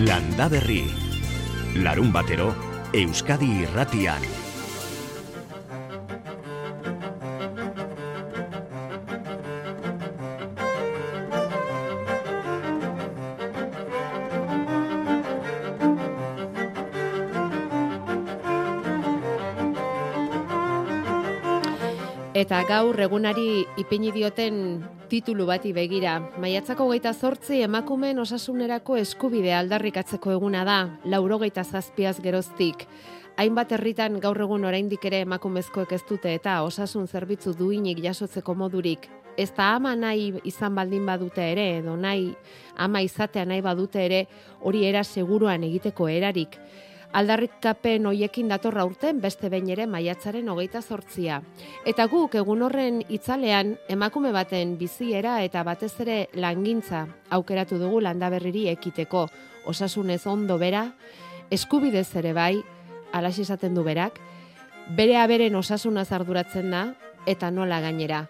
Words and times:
Landa 0.00 0.48
Berri. 0.48 0.88
Larun 1.84 2.08
batero, 2.08 2.54
Euskadi 2.96 3.48
irratian. 3.66 4.22
Eta 22.32 22.62
gaur 22.64 22.96
egunari 23.04 23.66
ipini 23.76 24.14
dioten 24.16 24.80
titulu 25.10 25.46
bati 25.48 25.72
begira. 25.74 26.14
Maiatzako 26.38 26.86
geita 26.92 27.10
zortzi 27.12 27.64
emakumen 27.66 28.20
osasunerako 28.22 28.96
eskubide 29.00 29.50
aldarrikatzeko 29.58 30.36
eguna 30.36 30.62
da, 30.64 30.76
laurogeita 31.04 31.64
zazpiaz 31.64 32.20
geroztik. 32.22 32.86
Hainbat 33.40 33.72
herritan 33.74 34.20
gaur 34.22 34.38
egun 34.44 34.66
oraindik 34.68 35.04
ere 35.10 35.22
emakumezkoek 35.24 35.96
ez 35.96 36.02
dute 36.08 36.34
eta 36.36 36.60
osasun 36.62 37.08
zerbitzu 37.08 37.56
duinik 37.58 38.02
jasotzeko 38.04 38.54
modurik. 38.54 39.08
Ez 39.36 39.50
da 39.56 39.72
ama 39.78 39.96
nahi 39.96 40.30
izan 40.44 40.74
baldin 40.78 41.06
badute 41.06 41.42
ere, 41.52 41.66
edo 41.80 41.96
nahi 41.96 42.30
ama 42.76 43.02
izatea 43.02 43.46
nahi 43.48 43.64
badute 43.64 44.04
ere, 44.04 44.24
hori 44.60 44.84
era 44.86 45.02
seguruan 45.04 45.64
egiteko 45.66 46.08
erarik 46.12 46.58
aldarrikapen 47.12 48.06
hoiekin 48.06 48.48
datorra 48.50 48.84
urten 48.86 49.20
beste 49.20 49.50
behin 49.50 49.70
ere 49.74 49.86
maiatzaren 49.90 50.48
hogeita 50.48 50.82
zortzia. 50.82 51.40
Eta 51.86 52.06
guk 52.10 52.36
egun 52.38 52.62
horren 52.62 53.00
itzalean 53.08 53.74
emakume 53.90 54.32
baten 54.32 54.76
biziera 54.78 55.40
eta 55.44 55.64
batez 55.66 55.92
ere 56.04 56.18
langintza 56.34 57.06
aukeratu 57.30 57.78
dugu 57.78 58.00
landaberriri 58.06 58.68
ekiteko. 58.74 59.26
Osasunez 59.66 60.26
ondo 60.26 60.58
bera, 60.58 60.86
eskubidez 61.50 62.08
ere 62.16 62.32
bai, 62.32 62.62
alas 63.12 63.38
esaten 63.38 63.74
du 63.74 63.84
berak, 63.84 64.20
bere 64.96 65.18
aberen 65.18 65.56
osasuna 65.56 66.04
zarduratzen 66.04 66.70
da 66.70 66.84
eta 67.26 67.50
nola 67.50 67.80
gainera. 67.80 68.26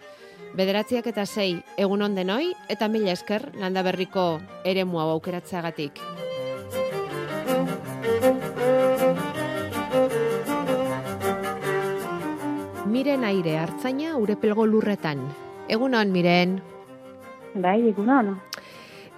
Bederatziak 0.57 1.07
eta 1.07 1.27
sei 1.27 1.61
egun 1.79 2.03
ondenoi 2.03 2.51
eta 2.69 2.89
mila 2.89 3.13
esker 3.13 3.53
landaberriko 3.61 4.41
ere 4.65 4.85
mua 4.85 5.07
aukeratzeagatik. 5.13 6.03
Miren 12.91 13.23
aire 13.23 13.53
hartzaina 13.55 14.17
urepelgo 14.19 14.65
lurretan. 14.67 15.21
Egunon, 15.71 16.09
Miren. 16.11 16.57
Bai, 17.55 17.77
egunon. 17.87 18.33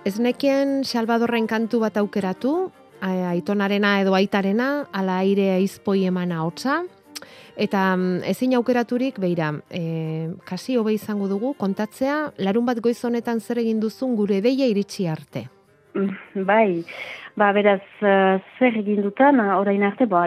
Ez 0.05 0.19
nekien 0.21 0.83
Salvadorren 0.85 1.47
kantu 1.49 1.81
bat 1.81 1.97
aukeratu, 1.97 2.53
aitonarena 3.01 3.95
edo 4.03 4.13
aitarena, 4.19 4.67
ala 4.93 5.17
aire 5.25 5.55
aizpoi 5.55 6.05
emana 6.05 6.43
hotza. 6.45 6.83
Eta 7.57 7.87
mm, 7.97 8.29
ezin 8.35 8.53
aukeraturik, 8.61 9.17
beira, 9.25 9.55
e, 9.73 10.29
kasi 10.45 10.77
hobe 10.77 10.93
izango 10.99 11.31
dugu, 11.33 11.55
kontatzea, 11.57 12.19
larun 12.45 12.69
bat 12.69 12.81
goizonetan 12.85 13.41
zer 13.41 13.65
egin 13.65 13.81
duzun 13.81 14.13
gure 14.21 14.43
deia 14.45 14.69
iritsi 14.69 15.09
arte. 15.09 15.47
Bai, 16.53 16.85
ba, 17.37 17.53
beraz, 17.57 17.83
uh, 18.05 18.39
zer 18.59 18.77
egin 18.81 19.03
dutan, 19.05 19.41
orain 19.41 19.83
arte, 19.87 20.07
ba, 20.07 20.27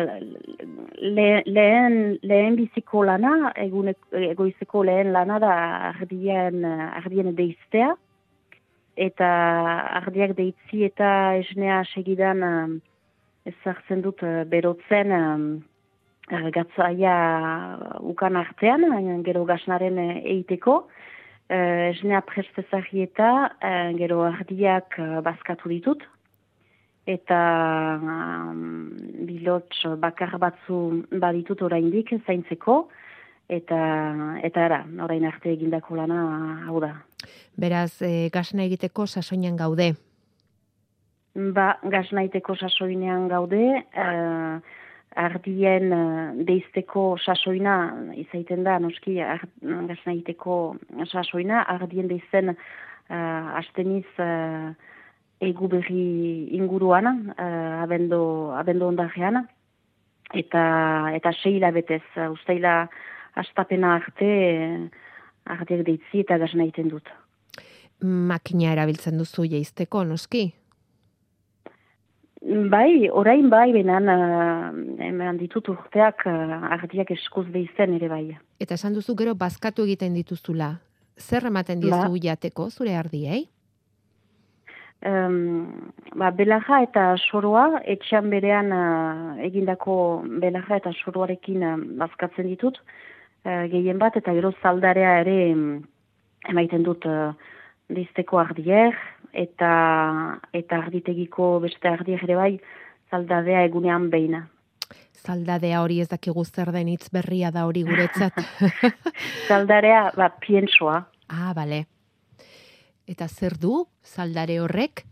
lehen, 1.01 2.17
lehen 2.23 2.57
biziko 2.57 3.03
lana, 3.05 3.51
egoizeko 3.57 4.83
lehen 4.87 5.11
lana 5.13 5.39
da 5.39 5.53
ardien, 5.91 6.65
ardien 6.65 7.35
deiztea, 7.37 7.93
eta 8.95 9.29
ardiak 10.01 10.35
deitzi 10.37 10.85
eta 10.87 11.09
esnea 11.41 11.83
segidan 11.91 12.43
um, 12.47 12.75
ezartzen 13.45 14.01
dut 14.01 14.23
berotzen 14.49 15.11
um, 15.11 15.47
gatzaia 16.55 17.15
ukan 18.01 18.39
artean, 18.39 18.87
gero 19.27 19.43
gasnaren 19.45 19.99
eiteko, 20.23 20.87
esnea 21.53 22.23
prestezari 22.25 23.03
eta 23.03 23.51
gero 23.99 24.23
ardiak 24.25 24.97
bazkatu 25.21 25.69
ditut. 25.69 26.01
Eta 27.05 27.39
um, 28.01 28.89
bilotx 29.27 29.85
bakar 30.01 30.37
batzu 30.41 31.03
baditut 31.21 31.61
oraindik 31.61 32.15
zaintzeko. 32.25 32.87
Eta, 33.45 33.77
eta 34.41 34.63
era, 34.65 34.79
orain 35.05 35.25
arte 35.29 35.51
egindako 35.53 35.99
lana 35.99 36.21
hau 36.65 36.79
da. 36.81 36.95
Beraz, 37.61 38.01
e, 38.01 38.31
gasna 38.33 38.65
egiteko 38.65 39.05
sasoinan 39.05 39.59
gaude? 39.59 39.91
Ba, 41.35 41.75
gasna 41.83 42.23
egiteko 42.25 42.55
sasoinean 42.57 43.27
gaude 43.29 43.61
ardien 45.15 45.93
uh, 45.95 46.31
deizteko 46.47 47.15
sasoina 47.23 47.75
izaiten 48.19 48.65
da, 48.67 48.77
noski, 48.83 49.15
gazna 49.61 50.13
egiteko 50.13 50.75
sasoina, 51.07 51.63
ardien 51.71 52.09
deizen 52.11 52.51
uh, 52.51 53.55
asteniz 53.61 54.05
uh, 54.19 54.73
egu 55.41 55.67
berri 55.67 56.47
inguruana, 56.55 57.15
uh, 57.35 57.83
abendo, 57.83 58.53
abendo 58.55 58.87
ondareana, 58.87 59.45
eta, 60.33 60.63
eta 61.15 61.33
seila 61.41 61.71
betez, 61.75 62.03
uh, 62.15 62.31
ustaila 62.31 62.85
astapena 63.35 63.95
arte, 63.99 64.29
uh, 64.31 65.53
ardiak 65.55 65.85
deitzi 65.85 66.23
eta 66.23 66.37
gazna 66.41 66.65
egiten 66.65 66.89
dut. 66.93 67.09
Makina 68.01 68.73
erabiltzen 68.73 69.17
duzu 69.17 69.45
jeizteko, 69.49 70.03
noski? 70.07 70.47
Bai, 72.45 73.09
orain 73.09 73.47
bai, 73.49 73.71
benan, 73.73 74.09
uh, 74.11 74.69
hemen 75.01 75.39
ditut 75.41 75.71
urteak 75.73 76.27
uh, 76.29 76.73
ardiak 76.77 77.11
eskuz 77.15 77.47
behizen 77.49 77.95
ere 77.97 78.09
bai. 78.11 78.25
Eta 78.61 78.77
esan 78.77 78.93
duzu 78.93 79.15
gero 79.17 79.33
bazkatu 79.35 79.85
egiten 79.87 80.13
dituzula. 80.13 80.75
Zer 81.17 81.47
ematen 81.49 81.81
ba. 81.81 81.87
dizu 81.87 82.19
jateko 82.21 82.69
zure 82.69 82.95
ardiei? 82.95 83.47
Um, 85.05 85.91
ba, 86.17 86.31
belaja 86.33 86.79
eta 86.81 87.01
soroa, 87.29 87.81
etxean 87.85 88.31
berean 88.31 88.71
uh, 88.73 89.35
egindako 89.45 89.97
belaja 90.41 90.79
eta 90.79 90.93
soroarekin 90.97 91.61
uh, 91.61 91.75
bazkatzen 91.99 92.49
ditut, 92.49 92.79
uh, 93.45 93.67
gehien 93.69 94.01
bat, 94.01 94.17
eta 94.17 94.33
gero 94.33 94.49
zaldarea 94.63 95.19
ere 95.21 95.35
um, 95.53 95.67
emaiten 96.49 96.81
dut 96.87 97.05
uh, 97.05 97.35
dizteko 97.93 98.41
ardier, 98.41 98.97
eta 99.35 99.71
eta 100.55 100.81
arditegiko 100.81 101.59
beste 101.63 101.91
ardiek 101.91 102.23
ere 102.25 102.37
bai 102.39 102.51
zaldadea 103.11 103.65
egunean 103.69 104.09
beina. 104.09 104.45
Zaldadea 105.25 105.81
hori 105.81 105.99
ez 106.01 106.09
dakigu 106.11 106.43
zer 106.45 106.71
den 106.73 106.89
hitz 106.91 107.09
berria 107.13 107.51
da 107.51 107.65
hori 107.65 107.83
guretzat. 107.87 108.37
Zaldarea, 109.49 110.11
ba, 110.17 110.29
pientsoa. 110.41 111.01
Ah, 111.29 111.53
bale. 111.57 111.85
Eta 113.05 113.27
zer 113.29 113.53
du, 113.61 113.85
zaldare 114.01 114.57
horrek? 114.59 115.03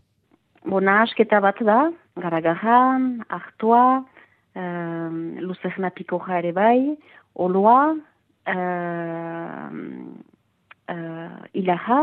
Bona, 0.66 1.02
asketa 1.04 1.38
bat 1.44 1.60
da, 1.62 1.78
garagahan, 2.18 3.22
ahtua, 3.30 4.02
um, 4.58 5.18
luzegna 5.44 5.92
pikoja 5.94 6.40
ere 6.40 6.50
bai, 6.56 6.96
oloa, 7.34 7.94
um, 8.54 9.78
uh, 10.90 11.38
ilaha, 11.52 12.00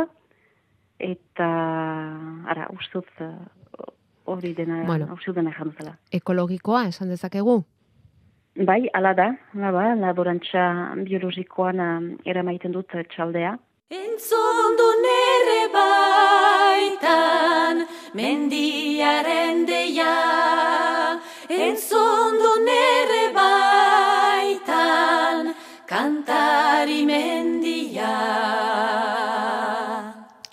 eta 1.01 1.47
ara 2.53 2.67
ustuz 2.75 3.07
eh, 3.25 3.31
hori 4.29 4.53
dena 4.53 4.83
bueno, 4.85 5.17
dena 5.33 5.51
jantzela. 5.57 5.95
Ekologikoa 6.13 6.85
esan 6.91 7.09
dezakegu? 7.09 7.63
Bai, 8.67 8.85
ala 8.93 9.15
da, 9.17 9.31
ala 9.57 9.71
ba, 9.73 9.95
laborantza 9.95 10.93
biologikoan 11.03 11.79
uh, 11.81 11.99
eramaiten 12.25 12.71
dut 12.71 12.93
txaldea. 13.15 13.57
Entzondo 13.91 14.85
nere 15.03 15.63
baitan 15.73 17.81
mendiaren 18.15 19.65
deia 19.67 20.13
Entzondo 21.51 22.53
nere 22.63 23.25
baitan 23.35 25.51
kantari 25.91 27.03
mendia 27.03 28.15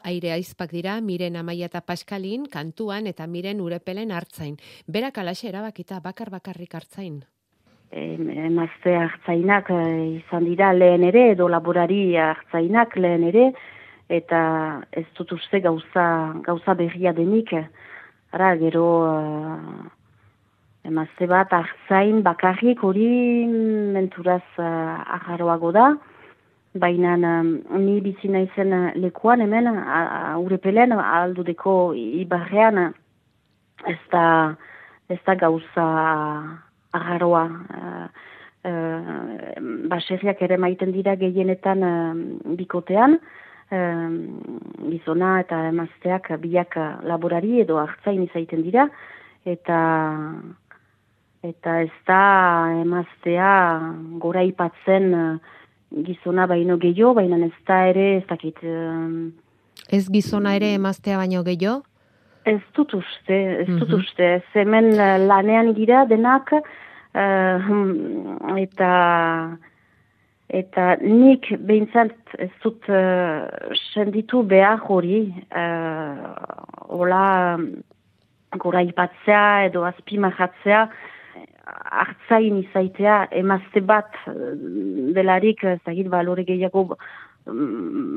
aire 0.03 0.35
aizpak 0.35 0.75
dira 0.75 0.99
miren 0.99 1.39
amaia 1.39 1.71
eta 1.71 1.87
paskalin 1.87 2.51
kantuan 2.51 3.07
eta 3.07 3.31
miren 3.31 3.63
urepelen 3.63 4.11
hartzain. 4.11 4.59
Berak 4.89 5.23
alaxe 5.23 5.53
erabakita 5.55 6.03
bakar 6.03 6.35
bakarrik 6.35 6.75
hartzain. 6.75 7.23
Emazte 7.91 8.93
hartzainak 8.97 9.71
eh, 9.73 10.21
izan 10.21 10.45
dira 10.45 10.73
lehen 10.73 11.05
ere, 11.09 11.31
edo 11.33 11.49
laborari 11.49 12.17
hartzainak 12.21 12.97
lehen 12.97 13.25
ere, 13.31 13.53
eta 14.09 14.41
ez 14.93 15.07
dut 15.17 15.33
uste 15.33 15.61
gauza, 15.61 16.35
gauza 16.45 16.75
berria 16.75 17.13
denik. 17.13 17.55
Ara, 18.33 18.55
gero 18.61 18.85
uh, 19.09 19.89
emazte 20.85 21.27
bat 21.27 21.53
hartzain 21.53 22.23
bakarrik 22.23 22.85
hori 22.85 23.09
menturaz 23.97 24.45
agarroago 24.59 25.73
da, 25.73 25.89
baina 26.75 27.17
ni 27.43 28.01
bizi 28.05 28.29
naizen 28.29 28.75
lekuan 29.01 29.41
hemen 29.41 29.69
urepelen 30.45 30.93
aldudeko 30.93 31.95
ibarrean 31.97 32.93
ez 33.87 34.01
da, 34.13 34.25
ez 35.09 35.21
da 35.27 35.35
gauza 35.35 35.89
agarroa. 36.93 37.45
Uh, 37.49 38.07
uh, 38.69 39.59
baserriak 39.91 40.41
ere 40.43 40.59
maiten 40.61 40.93
dira 40.93 41.17
gehienetan 41.21 41.85
uh, 41.85 42.55
bikotean, 42.59 43.19
uh, 43.73 44.09
gizona 44.89 45.39
eta 45.45 45.65
emazteak 45.73 46.33
biak 46.43 46.79
laborari 47.07 47.61
edo 47.65 47.79
hartzain 47.83 48.25
izaiten 48.25 48.65
dira, 48.67 48.89
eta 49.45 49.83
eta 51.47 51.81
ez 51.85 51.95
da 52.07 52.23
emaztea 52.81 53.51
gora 54.19 54.43
ipatzen 54.43 55.13
gizona 56.05 56.49
baino 56.51 56.77
gehiago, 56.83 57.15
baina 57.21 57.39
ez 57.47 57.55
da 57.67 57.85
ere 57.87 58.09
ez 58.17 58.25
dakit... 58.29 58.59
ez 59.89 60.05
gizona 60.11 60.57
ere 60.59 60.75
emaztea 60.75 61.17
baino 61.17 61.45
gehiago? 61.47 61.85
Ez 62.49 62.61
dut 62.77 62.95
uste, 62.97 63.39
ez 63.63 63.69
dut 63.69 63.89
mhm. 63.89 63.99
uste. 64.01 64.29
Hemen 64.55 64.93
lanean 65.29 65.75
gira 65.77 66.05
denak, 66.09 66.53
uh, 66.55 67.69
eta 68.63 68.93
eta 70.49 70.95
nik 71.03 71.51
behintzat 71.69 72.39
ez 72.41 72.51
dut 72.63 72.89
uh, 72.89 73.45
senditu 73.93 74.43
behar 74.49 74.81
hori, 74.89 75.27
uh, 75.53 76.33
hola 76.89 77.59
gora 78.57 78.81
ipatzea 78.81 79.69
edo 79.69 79.85
azpimahatzea, 79.85 80.87
hartzain 81.69 82.63
izaitea, 82.63 83.27
emazte 83.37 83.83
bat 83.85 84.17
delarik, 85.17 85.65
ez 85.65 85.81
da 85.85 85.93
balore 86.09 86.45
gehiago 86.49 86.97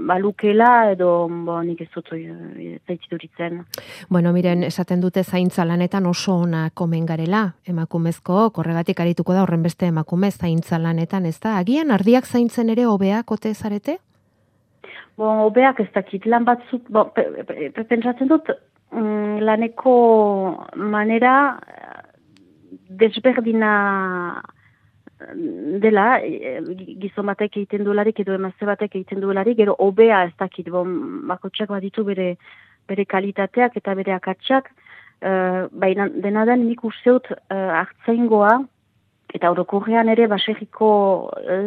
balukela 0.07 0.91
edo 0.91 1.27
bo, 1.45 1.57
nik 1.63 1.81
ez 1.81 1.89
dut 1.93 2.11
eh, 2.15 2.77
zaitziduritzen. 2.87 3.61
Bueno, 4.09 4.33
miren, 4.35 4.63
esaten 4.67 5.01
dute 5.01 5.23
zaintza 5.23 5.65
lanetan 5.65 6.05
oso 6.05 6.35
ona 6.43 6.69
komen 6.73 7.05
garela, 7.05 7.43
emakumezko, 7.67 8.49
korregatik 8.55 8.99
arituko 8.99 9.33
da 9.33 9.43
horren 9.43 9.63
beste 9.63 9.87
emakume 9.91 10.31
zaintza 10.31 10.79
lanetan, 10.79 11.25
ez 11.25 11.39
da? 11.39 11.57
Agian, 11.57 11.91
ardiak 11.91 12.25
zaintzen 12.25 12.69
ere 12.69 12.87
obeak 12.87 13.31
ote 13.31 13.53
zarete? 13.53 13.97
Bo, 15.17 15.29
obeak 15.47 15.79
ez 15.83 15.89
dakit, 15.93 16.25
lan 16.25 16.45
batzuk, 16.47 16.87
bo, 16.89 17.09
pentsatzen 17.13 18.29
dut, 18.31 18.49
mm, 18.91 19.41
laneko 19.45 19.95
manera 20.75 21.35
desberdina 22.89 24.41
dela, 25.81 26.19
e, 26.23 26.59
gizon 27.01 27.29
batek 27.29 27.57
egiten 27.57 27.83
duelarik 27.85 28.19
edo 28.23 28.33
emazte 28.35 28.65
batek 28.65 28.95
egiten 28.95 29.21
duelarik, 29.23 29.57
gero 29.57 29.75
obea 29.79 30.23
ez 30.27 30.33
dakit, 30.39 30.69
bon, 30.69 30.91
bakotxak 31.29 31.69
baditu 31.69 32.03
bere, 32.07 32.35
bere 32.89 33.05
kalitateak 33.05 33.77
eta 33.77 33.95
bere 33.95 34.13
akatsak, 34.15 34.71
uh, 35.21 35.67
baina 35.71 36.07
dena 36.11 36.45
den 36.49 36.65
nik 36.67 36.83
usteut 36.87 37.29
uh, 37.31 37.71
hartzaingoa, 37.79 38.57
eta 39.33 39.51
orokorrean 39.53 40.09
ere 40.11 40.27
baserriko 40.31 40.91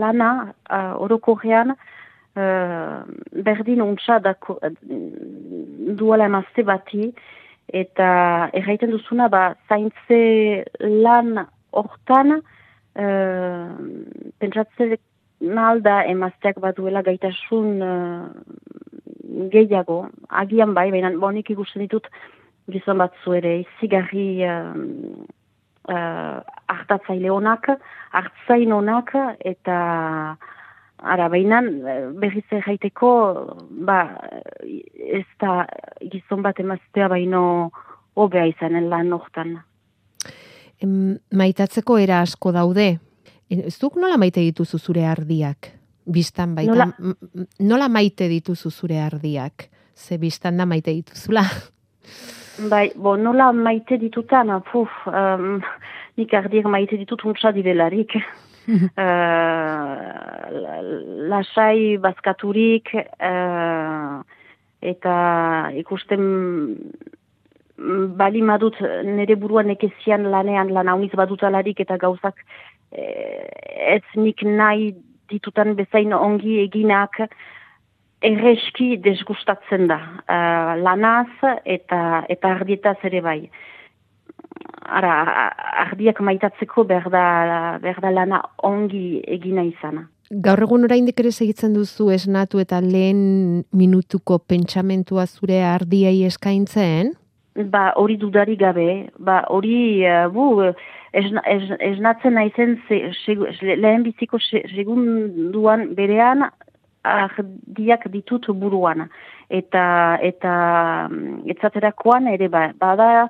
lana, 0.00 0.30
uh, 0.68 0.94
orokorrean, 1.06 1.72
uh, 2.36 2.98
berdin 3.46 3.82
untsa 3.84 4.18
dako, 4.24 4.58
duela 6.00 6.28
emazte 6.28 6.66
bati, 6.66 7.12
eta 7.72 8.08
erraiten 8.52 8.92
duzuna, 8.92 9.30
ba, 9.32 9.54
zaintze 9.68 10.64
lan 10.82 11.46
hortan, 11.72 12.40
uh, 12.96 13.74
pentsatzen 14.38 14.96
nalda 15.40 16.02
emazteak 16.08 16.60
baduela 16.62 17.02
gaitasun 17.02 17.82
uh, 17.82 18.28
gehiago, 19.52 20.04
agian 20.28 20.74
bai, 20.74 20.90
baina 20.94 21.10
bonik 21.20 21.50
ikusten 21.50 21.84
ditut 21.84 22.08
gizon 22.70 22.98
batzu 23.02 23.34
ere, 23.36 23.58
izigarri 23.64 24.28
uh, 24.46 24.72
uh, 25.90 26.40
hartatzaile 26.72 27.30
honak, 27.32 27.68
hartzain 28.12 28.72
honak, 28.72 29.12
eta 29.44 29.76
ara, 31.04 31.28
baina 31.28 31.60
berriz 32.20 32.46
erraiteko, 32.60 33.12
ba, 33.88 34.00
ez 34.64 35.26
da 35.42 35.64
gizon 36.00 36.42
bat 36.46 36.60
emaztea 36.60 37.10
baino 37.12 37.44
hobea 38.16 38.46
izanen 38.48 38.88
lan 38.88 39.12
hortan 39.12 39.58
maitatzeko 40.82 41.98
era 41.98 42.20
asko 42.24 42.52
daude. 42.52 42.98
Ez 43.50 43.78
duk 43.80 43.96
nola 44.00 44.16
maite 44.18 44.40
dituzu 44.40 44.78
zure 44.78 45.04
ardiak? 45.06 45.70
Bistan 46.04 46.54
baita. 46.54 46.72
Nola, 46.72 46.92
nola 47.60 47.88
maite 47.88 48.28
dituzu 48.28 48.70
zure 48.70 49.00
ardiak? 49.00 49.68
Ze 49.94 50.18
bistan 50.18 50.56
da 50.56 50.66
maite 50.66 50.92
dituzula? 50.92 51.42
Bai, 52.70 52.92
bo, 52.94 53.16
nola 53.16 53.52
maite 53.52 53.98
ditutan, 53.98 54.62
puf, 54.70 54.90
um, 55.10 55.62
nik 56.18 56.34
ardiak 56.34 56.66
maite 56.70 56.96
ditut 56.98 57.24
untsa 57.24 57.52
dibelarik. 57.52 58.14
uh, 58.68 58.88
lasai 61.32 61.98
bazkaturik, 62.02 62.94
uh, 62.94 64.22
eta 64.84 65.14
ikusten 65.80 66.22
bali 67.76 68.42
madut 68.42 68.76
nire 69.04 69.36
buruan 69.36 69.70
ekezian 69.70 70.30
lanean 70.30 70.70
lan 70.74 70.88
hauniz 70.88 71.10
badutalarik 71.16 71.80
eta 71.80 71.96
gauzak 71.98 72.38
eh, 72.92 73.96
ez 73.96 74.04
nik 74.14 74.42
nahi 74.42 74.94
ditutan 75.30 75.74
bezain 75.74 76.12
ongi 76.14 76.60
eginak 76.62 77.24
erreski 78.24 78.96
desgustatzen 79.04 79.88
da 79.90 79.98
uh, 79.98 80.72
lanaz 80.80 81.28
eta 81.64 82.24
eta 82.32 82.54
ardietaz 82.56 82.96
ere 83.04 83.20
bai. 83.24 83.40
Ara, 84.84 85.12
ardiak 85.88 86.20
maitatzeko 86.20 86.84
behar 86.84 87.08
da, 87.10 88.10
lana 88.12 88.42
ongi 88.62 89.22
egina 89.36 89.64
izana. 89.64 90.04
Gaur 90.44 90.62
egun 90.66 90.84
oraindik 90.84 91.20
ere 91.20 91.32
segitzen 91.32 91.74
duzu 91.76 92.10
esnatu 92.12 92.60
eta 92.60 92.80
lehen 92.84 93.64
minutuko 93.72 94.38
pentsamentua 94.38 95.26
zure 95.26 95.62
ardiei 95.64 96.24
eskaintzen? 96.28 97.14
Ba, 97.54 97.92
hori 97.94 98.16
dudari 98.18 98.56
gabe, 98.58 99.10
ba, 99.22 99.44
hori, 99.46 100.02
uh, 100.02 100.26
bu, 100.26 100.72
esnatzen 101.14 102.34
naizen 102.34 102.72
lehen 103.78 104.02
biziko 104.02 104.40
segunduan 104.42 105.84
berean 105.94 106.48
ardiak 107.04 108.08
ditut 108.10 108.48
buruan. 108.58 109.06
Eta, 109.48 109.84
eta, 110.18 110.54
mm, 111.12 111.44
etzaterakoan 111.54 112.26
ere, 112.32 112.48
ba, 112.50 112.64
bada, 112.80 113.28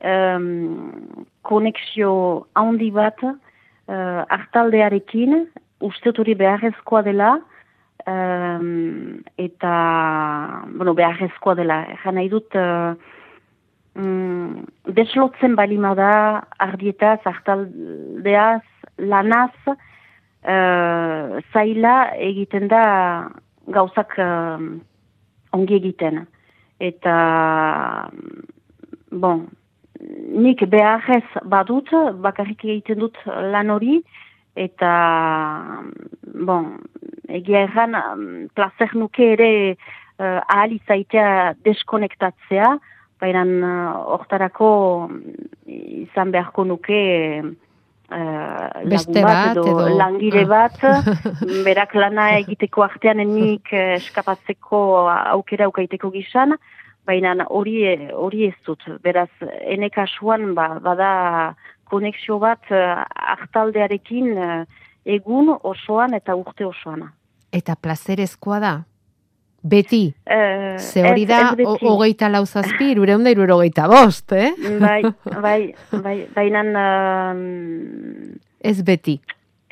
um, 0.00 1.26
konexio 1.44 2.46
handi 2.56 2.88
bat, 2.90 3.20
uh, 3.20 4.22
hartaldearekin, 4.24 5.42
uste 5.84 6.14
hori 6.16 6.32
beharrezkoa 6.32 7.02
dela, 7.02 7.34
um, 8.08 9.20
eta, 9.36 9.76
bueno, 10.72 10.96
beharrezkoa 10.96 11.58
dela, 11.60 11.82
egan 11.98 12.16
nahi 12.16 12.32
dut, 12.32 12.56
uh, 12.56 12.94
mm, 13.96 14.64
deslotzen 14.96 15.56
balima 15.56 15.94
da 15.98 16.12
ardietaz, 16.62 17.18
hartaldeaz, 17.24 18.62
lanaz, 18.98 19.54
uh, 19.66 21.40
zaila 21.52 21.96
egiten 22.28 22.68
da 22.72 22.84
gauzak 23.66 24.16
uh, 24.22 24.60
ongi 25.56 25.78
egiten. 25.80 26.24
Eta, 26.80 27.16
bon, 29.10 29.46
nik 30.46 30.64
beharrez 30.70 31.24
badut, 31.48 31.92
bakarrik 32.24 32.64
egiten 32.64 33.00
dut 33.00 33.16
lan 33.26 33.72
hori, 33.72 34.00
eta, 34.56 34.90
bon, 36.46 36.74
egia 37.28 37.64
erran, 37.66 37.96
placer 38.56 38.92
nuke 38.96 39.32
ere 39.36 39.52
uh, 39.72 40.40
ahal 40.46 40.76
izaitea 40.76 41.54
deskonektatzea, 41.64 42.76
baina 43.20 43.44
hortarako 44.12 44.70
izan 45.66 46.32
beharko 46.34 46.64
nuke 46.64 47.00
uh, 47.42 48.82
Beste 48.86 49.22
bat, 49.24 49.56
edo, 49.56 49.88
langire 49.96 50.44
ah. 50.44 50.50
bat, 50.52 50.80
berak 51.66 51.94
lana 51.96 52.30
egiteko 52.40 52.84
artean 52.86 53.22
enik 53.24 53.72
eskapatzeko 53.72 54.80
aukera 55.36 55.68
aukaiteko 55.70 56.10
gizan, 56.14 56.56
baina 57.06 57.34
hori 57.48 57.78
hori 58.12 58.50
ez 58.50 58.58
dut. 58.66 58.82
Beraz, 59.02 59.30
enek 59.62 59.98
asuan 60.04 60.52
ba, 60.54 60.74
bada 60.82 61.10
konexio 61.86 62.40
bat 62.42 62.66
uh, 62.74 63.04
hartaldearekin 63.36 64.34
egun 65.06 65.54
osoan 65.62 66.14
eta 66.18 66.34
urte 66.34 66.66
osoan. 66.66 67.06
Eta 67.54 67.76
plazerezkoa 67.80 68.60
da? 68.60 68.74
Beti, 69.66 70.14
uh, 70.30 70.78
ze 70.78 71.02
hori 71.02 71.24
da, 71.26 71.40
hogeita 71.80 72.28
lau 72.30 72.44
zazpi, 72.46 72.92
irureun 72.92 73.24
da 73.26 73.32
irurogeita 73.34 73.88
bost, 73.90 74.30
eh? 74.36 74.52
Bai, 74.78 75.00
bai, 75.46 75.60
bai, 76.04 76.18
baina... 76.36 76.62
Um, 77.32 78.36
ez 78.62 78.78
beti. 78.86 79.16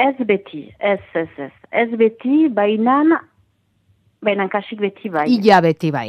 Ez 0.02 0.16
beti, 0.26 0.64
ez, 0.78 0.98
ez, 1.14 1.28
ez. 1.38 1.52
Ez 1.70 1.86
beti, 2.00 2.48
baina, 2.50 3.20
baina 4.24 4.48
kasik 4.50 4.82
beti 4.82 5.12
bai. 5.14 5.28
Ila 5.36 5.60
beti 5.62 5.92
bai. 5.94 6.08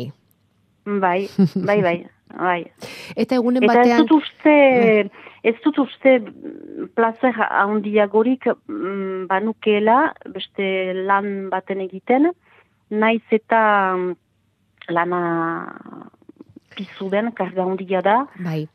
Bai, 0.86 1.28
bai, 1.70 1.78
bai. 1.86 1.96
bai. 2.34 2.60
Eta 3.14 3.38
egunen 3.38 3.62
Eta 3.68 3.74
ez 3.74 3.78
batean... 3.84 4.08
dut 4.10 4.18
uste, 4.24 4.56
ez 5.46 5.56
dut 5.62 5.78
uste 5.86 6.16
mm, 6.24 6.90
plazer 6.98 7.38
handiagorik 7.46 8.50
mm, 8.50 9.28
banukeela, 9.30 10.00
beste 10.34 10.74
lan 11.06 11.52
baten 11.54 11.86
egiten, 11.86 12.32
naiz 12.90 13.24
eta 13.32 13.60
mm, 13.96 14.16
lana 14.90 15.22
pizu 16.76 17.10
den, 17.10 17.32
karga 17.32 17.64
handia 17.64 18.02
da, 18.02 18.18
Bai, 18.44 18.66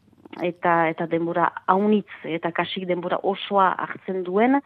eta 0.43 0.89
eta 0.91 1.07
denbora 1.11 1.51
haunitz 1.67 2.11
eta 2.25 2.53
kasik 2.53 2.87
denbora 2.89 3.19
osoa 3.23 3.73
hartzen 3.79 4.23
duen, 4.25 4.61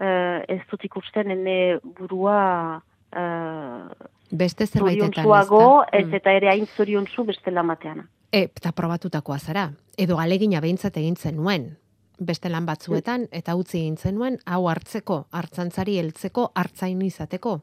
eh, 0.00 0.40
ez 0.48 0.62
dut 0.70 0.84
ikusten 0.84 1.30
ene 1.30 1.78
burua 1.82 2.80
uh, 3.16 4.08
beste 4.32 4.66
zerbaitetan, 4.66 5.26
ez 5.92 6.06
Mm. 6.06 6.14
eta 6.14 6.32
ere 6.32 6.48
hain 6.48 6.66
zoriontsu 6.66 7.24
beste 7.24 7.50
lan 7.50 7.66
batean. 7.66 8.08
E, 8.32 8.44
eta 8.44 8.72
probatutakoa 8.72 9.38
zara. 9.38 9.72
Edo 9.98 10.18
alegina 10.18 10.60
behintzat 10.60 10.96
egin 10.96 11.16
zenuen. 11.16 11.76
Beste 12.18 12.48
lan 12.48 12.64
batzuetan, 12.66 13.28
eta 13.32 13.54
utzi 13.54 13.78
egin 13.80 13.96
zenuen, 13.96 14.38
hau 14.46 14.68
hartzeko, 14.68 15.26
hartzantzari 15.32 15.98
heltzeko, 15.98 16.52
hartzain 16.54 17.02
izateko. 17.02 17.60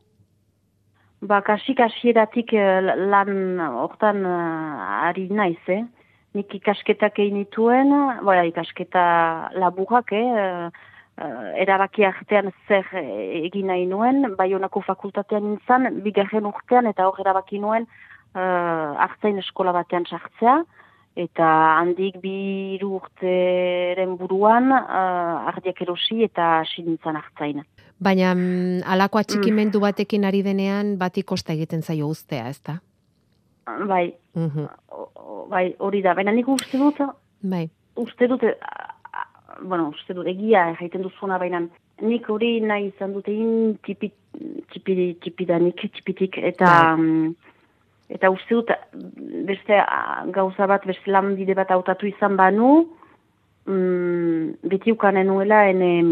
Ba, 1.20 1.42
kasik 1.44 1.82
hasieratik 1.84 2.54
eh, 2.56 2.80
lan 3.12 3.60
hortan 3.60 4.24
eh, 4.24 5.08
ari 5.10 5.26
naiz, 5.28 5.60
eh? 5.68 5.82
Nik 6.38 6.54
ikasketak 6.56 7.20
egin 7.20 7.42
nituen, 7.42 7.92
bora, 8.24 8.46
ikasketa 8.48 9.04
laburrak, 9.60 10.14
eh? 10.16 10.70
eh, 11.20 11.50
erabaki 11.60 12.06
artean 12.08 12.54
zer 12.68 12.88
egin 12.96 13.68
nahi 13.68 13.84
nuen, 13.90 14.30
Baionako 14.40 14.80
fakultatean 14.88 15.44
nintzen, 15.44 15.90
bigarren 16.06 16.48
urtean, 16.48 16.88
eta 16.88 17.10
hor 17.10 17.20
erabaki 17.20 17.60
nuen 17.60 17.84
uh, 17.84 18.96
hartzain 19.04 19.42
eskola 19.42 19.74
batean 19.76 20.08
sartzea, 20.08 20.62
eta 21.20 21.50
handik 21.82 22.22
bi 22.24 22.80
urteren 22.86 24.16
buruan 24.22 24.72
uh, 24.72 25.52
ardiak 25.52 25.82
erosi 25.84 26.24
eta 26.30 26.62
hasi 26.62 26.88
nintzen 26.88 27.20
hartzain. 27.20 27.66
Baina 28.00 28.34
mm, 28.36 28.82
alako 28.88 29.20
atxikimendu 29.20 29.80
batekin 29.84 30.24
ari 30.26 30.42
denean, 30.44 30.94
bati 30.98 31.24
kosta 31.24 31.54
egiten 31.54 31.82
zaio 31.84 32.08
ustea, 32.08 32.48
ezta? 32.50 32.78
Bai, 33.88 34.14
Mhm. 34.36 34.68
o- 34.92 35.10
o- 35.16 35.48
bai, 35.50 35.76
hori 35.80 36.02
da, 36.02 36.14
baina 36.14 36.32
nik 36.32 36.48
uste 36.48 36.78
dut, 36.78 36.98
Bai, 37.42 37.70
uste 37.96 38.28
dut, 38.28 38.44
eh, 38.44 38.56
a- 38.62 38.96
a- 39.14 39.58
bueno, 39.62 39.90
uste 39.90 40.14
dut, 40.14 40.26
egia 40.28 40.70
egiten 40.72 41.02
duzuna, 41.02 41.38
baina 41.38 41.62
nik 42.02 42.30
hori 42.30 42.62
nahi 42.62 42.88
izan 42.88 43.14
dut 43.14 43.28
egin 43.28 43.78
tipi, 43.86 44.12
tipi, 44.74 45.16
tipidanik, 45.22 45.82
tipitik, 45.94 46.38
eta, 46.38 46.96
mm, 46.98 47.36
eta 48.10 48.30
uste 48.32 48.56
dut, 48.56 48.70
beste 49.46 49.78
ah, 49.80 50.24
gauza 50.32 50.68
bat, 50.68 50.86
beste 50.86 51.12
lanbide 51.12 51.54
bat 51.56 51.70
hautatu 51.72 52.08
izan 52.08 52.38
banu, 52.38 52.88
mm, 53.68 54.54
beti 54.64 54.92
ukanen 54.92 55.28
nuela, 55.28 55.68
ene, 55.70 56.04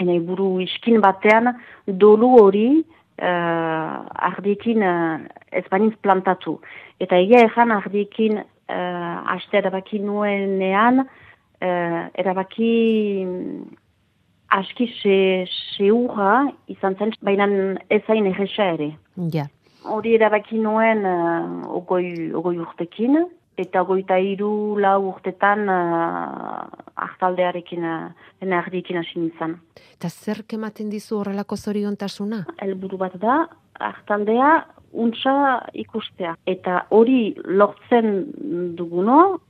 ene 0.00 0.18
buru 0.20 0.60
iskin 0.64 1.00
batean, 1.00 1.52
dolu 1.86 2.32
hori, 2.40 2.68
uh, 3.22 4.28
ardiekin 4.30 4.82
uh, 4.82 5.24
ez 5.52 5.64
banintz 5.70 5.96
plantatu. 6.02 6.58
Eta 7.00 7.18
egia 7.20 7.44
ezan 7.46 7.72
ardiekin 7.74 8.40
uh, 8.40 9.34
aste 9.36 9.60
erabaki 9.60 10.00
nuenean, 10.02 11.04
uh, 11.06 12.00
erabaki 12.14 12.72
mm, 13.24 13.76
aski 14.56 14.88
se, 15.00 15.18
seurra 15.76 16.46
izan 16.72 16.96
zen, 16.98 17.14
baina 17.22 17.48
ezain 17.90 18.26
erresa 18.32 18.72
ere. 18.76 18.92
ja. 19.32 19.48
Hori 19.86 20.16
erabaki 20.16 20.58
nuen 20.58 21.04
uh, 21.06 21.74
ogoi, 21.78 22.32
ogoi 22.34 22.56
urtekin, 22.58 23.20
eta 23.56 23.82
ogoita 23.82 24.18
hiru 24.20 24.76
lau 24.80 24.98
urtetan 25.08 25.68
uh, 25.68 26.66
hartaldearekin, 27.06 27.84
uh, 27.84 28.32
ene 28.42 28.56
ardiekin 28.58 29.00
hasi 29.00 29.18
nintzen. 29.20 29.56
Eta 29.96 30.10
zer 30.10 30.44
ematen 30.52 30.90
dizu 30.90 31.20
horrelako 31.20 31.56
zoriontasuna? 31.56 32.44
helburu 32.62 32.98
bat 33.00 33.16
da, 33.20 33.46
hartaldea 33.80 34.52
untsa 34.92 35.62
ikustea. 35.74 36.36
Eta 36.46 36.86
hori 36.90 37.34
lortzen 37.44 38.26
duguno, 38.76 39.40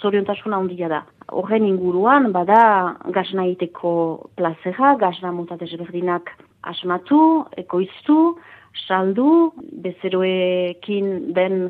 zoriontasuna 0.00 0.56
handia 0.56 0.88
da. 0.88 1.02
Horren 1.28 1.66
inguruan, 1.68 2.30
bada 2.32 2.96
gazna 3.14 3.44
egiteko 3.44 4.30
plazera, 4.36 4.94
gazna 5.00 5.32
mota 5.32 5.58
desberdinak 5.60 6.30
asmatu, 6.62 7.20
ekoiztu, 7.60 8.38
saldu, 8.86 9.52
bezeroekin 9.84 11.32
den 11.36 11.68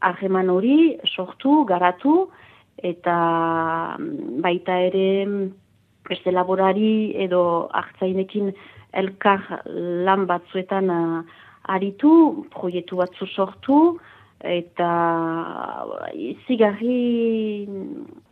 harreman 0.00 0.50
hori 0.50 0.96
sortu, 1.06 1.64
garatu, 1.68 2.28
eta 2.82 3.16
mm, 3.98 4.40
baita 4.44 4.78
ere 4.88 5.06
beste 6.08 6.32
laborari 6.32 7.12
edo 7.20 7.68
hartzainekin 7.74 8.52
elkar 8.96 9.42
lan 10.06 10.24
batzuetan 10.30 10.90
uh, 10.90 11.22
aritu, 11.68 12.46
proiektu 12.54 12.96
batzu 13.02 13.26
sortu, 13.28 13.98
eta 14.40 14.90
izigarri 16.14 17.66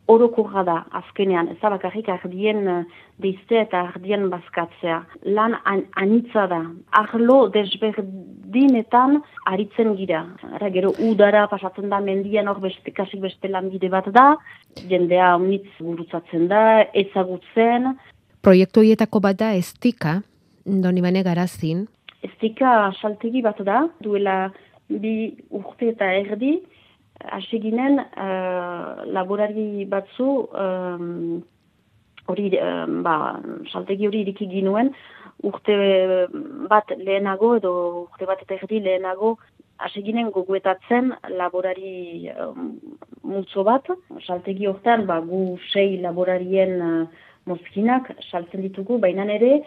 orokorra 0.07 0.63
da 0.67 0.77
azkenean, 1.01 1.49
ez 1.51 1.59
da 1.61 1.71
bakarrik 1.75 2.09
ardien 2.13 2.63
uh, 2.71 2.83
deizte 3.23 3.59
eta 3.61 3.83
ardien 3.91 4.29
bazkatzea. 4.31 5.01
Lan 5.39 5.57
an, 5.65 5.83
anitza 6.03 6.47
da, 6.51 6.61
arlo 7.01 7.39
desberdinetan 7.55 9.21
aritzen 9.51 9.97
gira. 9.99 10.23
Ara, 10.53 10.71
gero 10.71 10.93
udara 11.09 11.47
pasatzen 11.51 11.91
da 11.91 12.01
mendian 12.01 12.49
hor 12.49 12.61
beste, 12.63 12.95
kasik 12.95 13.25
beste 13.25 13.51
lanbide 13.51 13.91
bat 13.91 14.07
da, 14.15 14.29
jendea 14.91 15.35
onitz 15.41 15.69
gurutzatzen 15.81 16.47
da, 16.53 16.63
ezagutzen, 16.95 17.97
Proiektu 18.47 18.79
horietako 18.79 19.19
bat 19.19 19.39
da 19.41 19.49
estika, 19.59 20.21
doni 20.63 21.03
bane 21.03 21.25
garazin, 21.27 21.81
Estika 22.23 22.93
saltegi 23.01 23.43
bat 23.43 23.59
da, 23.67 23.81
duela 24.03 24.37
bi 24.89 25.33
urte 25.51 25.91
eta 25.93 26.09
erdi, 26.15 26.53
hasi 27.25 27.61
ginen 27.61 27.99
uh, 27.99 29.05
laborari 29.07 29.85
batzu 29.89 30.49
um, 30.53 31.43
hori, 32.29 32.51
um, 32.59 33.03
ba, 33.03 33.41
saltegi 33.73 34.07
hori 34.07 34.23
iriki 34.25 34.49
ginuen, 34.51 34.93
urte 35.45 35.77
bat 36.71 36.91
lehenago 36.97 37.57
edo 37.61 37.73
urte 38.07 38.29
bat 38.29 38.43
eta 38.43 38.57
erdi 38.57 38.81
lehenago 38.81 39.37
hasi 39.79 40.03
ginen 40.03 40.31
goguetatzen 40.33 41.13
laborari 41.37 42.31
um, 42.41 42.77
multzo 43.23 43.65
bat, 43.65 43.89
saltegi 44.27 44.67
hortan 44.67 45.07
ba, 45.07 45.21
gu 45.21 45.59
sei 45.73 45.99
laborarien 46.01 46.79
uh, 46.81 47.03
mozkinak 47.47 48.11
saltzen 48.31 48.65
ditugu, 48.65 48.99
baina 48.99 49.27
ere 49.35 49.61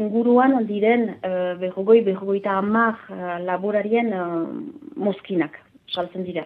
inguruan 0.00 0.62
diren 0.68 1.08
uh, 1.10 1.56
berrogoi, 1.58 2.00
berrogoita 2.06 2.54
hamar 2.60 2.94
uh, 3.10 3.38
laborarien 3.42 4.14
uh, 4.14 4.46
mozkinak 4.96 5.58
saltzen 5.92 6.24
dira. 6.24 6.44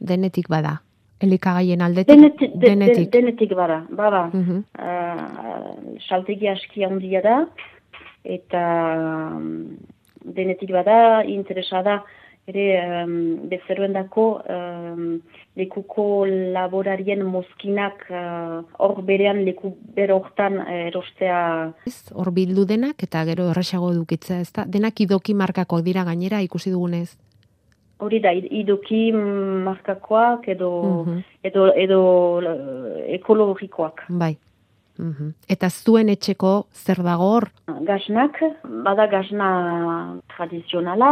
denetik 0.00 0.48
bada. 0.48 0.82
Elikagaien 1.20 1.80
aldetik, 1.80 2.12
Denetik, 2.14 2.52
de, 2.60 2.66
denetik. 2.68 3.10
de, 3.10 3.18
denetik 3.18 3.54
bada, 3.56 3.86
bada. 3.88 4.26
Mhm. 4.32 4.64
Uh, 4.78 5.96
saltegi 6.08 6.48
aski 6.48 6.84
handia 6.84 7.22
da, 7.24 7.46
eta 8.22 8.62
um, 9.32 9.78
denetik 10.20 10.70
bada, 10.76 11.24
interesa 11.24 11.80
da, 11.82 12.02
ere 12.46 12.66
um, 13.04 13.48
bezeroendako 13.50 14.24
um, 14.48 15.20
lekuko 15.58 16.26
laborarien 16.26 17.24
mozkinak 17.26 18.04
uh, 18.10 18.60
hor 18.78 19.02
berean 19.02 19.40
leku 19.44 19.72
bero 19.96 20.20
hortan 20.20 20.60
uh, 20.60 20.68
erostea 20.86 21.72
Ez, 21.86 22.12
Hor 22.14 22.30
bildu 22.36 22.64
denak 22.68 23.02
eta 23.02 23.24
gero 23.24 23.48
erresago 23.50 23.92
dukitza, 23.94 24.38
ez 24.38 24.52
da? 24.52 24.64
Denak 24.66 25.00
idoki 25.00 25.34
markakoak 25.34 25.82
dira 25.82 26.04
gainera 26.04 26.42
ikusi 26.44 26.70
dugunez. 26.70 27.16
Hori 27.98 28.20
da, 28.20 28.32
id- 28.32 28.48
idoki 28.50 29.12
markakoak 29.12 30.48
edo, 30.48 30.70
Mhm. 31.06 31.18
edo, 31.42 31.66
edo 31.74 32.00
eh, 32.42 33.14
ekologikoak. 33.14 34.04
Bai. 34.08 34.36
Mhm. 34.98 35.34
Eta 35.48 35.68
zuen 35.68 36.08
etxeko 36.08 36.66
zer 36.72 37.02
dago 37.04 37.24
hor? 37.34 37.50
Gaznak, 37.84 38.38
bada 38.84 39.06
gazna 39.06 40.16
tradizionala, 40.36 41.10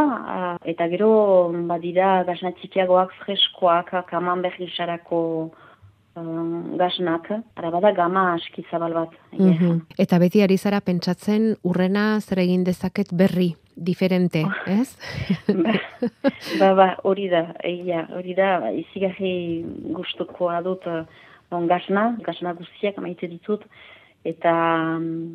eh, 0.64 0.70
eta 0.72 0.88
gero 0.88 1.52
badira 1.68 2.22
gazna 2.24 2.52
txikiagoak 2.52 3.12
freskoak, 3.24 3.92
kaman 4.08 4.42
berrizarako 4.42 5.50
um, 6.16 6.76
gaznak, 6.78 7.26
ara 7.56 7.70
bada 7.70 7.90
gama 7.92 8.34
aski 8.34 8.64
zabal 8.70 8.92
bat. 8.94 9.10
esan. 9.32 9.50
Mhm. 9.50 9.80
Eta 9.98 10.18
beti 10.18 10.42
ari 10.42 10.56
zara 10.56 10.80
pentsatzen 10.80 11.56
urrena 11.64 12.20
zer 12.20 12.38
egin 12.38 12.62
dezaket 12.64 13.08
berri, 13.12 13.56
diferente, 13.76 14.44
ez? 14.66 14.96
ba, 16.60 16.74
ba, 16.74 16.88
hori 17.04 17.28
da, 17.32 17.46
egia, 17.64 18.06
hori 18.14 18.34
da, 18.38 18.70
izigarri 18.70 19.64
gustukoa 19.96 20.60
dut 20.64 20.86
uh, 20.90 21.02
on 21.54 21.66
gazna, 21.70 22.12
gazna 22.24 22.54
guztiak 22.58 23.00
maite 23.02 23.28
ditut, 23.30 23.66
eta 24.24 24.54
mm, 24.98 25.34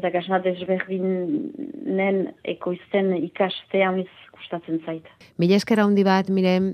eta 0.00 0.10
gasna 0.14 0.40
desberdinen 0.44 2.20
ekoizten 2.48 3.12
ikastea 3.20 3.90
amiz 3.90 4.08
gustatzen 4.32 4.80
zait. 4.86 5.08
Mila 5.40 5.58
esker 5.60 5.82
handi 5.82 6.04
bat, 6.06 6.30
miren, 6.32 6.72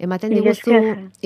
ematen 0.00 0.32
diguzu 0.32 0.78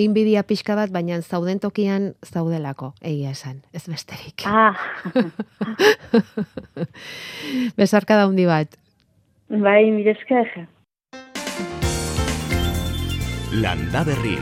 inbidia 0.03 0.43
pixka 0.47 0.75
bat, 0.79 0.91
baina 0.95 1.21
zauden 1.23 1.61
tokian 1.63 2.15
zaudelako, 2.27 2.93
egia 3.03 3.35
esan, 3.37 3.63
ez 3.77 3.85
besterik. 3.87 4.47
Ah, 4.47 4.75
Besarka 7.81 8.19
da 8.19 8.27
handi 8.27 8.49
bat. 8.49 8.75
Bai, 9.49 9.91
mila 9.91 10.11
esker. 10.11 10.69
Landa 13.53 14.05
Berri. 14.05 14.39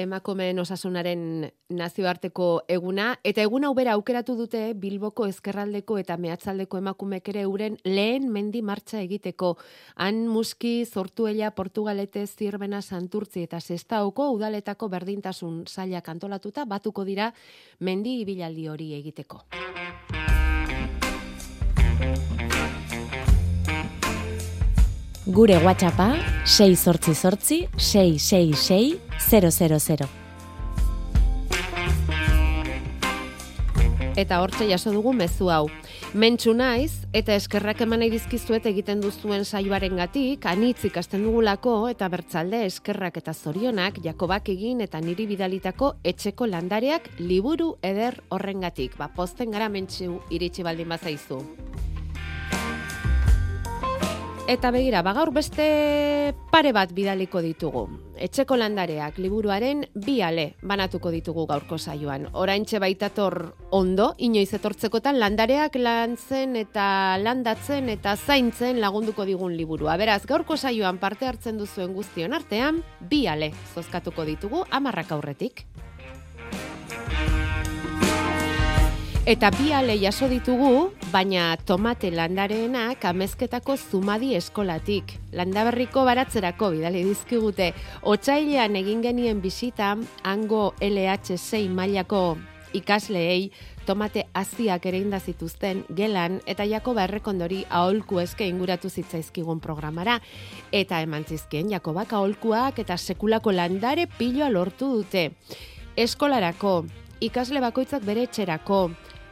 emakumeen 0.00 0.58
osasunaren 0.58 1.50
nazioarteko 1.76 2.48
eguna, 2.72 3.10
eta 3.24 3.42
egun 3.44 3.66
hau 3.66 3.72
bera 3.76 3.94
aukeratu 3.98 4.36
dute 4.38 4.62
Bilboko 4.80 5.26
ezkerraldeko 5.28 5.98
eta 6.00 6.16
mehatzaldeko 6.20 6.80
emakumek 6.80 7.28
ere 7.32 7.44
euren 7.48 7.76
lehen 7.84 8.30
mendi 8.32 8.62
martxa 8.62 9.00
egiteko. 9.04 9.56
Han 9.96 10.26
muski, 10.28 10.84
zortuela, 10.86 11.52
portugalete, 11.56 12.26
zirbena, 12.26 12.82
santurtzi 12.82 13.44
eta 13.48 13.60
sestaoko 13.60 14.30
udaletako 14.36 14.88
berdintasun 14.88 15.64
sailak 15.68 16.08
antolatuta 16.08 16.64
batuko 16.64 17.04
dira 17.04 17.32
mendi 17.80 18.20
ibilaldi 18.24 18.68
hori 18.68 18.94
egiteko. 19.02 19.44
Gure 25.26 25.58
WhatsAppa 25.58 26.16
688 26.46 27.68
666 27.76 28.98
000. 29.28 30.08
Eta 34.16 34.40
hortxe 34.40 34.64
jaso 34.70 34.92
dugu 34.94 35.12
mezu 35.12 35.50
hau. 35.52 35.68
Mentsu 36.14 36.54
naiz, 36.56 37.04
eta 37.12 37.36
eskerrak 37.36 37.82
eman 37.84 38.00
nahi 38.00 38.10
dizkizuet 38.14 38.64
egiten 38.66 39.02
duzuen 39.04 39.44
saioaren 39.44 40.00
gatik, 40.00 40.46
anitz 40.48 40.86
ikasten 40.88 41.22
dugulako, 41.28 41.74
eta 41.92 42.08
bertzalde 42.08 42.64
eskerrak 42.64 43.20
eta 43.20 43.34
zorionak, 43.34 44.00
Jakobak 44.02 44.48
egin 44.48 44.80
eta 44.80 45.04
niri 45.04 45.28
bidalitako 45.28 45.98
etxeko 46.02 46.48
landareak 46.48 47.12
liburu 47.20 47.74
eder 47.82 48.22
horrengatik. 48.30 48.96
Ba, 48.96 49.12
posten 49.12 49.52
gara 49.52 49.68
mentsu 49.68 50.22
iritsi 50.30 50.64
baldin 50.64 50.88
bazaizu. 50.88 51.44
Eta 54.50 54.72
begira, 54.74 55.04
ba 55.06 55.12
gaur 55.14 55.30
beste 55.30 55.64
pare 56.50 56.72
bat 56.74 56.90
bidaliko 56.90 57.38
ditugu. 57.38 57.84
Etxeko 58.18 58.56
landareak 58.58 59.20
liburuaren 59.22 59.84
bi 59.94 60.16
ale 60.26 60.56
banatuko 60.66 61.12
ditugu 61.14 61.44
gaurko 61.46 61.76
saioan. 61.78 62.24
Oraintxe 62.34 62.80
baitator 62.82 63.36
ondo, 63.78 64.08
inoiz 64.18 64.48
etortzekotan 64.58 65.20
landareak 65.22 65.78
lantzen 65.78 66.58
eta 66.58 66.86
landatzen 67.22 67.92
eta 67.94 68.16
zaintzen 68.16 68.80
lagunduko 68.82 69.22
digun 69.28 69.54
liburua. 69.54 69.94
Beraz, 70.02 70.24
gaurko 70.26 70.56
saioan 70.58 70.98
parte 70.98 71.30
hartzen 71.30 71.62
duzuen 71.62 71.94
guztion 71.94 72.34
artean, 72.34 72.82
bi 73.06 73.28
ale 73.30 73.52
zozkatuko 73.76 74.26
ditugu 74.26 74.64
amarrak 74.80 75.14
aurretik. 75.14 75.62
Eta 79.30 79.52
bi 79.54 79.68
ale 79.70 79.94
jaso 79.94 80.26
ditugu, 80.26 80.90
baina 81.12 81.52
tomate 81.62 82.08
landareenak 82.10 83.04
amezketako 83.06 83.76
zumadi 83.78 84.32
eskolatik. 84.34 85.12
Landaberriko 85.38 86.02
baratzerako 86.02 86.72
bidali 86.74 87.04
dizkigute. 87.06 87.68
Otsailean 88.02 88.74
egin 88.80 89.04
genien 89.04 89.38
bisita, 89.38 89.92
hango 90.26 90.72
LH6 90.82 91.68
mailako 91.70 92.38
ikasleei 92.74 93.52
tomate 93.86 94.24
haziak 94.34 94.86
ere 94.86 95.20
zituzten 95.20 95.84
gelan 95.94 96.40
eta 96.46 96.64
Jakoba 96.64 97.04
errekondori 97.04 97.64
aholku 97.70 98.18
eske 98.18 98.48
inguratu 98.48 98.90
zitzaizkigun 98.90 99.60
programara 99.60 100.20
eta 100.72 101.00
eman 101.02 101.24
zizkien 101.24 101.70
Jakobak 101.70 102.12
aholkuak 102.12 102.80
eta 102.80 102.96
sekulako 102.96 103.52
landare 103.52 104.08
piloa 104.18 104.50
lortu 104.50 104.90
dute. 104.96 105.30
Eskolarako, 105.96 106.84
ikasle 107.20 107.60
bakoitzak 107.60 108.02
bere 108.02 108.22
etxerako, 108.22 108.90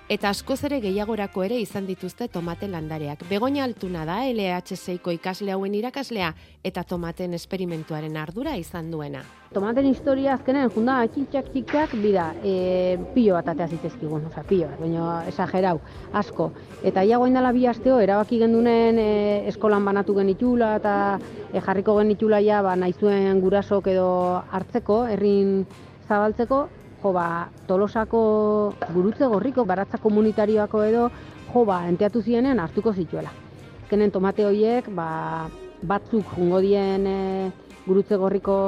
eta 0.09 0.31
askoz 0.33 0.63
ere 0.65 0.79
gehiagorako 0.81 1.43
ere 1.45 1.59
izan 1.61 1.85
dituzte 1.87 2.31
tomate 2.33 2.69
landareak. 2.69 3.27
Begoña 3.29 3.65
altuna 3.67 4.07
da 4.09 4.23
LH6ko 4.25 5.13
ikasle 5.13 5.53
hauen 5.53 5.75
irakaslea 5.77 6.31
eta 6.65 6.83
tomaten 6.83 7.37
esperimentuaren 7.37 8.17
ardura 8.17 8.57
izan 8.57 8.89
duena. 8.91 9.21
Tomaten 9.53 9.87
historia 9.89 10.33
azkenen 10.35 10.73
junda 10.73 10.97
txitxak 11.13 11.51
txikak 11.53 11.93
bida, 12.01 12.31
e, 12.45 12.97
pilo 13.15 13.37
bat 13.37 13.51
atea 13.53 13.69
zitezkigun, 13.69 14.25
oza, 14.29 14.45
pilo 14.49 14.69
bat, 14.69 14.81
baina 14.81 15.11
esagerau, 15.29 15.77
asko. 16.13 16.51
Eta 16.85 17.05
ia 17.05 17.21
guain 17.21 17.37
dela 17.37 17.53
bi 17.53 17.67
asteo, 17.69 18.01
erabaki 18.01 18.41
gendunen 18.41 19.01
e, 19.01 19.11
eskolan 19.53 19.85
banatu 19.85 20.17
genitula 20.17 20.75
eta 20.81 20.95
e, 21.53 21.61
jarriko 21.61 21.97
genitula 22.01 22.41
ja, 22.45 22.63
ba, 22.65 22.77
nahizuen 22.77 23.41
gurasok 23.45 23.93
edo 23.93 24.09
hartzeko, 24.53 25.05
herrin 25.13 25.63
zabaltzeko, 26.09 26.67
jo 27.03 27.13
ba, 27.13 27.49
tolosako 27.67 28.21
gurutze 28.93 29.27
gorriko, 29.27 29.65
baratza 29.65 29.99
komunitarioako 30.03 30.83
edo, 30.85 31.05
jo 31.53 31.65
ba, 31.65 31.85
enteatu 31.89 32.23
zienen 32.23 32.59
hartuko 32.59 32.93
zituela. 32.93 33.31
Azkenen 33.85 34.11
tomate 34.11 34.47
horiek, 34.47 34.91
ba, 34.95 35.49
batzuk 35.83 36.35
jungo 36.35 36.61
dien 36.61 37.07
e, 37.07 37.19
gurutze 37.87 38.19
gorriko 38.19 38.59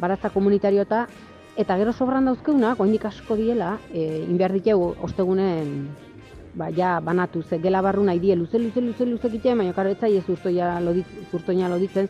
baratza 0.00 0.30
komunitariota, 0.32 1.06
eta 1.56 1.76
gero 1.76 1.92
sobran 1.92 2.26
dauzkeuna, 2.28 2.74
oindik 2.78 3.04
asko 3.08 3.36
diela, 3.36 3.76
e, 3.92 4.24
inbehar 4.24 4.56
ditegu 4.56 4.94
ostegunen 5.04 5.88
ba, 6.56 6.70
ja, 6.72 7.00
banatu, 7.04 7.42
ze 7.42 7.60
gela 7.60 7.82
barru 7.84 8.02
nahi 8.04 8.18
die, 8.18 8.36
luze, 8.36 8.58
luze, 8.58 8.80
luze, 8.80 9.04
luze 9.04 9.28
egiten, 9.28 9.58
baina 9.60 9.76
karo 9.76 9.92
etzai 9.92 10.16
ez 10.16 10.24
zurtoina 10.24 11.68
loditzen. 11.68 12.08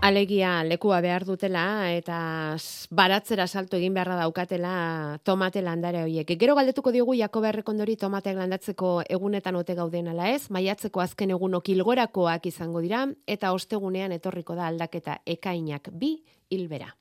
Alegia 0.00 0.62
lekua 0.62 1.00
behar 1.02 1.24
dutela 1.26 1.90
eta 1.90 2.54
baratzera 2.94 3.48
salto 3.48 3.76
egin 3.76 3.96
beharra 3.96 4.14
daukatela 4.20 5.18
tomate 5.26 5.58
landare 5.60 6.04
horiek. 6.04 6.30
Gero 6.38 6.54
galdetuko 6.54 6.92
diogu 6.94 7.16
Jakoba 7.18 7.50
Errekondori 7.50 7.96
tomateak 7.98 8.38
landatzeko 8.38 8.92
egunetan 9.10 9.58
ote 9.58 9.74
gauden 9.74 10.12
ala 10.14 10.30
ez, 10.30 10.52
maiatzeko 10.54 11.02
azken 11.02 11.34
egunok 11.34 11.68
ilgorakoak 11.74 12.46
izango 12.46 12.80
dira 12.80 13.08
eta 13.26 13.50
ostegunean 13.52 14.14
etorriko 14.14 14.54
da 14.54 14.70
aldaketa 14.70 15.18
ekainak 15.26 15.90
bi 15.90 16.14
hilbera. 16.48 16.94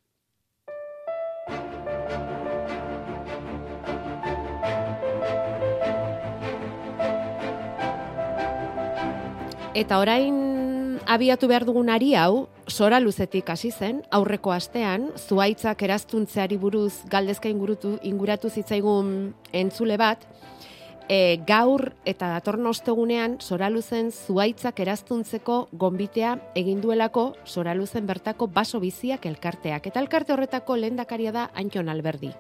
Eta 9.78 10.00
orain 10.02 10.57
abiatu 11.08 11.48
behar 11.48 11.66
dugun 11.66 11.90
ari 11.90 12.14
hau, 12.16 12.48
sora 12.68 13.00
luzetik 13.00 13.50
hasi 13.50 13.72
zen, 13.72 14.02
aurreko 14.12 14.52
astean, 14.52 15.10
zuaitzak 15.18 15.82
eraztuntzeari 15.88 16.58
buruz 16.60 16.94
galdezka 17.10 17.50
ingurutu, 17.50 17.96
inguratu 18.04 18.50
zitzaigun 18.50 19.34
entzule 19.56 19.98
bat, 19.98 20.28
e, 21.08 21.40
gaur 21.48 21.94
eta 22.06 22.30
datorren 22.36 22.68
ostegunean 22.70 23.38
soraluzen 23.40 24.12
zuaitzak 24.12 24.80
eraztuntzeko 24.84 25.68
gonbitea 25.72 26.36
egin 26.60 26.82
duelako 26.84 27.30
soraluzen 27.46 28.08
bertako 28.08 28.48
baso 28.52 28.82
biziak 28.84 29.26
elkarteak. 29.26 29.88
Eta 29.88 30.04
elkarte 30.04 30.36
horretako 30.36 30.78
lehendakaria 30.78 31.32
da 31.32 31.50
Antion 31.56 31.90
Alberdi. 31.90 32.34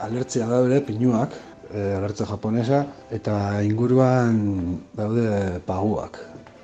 Alertzia 0.00 0.48
daude 0.50 0.80
pinuak, 0.82 1.36
e, 1.70 1.92
alertze 1.98 2.26
japonesa, 2.26 2.84
eta 3.14 3.36
inguruan 3.62 4.80
daude 4.96 5.60
paguak. 5.68 6.18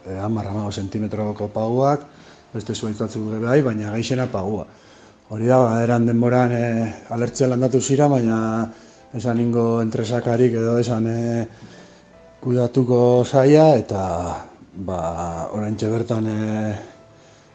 E, 0.07 0.17
hamar 0.17 0.47
hamago 0.49 0.71
sentimetroko 0.73 1.51
paguak, 1.53 2.07
beste 2.55 2.75
zuaitzatzuk 2.75 3.27
ere 3.35 3.41
bai, 3.45 3.61
baina 3.63 3.91
gaixena 3.93 4.27
pagua. 4.31 4.67
Hori 5.31 5.47
da, 5.47 5.59
ba, 5.63 5.75
eran 5.85 6.07
denboran 6.09 6.55
e, 6.57 6.65
alertzia 7.15 7.51
landatu 7.51 7.81
zira, 7.81 8.09
baina 8.09 8.39
esan 9.15 9.41
ingo 9.43 9.67
entresakarik 9.83 10.57
edo 10.59 10.79
esan 10.81 11.07
e, 11.11 11.21
kudatuko 12.41 13.01
zaia, 13.25 13.75
eta 13.79 14.03
ba, 14.89 15.01
oraintxe 15.53 15.91
bertan 15.93 16.31
e, 16.33 16.75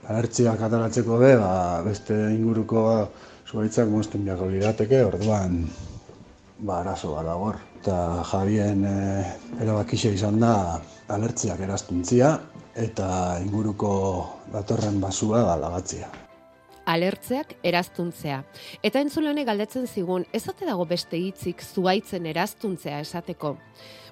alertziak 0.07 0.61
ataratzeko 0.61 1.19
be, 1.19 1.35
ba, 1.41 1.81
beste 1.85 2.15
inguruko 2.35 2.85
zuaitzak 3.49 3.89
mozten 3.89 4.25
biako 4.25 4.51
lirateke, 4.53 5.01
orduan 5.05 5.63
ba, 6.59 6.81
arazo 6.81 7.15
bat 7.17 7.25
dago. 7.25 7.53
Eta 7.81 7.97
Javien 8.31 8.85
e, 8.85 8.99
erabakixe 9.65 10.13
izan 10.13 10.39
da 10.41 10.53
alertziak 11.07 11.59
eraztuntzia 11.61 12.35
eta 12.75 13.39
inguruko 13.43 13.91
datorren 14.53 14.99
basua 15.01 15.43
ba, 15.45 15.57
lagatzia. 15.59 16.09
alertzeak 16.85 17.55
eraztuntzea. 17.65 18.43
Eta 18.85 19.01
entzulene 19.01 19.43
galdetzen 19.43 19.87
zigun, 19.87 20.25
ez 20.31 20.43
dago 20.45 20.85
beste 20.85 21.17
hitzik 21.17 21.63
zuaitzen 21.63 22.25
eraztuntzea 22.25 22.99
esateko. 22.99 23.57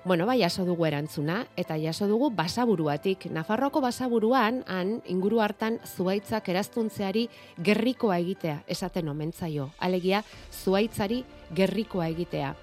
Bueno, 0.05 0.25
bai, 0.25 0.41
jaso 0.41 0.65
dugu 0.65 0.83
erantzuna, 0.85 1.45
eta 1.55 1.77
jaso 1.77 2.07
dugu 2.07 2.31
basaburuatik. 2.35 3.27
Nafarroako 3.31 3.79
basaburuan, 3.79 4.63
han, 4.67 5.01
inguru 5.05 5.39
hartan, 5.39 5.79
zuaitzak 5.85 6.49
eraztuntzeari 6.49 7.29
gerrikoa 7.63 8.17
egitea, 8.17 8.63
esaten 8.67 9.07
omentzaio. 9.07 9.69
Alegia, 9.79 10.23
zuaitzari 10.51 11.23
gerrikoa 11.55 12.07
egitea. 12.07 12.55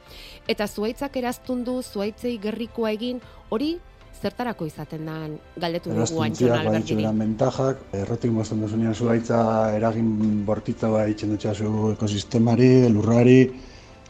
Eta 0.49 0.67
zuaitzak 0.67 1.17
eraztundu, 1.17 1.81
zuaitzei 1.83 2.37
gerrikoa 2.43 2.91
egin, 2.91 3.23
hori 3.49 3.79
zertarako 4.21 4.67
izaten 4.69 5.07
da 5.09 5.17
galdetu 5.63 5.95
dugu 5.97 6.23
antxon 6.25 6.53
albertiri. 6.53 7.07
Mentajak, 7.17 7.85
errotik 8.03 8.33
mozten 8.35 8.61
duzunean 8.61 8.95
zuaitza 8.95 9.41
eragin 9.77 10.43
bortitza 10.47 10.91
bai 10.93 11.11
itxen 11.15 11.33
dutxazu 11.35 11.93
ekosistemari, 11.95 12.89
lurrari, 12.93 13.41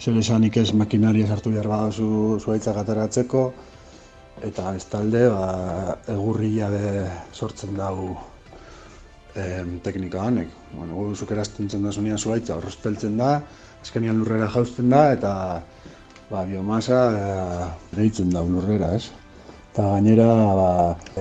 zer 0.00 0.16
esanik 0.16 0.56
ez 0.56 0.72
makinari 0.72 1.26
sartu 1.26 1.52
behar 1.54 1.68
baduzu 1.70 2.40
zuaitzak 2.40 2.80
ateratzeko, 2.82 3.44
eta 4.48 4.74
ez 4.74 4.84
talde, 4.88 5.26
ba, 5.28 5.96
egurria 6.08 6.70
be 6.72 7.06
sortzen 7.36 7.76
dugu 7.76 8.14
em, 9.36 9.78
teknika 9.84 10.24
hanek. 10.26 10.48
Bueno, 10.72 10.96
gu 10.96 11.14
zuk 11.14 11.30
eraztuntzen 11.36 11.84
da 11.84 11.92
zunean 11.92 12.18
zuaitza, 12.18 12.56
horrozteltzen 12.56 13.18
da, 13.20 13.34
azkenian 13.84 14.18
lurrera 14.18 14.48
jauzten 14.50 14.90
da, 14.90 15.04
eta 15.14 15.32
ba, 16.30 16.44
biomasa 16.48 17.00
e, 17.12 17.24
deitzen 17.98 18.32
da 18.32 18.42
lurrera, 18.46 18.94
ez? 18.96 19.19
Eta 19.70 19.84
gainera, 19.86 20.26
ba, 20.58 20.70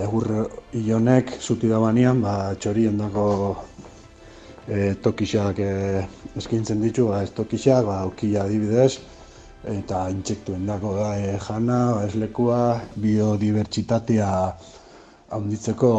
egur 0.02 0.26
ilonek 0.74 1.36
zuti 1.38 1.68
da 1.70 1.78
banean, 1.84 2.24
ba, 2.24 2.56
txorien 2.58 2.96
dako 2.98 3.26
e, 4.66 4.96
tokixak 5.06 5.60
e, 5.62 5.74
eskintzen 6.40 6.82
ditu, 6.82 7.06
ba, 7.12 7.20
ez 7.22 7.30
tokixak, 7.38 7.86
ba, 7.86 8.00
aukila 8.08 8.48
adibidez, 8.48 9.04
eta 9.70 10.00
intsektuen 10.10 10.66
dako 10.66 10.96
da 10.98 11.12
e, 11.22 11.36
jana, 11.46 11.78
ba, 11.94 12.08
ez 12.08 12.18
lekua, 12.18 12.64
biodibertsitatea 12.98 14.32
handitzeko 15.38 15.92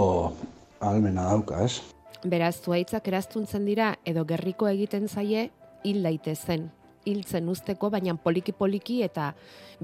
almena 0.90 1.28
dauka, 1.30 1.62
ez? 1.68 1.78
Beraz, 2.26 2.56
zuaitzak 2.64 3.06
eraztuntzen 3.12 3.62
dira 3.70 3.92
edo 4.02 4.26
gerriko 4.26 4.66
egiten 4.72 5.06
zaie 5.06 5.46
hil 5.86 6.02
daitezen. 6.02 6.66
Hiltzen 7.06 7.46
usteko, 7.48 7.94
baina 7.94 8.18
poliki-poliki 8.18 8.98
eta 9.06 9.30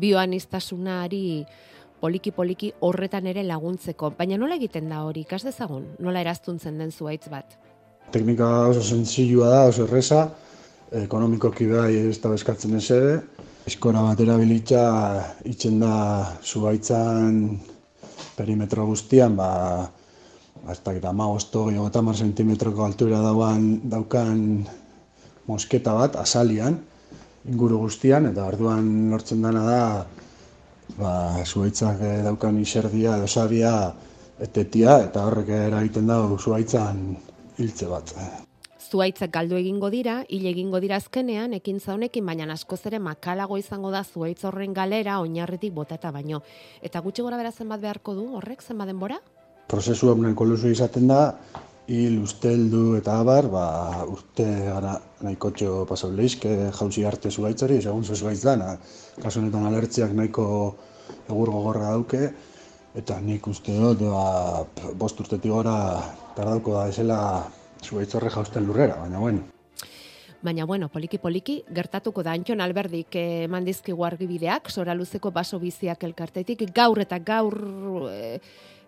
bioanistasunari 0.02 1.46
poliki-poliki 2.00 2.72
horretan 2.86 3.26
ere 3.26 3.44
laguntzeko. 3.46 4.12
Baina 4.18 4.38
nola 4.40 4.56
egiten 4.60 4.90
da 4.92 5.02
hori, 5.06 5.24
ikas 5.26 5.42
dezagun? 5.46 5.86
Nola 6.00 6.22
eraztuntzen 6.24 6.78
den 6.78 6.92
zuaitz 6.92 7.28
bat? 7.32 7.56
Teknika 8.12 8.48
oso 8.70 8.82
zentzilua 8.82 9.48
da, 9.50 9.62
oso 9.70 9.86
erresa, 9.86 10.26
ekonomikoki 10.94 11.66
bai 11.70 11.92
ez 12.06 12.18
da 12.22 12.30
beskatzen 12.30 12.76
eze, 12.78 13.00
eskora 13.66 14.04
bat 14.06 14.20
erabilitza 14.22 14.82
itzen 15.48 15.80
da 15.82 15.94
zubaitzan 16.44 17.40
perimetro 18.36 18.86
guztian, 18.86 19.34
ba, 19.36 19.88
ba 20.62 20.72
ez 20.72 20.80
dakit, 20.84 21.04
ama 21.04 21.26
osto, 21.32 21.66
sentimetroko 22.14 22.84
altura 22.84 23.18
dauan, 23.20 23.80
daukan 23.84 24.66
mosketa 25.46 25.94
bat, 25.94 26.16
asalian, 26.16 26.78
inguru 27.48 27.78
guztian, 27.78 28.26
eta 28.26 28.44
orduan 28.46 29.10
lortzen 29.10 29.42
dana 29.42 29.64
da, 29.64 30.06
ba, 30.94 31.42
zuaitzak 31.44 32.00
eh, 32.00 32.18
daukan 32.24 32.58
iserdia 32.62 33.16
edo 33.18 33.26
sabia 33.26 33.72
etetia, 34.40 35.00
eta 35.08 35.24
horrek 35.26 35.48
eragiten 35.48 36.06
da 36.06 36.18
zuaitzan 36.38 37.06
hiltze 37.58 37.88
bat. 37.90 38.12
Zuaitzak 38.86 39.32
galdu 39.34 39.56
egingo 39.58 39.90
dira, 39.90 40.20
hil 40.30 40.46
egingo 40.46 40.78
dira 40.80 41.00
azkenean, 41.00 41.56
ekintza 41.58 41.94
honekin, 41.96 42.26
baina 42.26 42.46
askoz 42.54 42.84
ere 42.86 43.00
makalago 43.02 43.58
izango 43.58 43.90
da 43.90 44.04
zuaitz 44.04 44.44
horren 44.46 44.74
galera 44.76 45.18
oinarritik 45.20 45.72
botata 45.74 46.12
baino. 46.14 46.42
Eta 46.82 47.02
gutxi 47.02 47.24
gora 47.26 47.40
bera 47.40 47.50
zenbat 47.50 47.82
beharko 47.82 48.14
du, 48.14 48.28
horrek 48.38 48.62
zenbat 48.62 48.92
denbora? 48.92 49.18
Prozesu 49.66 50.12
honen 50.12 50.36
koluzu 50.38 50.70
izaten 50.70 51.08
da, 51.10 51.34
hil 51.86 52.18
usteldu 52.22 52.96
eta 52.98 53.20
abar, 53.22 53.46
ba, 53.50 53.66
urte 54.10 54.46
gara 54.66 54.96
nahiko 55.22 55.52
txo 55.54 55.84
pasau 55.86 56.10
lehizke 56.10 56.50
jauzi 56.74 57.04
arte 57.06 57.30
zuaitzari, 57.30 57.80
segun 57.82 58.04
zu 58.04 58.16
zuaitz 58.16 58.42
dana. 58.42 58.74
Kasu 59.22 59.40
honetan 59.40 59.66
alertziak 59.68 60.12
nahiko 60.12 60.46
egur 61.30 61.52
gogorra 61.54 61.92
dauke, 61.94 62.30
eta 62.98 63.20
nik 63.20 63.46
uste 63.46 63.76
dut, 63.78 64.02
ba, 64.02 64.64
bost 64.98 65.20
urtetik 65.22 65.52
gora 65.52 65.76
tardauko 66.36 66.74
da 66.80 66.88
esela 66.90 67.18
zuaitz 67.84 68.14
horre 68.14 68.34
jausten 68.34 68.66
lurrera, 68.66 68.98
baina 69.04 69.22
bueno. 69.22 69.44
Baina, 70.42 70.66
bueno, 70.66 70.88
poliki-poliki, 70.92 71.62
gertatuko 71.74 72.22
da 72.22 72.34
Antxon 72.36 72.60
Alberdik 72.60 73.14
eman 73.18 73.64
dizkigu 73.66 74.04
argibideak, 74.04 74.68
sora 74.70 74.94
luzeko 74.94 75.32
baso 75.34 75.58
biziak 75.58 76.04
elkartetik, 76.06 76.66
gaur 76.76 77.00
eta 77.02 77.18
gaur 77.18 77.56
e, 78.10 78.38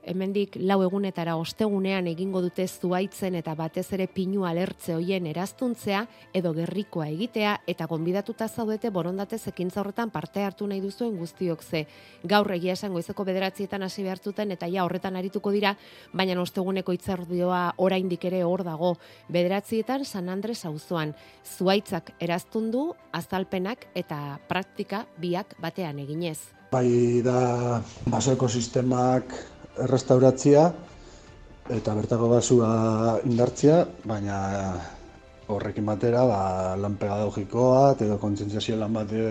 hemendik 0.09 0.57
lau 0.65 0.81
egunetara 0.83 1.37
ostegunean 1.37 2.07
egingo 2.09 2.41
dute 2.43 2.65
zuaitzen 2.67 3.37
eta 3.39 3.55
batez 3.59 3.87
ere 3.93 4.07
pinu 4.09 4.47
alertze 4.49 4.95
hoien 4.97 5.27
eraztuntzea 5.29 6.05
edo 6.41 6.53
gerrikoa 6.57 7.09
egitea 7.13 7.55
eta 7.69 7.87
gonbidatuta 7.91 8.49
zaudete 8.49 8.91
borondatez 8.91 9.43
ekintza 9.53 9.83
horretan 9.83 10.11
parte 10.11 10.45
hartu 10.45 10.67
nahi 10.67 10.81
duzuen 10.81 11.17
guztiok 11.19 11.63
ze. 11.63 11.85
Gaur 12.25 12.51
egia 12.57 12.73
esan 12.79 12.93
goizeko 12.97 13.25
bederatzietan 13.29 13.85
hasi 13.85 14.03
behartuten 14.07 14.57
eta 14.57 14.69
ja 14.73 14.85
horretan 14.85 15.17
arituko 15.17 15.53
dira, 15.53 15.75
baina 16.13 16.41
osteguneko 16.41 16.93
itzardioa 16.97 17.75
oraindik 17.77 18.25
ere 18.25 18.43
hor 18.45 18.65
dago. 18.65 18.95
Bederatzietan 19.29 20.05
San 20.05 20.29
Andres 20.29 20.65
auzoan 20.65 21.15
zuaitzak 21.45 22.15
eraztun 22.21 22.71
du 22.71 22.85
azalpenak 23.13 23.89
eta 23.95 24.39
praktika 24.49 25.05
biak 25.21 25.55
batean 25.61 25.99
eginez. 25.99 26.39
Bai 26.73 27.21
da 27.25 27.81
baso 28.13 28.35
ekosistemak 28.37 29.33
errestauratzia 29.85 30.69
eta 31.69 31.95
bertako 31.95 32.29
basua 32.33 32.71
indartzia, 33.29 33.83
baina 34.09 34.39
horrekin 35.53 35.87
batera 35.89 36.25
ba, 36.29 36.41
lan 36.81 36.97
pedagogikoa 37.01 37.95
edo 38.05 38.19
kontzientziazio 38.21 38.79
lan 38.81 38.97
bat 38.97 39.13
e, 39.13 39.27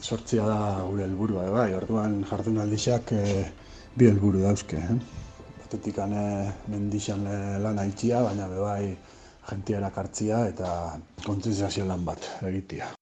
sortzia 0.00 0.46
da 0.48 0.58
gure 0.88 1.04
helburua 1.04 1.46
bai, 1.52 1.70
orduan 1.76 2.22
jardunaldixak 2.28 3.12
e, 3.16 3.24
bi 3.96 4.08
helburu 4.10 4.44
dauzke, 4.44 4.80
eh? 4.80 4.98
Batetik 5.62 5.98
ane 5.98 6.24
mendixan 6.70 7.24
lan 7.64 7.80
aitzia, 7.82 8.22
baina 8.22 8.46
be 8.52 8.60
bai 8.62 8.96
jentiara 9.50 9.90
kartzia 9.94 10.46
eta 10.52 10.70
kontzientziazio 11.26 11.88
lan 11.88 12.06
bat 12.06 12.30
egitea. 12.52 12.92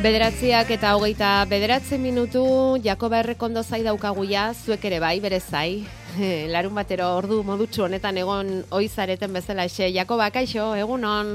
Bederatziak 0.00 0.70
eta 0.72 0.94
hogeita 0.96 1.44
bederatzi 1.44 1.98
minutu 2.00 2.42
Jakoba 2.82 3.18
errekondo 3.20 3.60
zai 3.62 3.82
daukaguia, 3.84 4.46
zuek 4.54 4.84
ere 4.88 4.98
bai, 5.02 5.18
bere 5.20 5.40
zai. 5.40 5.84
Larun 6.52 6.74
batero 6.74 7.10
ordu 7.18 7.42
modutxu 7.44 7.84
honetan 7.84 8.16
egon 8.16 8.62
oizareten 8.72 9.32
bezala 9.36 9.66
xe. 9.68 9.90
Jakoba, 9.92 10.30
kaixo, 10.32 10.70
egunon. 10.80 11.34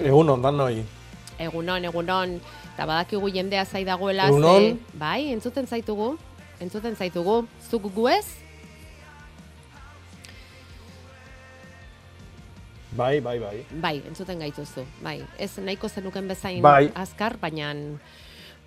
Egun 0.00 0.32
ondan 0.38 0.56
noi. 0.56 0.80
Egunon, 1.38 1.84
egunon. 1.90 2.38
Eta 2.72 2.86
badakigu 2.88 3.28
jendea 3.34 3.66
zai 3.66 3.84
dagoela. 3.84 4.30
Egunon. 4.32 4.70
ze- 4.70 4.98
Bai, 4.98 5.28
entzuten 5.34 5.66
zaitugu. 5.68 6.14
Entzuten 6.60 6.96
zaitugu. 6.96 7.42
Zuk 7.70 7.90
gu 7.94 8.08
ez? 8.08 8.24
Bai, 12.96 13.20
bai, 13.20 13.38
bai. 13.38 13.64
Bai, 13.80 13.96
entzuten 14.06 14.40
gaituzu. 14.42 14.84
Bai, 15.02 15.20
ez 15.38 15.52
nahiko 15.58 15.88
zenuken 15.88 16.26
bezain 16.28 16.62
Bai. 16.62 16.90
azkar, 16.94 17.36
baina 17.38 17.72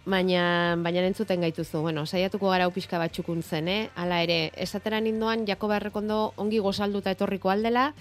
baina 0.06 0.76
baina 0.84 1.02
entzuten 1.08 1.42
gaituzu. 1.42 1.82
Bueno, 1.82 2.06
saiatuko 2.06 2.50
gara 2.52 2.70
pixka 2.70 3.00
batzukun 3.00 3.42
zen, 3.44 3.68
eh? 3.68 3.90
Hala 3.96 4.22
ere, 4.24 4.52
esateran 4.56 5.08
indoan 5.08 5.46
Jakoba 5.48 5.78
Errekondo 5.78 6.34
ongi 6.38 6.60
gozalduta 6.60 7.12
etorriko 7.12 7.50
aldela, 7.50 7.94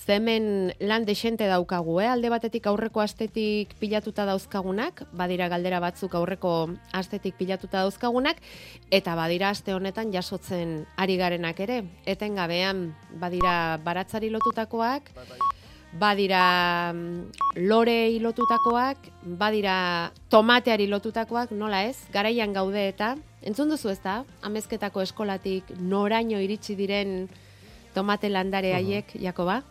ze 0.00 0.16
hemen 0.16 0.72
lan 0.80 1.04
desente 1.04 1.46
daukagu, 1.46 2.00
eh? 2.00 2.08
Alde 2.08 2.30
batetik 2.32 2.66
aurreko 2.66 3.00
astetik 3.00 3.74
pilatuta 3.80 4.24
dauzkagunak, 4.24 5.04
badira 5.12 5.48
galdera 5.48 5.80
batzuk 5.80 6.14
aurreko 6.14 6.70
astetik 6.92 7.36
pilatuta 7.36 7.84
dauzkagunak, 7.84 8.40
eta 8.90 9.14
badira 9.16 9.50
aste 9.50 9.74
honetan 9.74 10.12
jasotzen 10.12 10.86
ari 10.96 11.16
garenak 11.16 11.60
ere. 11.60 11.84
Etengabean 12.06 12.94
badira 13.20 13.76
baratzari 13.84 14.30
lotutakoak, 14.30 15.12
badira 15.98 16.92
mm, 16.92 17.24
lorei 17.66 18.20
lotutakoak, 18.20 18.96
badira 19.38 20.12
tomateari 20.30 20.86
lotutakoak, 20.86 21.50
nola 21.50 21.84
ez, 21.88 21.96
garaian 22.12 22.52
gaude 22.54 22.88
eta, 22.88 23.16
entzun 23.42 23.70
duzu 23.72 23.90
ez 23.90 23.98
da, 24.04 24.20
amezketako 24.46 25.02
eskolatik 25.02 25.64
noraino 25.80 26.38
iritsi 26.40 26.76
diren 26.78 27.28
tomate 27.94 28.28
landare 28.30 28.74
haiek, 28.76 29.16
Jakoba? 29.20 29.62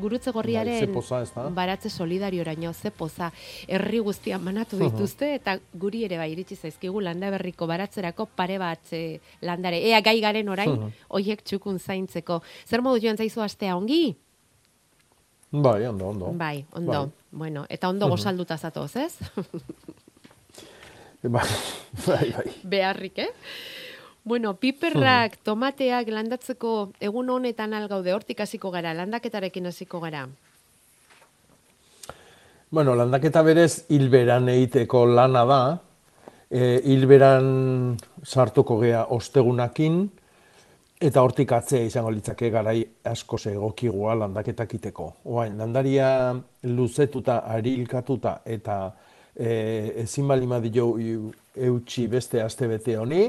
Gurutze 0.00 0.30
Bai, 0.30 0.34
gorriaren 0.38 0.92
da? 1.34 1.48
baratze 1.50 1.90
solidarioraino, 1.90 2.72
ze 2.72 2.90
poza, 2.90 3.32
herri 3.68 3.98
guztian 3.98 4.42
banatu 4.44 4.76
Mhm. 4.76 4.86
dituzte, 4.90 5.34
eta 5.34 5.58
guri 5.74 6.04
ere 6.04 6.16
bai 6.16 6.30
iritsi 6.32 6.54
zaizkigu 6.56 7.00
landaberriko 7.00 7.66
baratzerako 7.66 8.26
pare 8.26 8.56
bat 8.58 8.80
landare. 9.42 9.82
Ea 9.90 10.00
gai 10.00 10.20
garen 10.20 10.48
orain, 10.48 10.70
Mhm. 10.70 10.90
hoiek 11.08 11.42
txukun 11.42 11.78
zaintzeko. 11.78 12.40
Zer 12.66 12.80
modu 12.82 13.00
joan 13.02 13.16
zaizu 13.18 13.42
astea 13.42 13.76
ongi? 13.76 14.16
Bai, 15.50 15.86
ondo, 15.86 16.06
ondo. 16.08 16.32
Bai, 16.32 16.64
ondo. 16.72 16.92
Bai. 16.92 17.10
Bueno, 17.32 17.66
eta 17.68 17.88
ondo 17.88 18.08
gozalduta 18.08 18.58
zatoz, 18.58 18.96
ez? 18.96 19.18
Bai, 21.22 21.44
bai, 22.06 22.32
bai. 22.32 22.52
Beharrik, 22.64 23.18
eh? 23.18 23.28
Bueno, 24.24 24.54
piperrak, 24.56 25.34
tomateak 25.44 26.08
landatzeko 26.08 26.92
egun 27.00 27.28
honetan 27.28 27.74
algaude, 27.76 28.14
hortik 28.14 28.40
hasiko 28.40 28.70
gara, 28.72 28.94
landaketarekin 28.96 29.68
hasiko 29.68 30.00
gara. 30.00 30.26
Bueno, 32.70 32.94
landaketa 32.94 33.42
berez 33.42 33.84
hilberan 33.90 34.48
egiteko 34.48 35.04
lana 35.06 35.44
da. 35.44 35.60
E, 36.50 36.80
hilberan 36.88 37.98
sartuko 38.24 38.78
gea 38.80 39.04
ostegunakin, 39.12 40.04
eta 41.00 41.22
hortik 41.24 41.52
atzea 41.56 41.86
izango 41.88 42.10
litzake 42.12 42.50
garai 42.52 42.82
asko 43.08 43.38
egokigua 43.50 44.14
landaketak 44.20 44.74
iteko. 44.76 45.06
Oain, 45.24 45.56
landaria 45.58 46.34
luzetuta, 46.68 47.38
arilkatuta, 47.48 48.40
eta 48.44 48.92
e, 49.34 49.52
ezin 50.04 50.28
balima 50.28 50.60
dio 50.60 50.90
eutxi 51.56 52.06
beste 52.06 52.42
astebete 52.42 52.98
honi, 53.00 53.22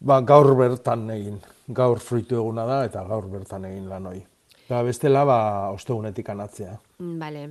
ba, 0.00 0.20
gaur 0.22 0.54
bertan 0.56 1.08
egin. 1.10 1.40
Gaur 1.70 1.98
fruitu 2.02 2.36
eguna 2.38 2.64
da, 2.66 2.84
eta 2.84 3.02
gaur 3.06 3.26
bertan 3.30 3.64
egin 3.64 3.88
lan 3.90 4.06
hori. 4.06 4.22
Eta 4.64 4.82
bestela, 4.86 5.24
ba, 5.26 5.40
ostegunetik 5.74 6.30
anatzea. 6.30 6.78
Bale. 6.98 7.48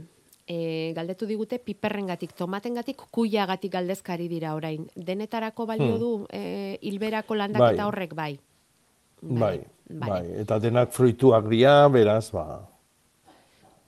E, 0.49 0.93
galdetu 0.95 1.27
digute 1.29 1.59
piperrengatik, 1.59 2.31
tomatengatik, 2.33 3.03
kuiagatik 3.11 3.71
galdezkari 3.75 4.27
dira 4.31 4.55
orain. 4.55 4.87
Denetarako 4.95 5.65
balio 5.69 5.91
Hmm. 5.93 5.99
du 5.99 6.27
e, 6.31 6.79
hilberako 6.81 7.35
landaketa 7.35 7.83
Bai. 7.83 7.85
horrek 7.85 8.15
bai. 8.15 8.39
Bai, 9.21 9.59
Bale. 9.89 10.11
bai, 10.11 10.25
eta 10.41 10.59
denak 10.59 10.91
fruituak 10.91 11.47
dira, 11.49 11.87
beraz, 11.87 12.31
ba, 12.31 12.65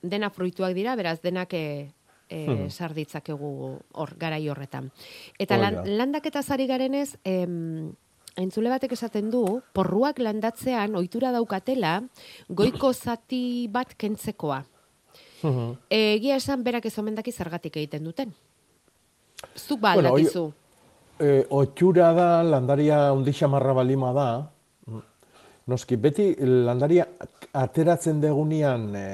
Dena 0.02 0.30
fruituak 0.34 0.74
dira, 0.74 0.96
beraz 0.98 1.20
denak 1.22 1.52
e, 1.54 1.92
e, 2.28 2.46
Mhm. 2.48 2.70
sar 2.70 2.92
ditzakegu 2.92 3.78
hor 3.94 4.14
garai 4.18 4.48
horretan. 4.48 4.90
Eta 5.38 5.56
lan, 5.56 5.74
da. 5.76 5.84
landaketa 5.86 6.42
zari 6.42 6.66
garenez, 6.66 7.16
em, 7.24 7.92
entzule 8.36 8.68
batek 8.68 8.92
esaten 8.92 9.30
du, 9.30 9.62
porruak 9.72 10.18
landatzean 10.18 10.96
ohitura 10.96 11.30
daukatela 11.30 12.02
goiko 12.48 12.92
zati 13.04 13.68
bat 13.70 13.94
kentzekoa. 13.94 14.64
E, 15.90 16.14
Egia 16.16 16.36
esan 16.36 16.64
berak 16.64 16.84
ez 16.86 16.98
omen 16.98 17.14
daki 17.14 17.30
zergatik 17.32 17.76
egiten 17.76 18.02
duten. 18.04 18.32
Zuk 19.56 19.80
ba 19.80 19.94
Bueno, 19.94 20.08
aldakizu. 20.10 20.52
e, 21.20 21.46
otxura 21.50 22.12
da, 22.12 22.42
landaria 22.42 23.12
undi 23.12 23.32
xamarra 23.32 23.72
balima 23.72 24.12
da, 24.12 24.50
noski, 25.70 25.96
beti 25.96 26.32
landaria 26.40 27.06
ateratzen 27.58 28.20
degunean 28.22 28.86
e, 28.96 29.08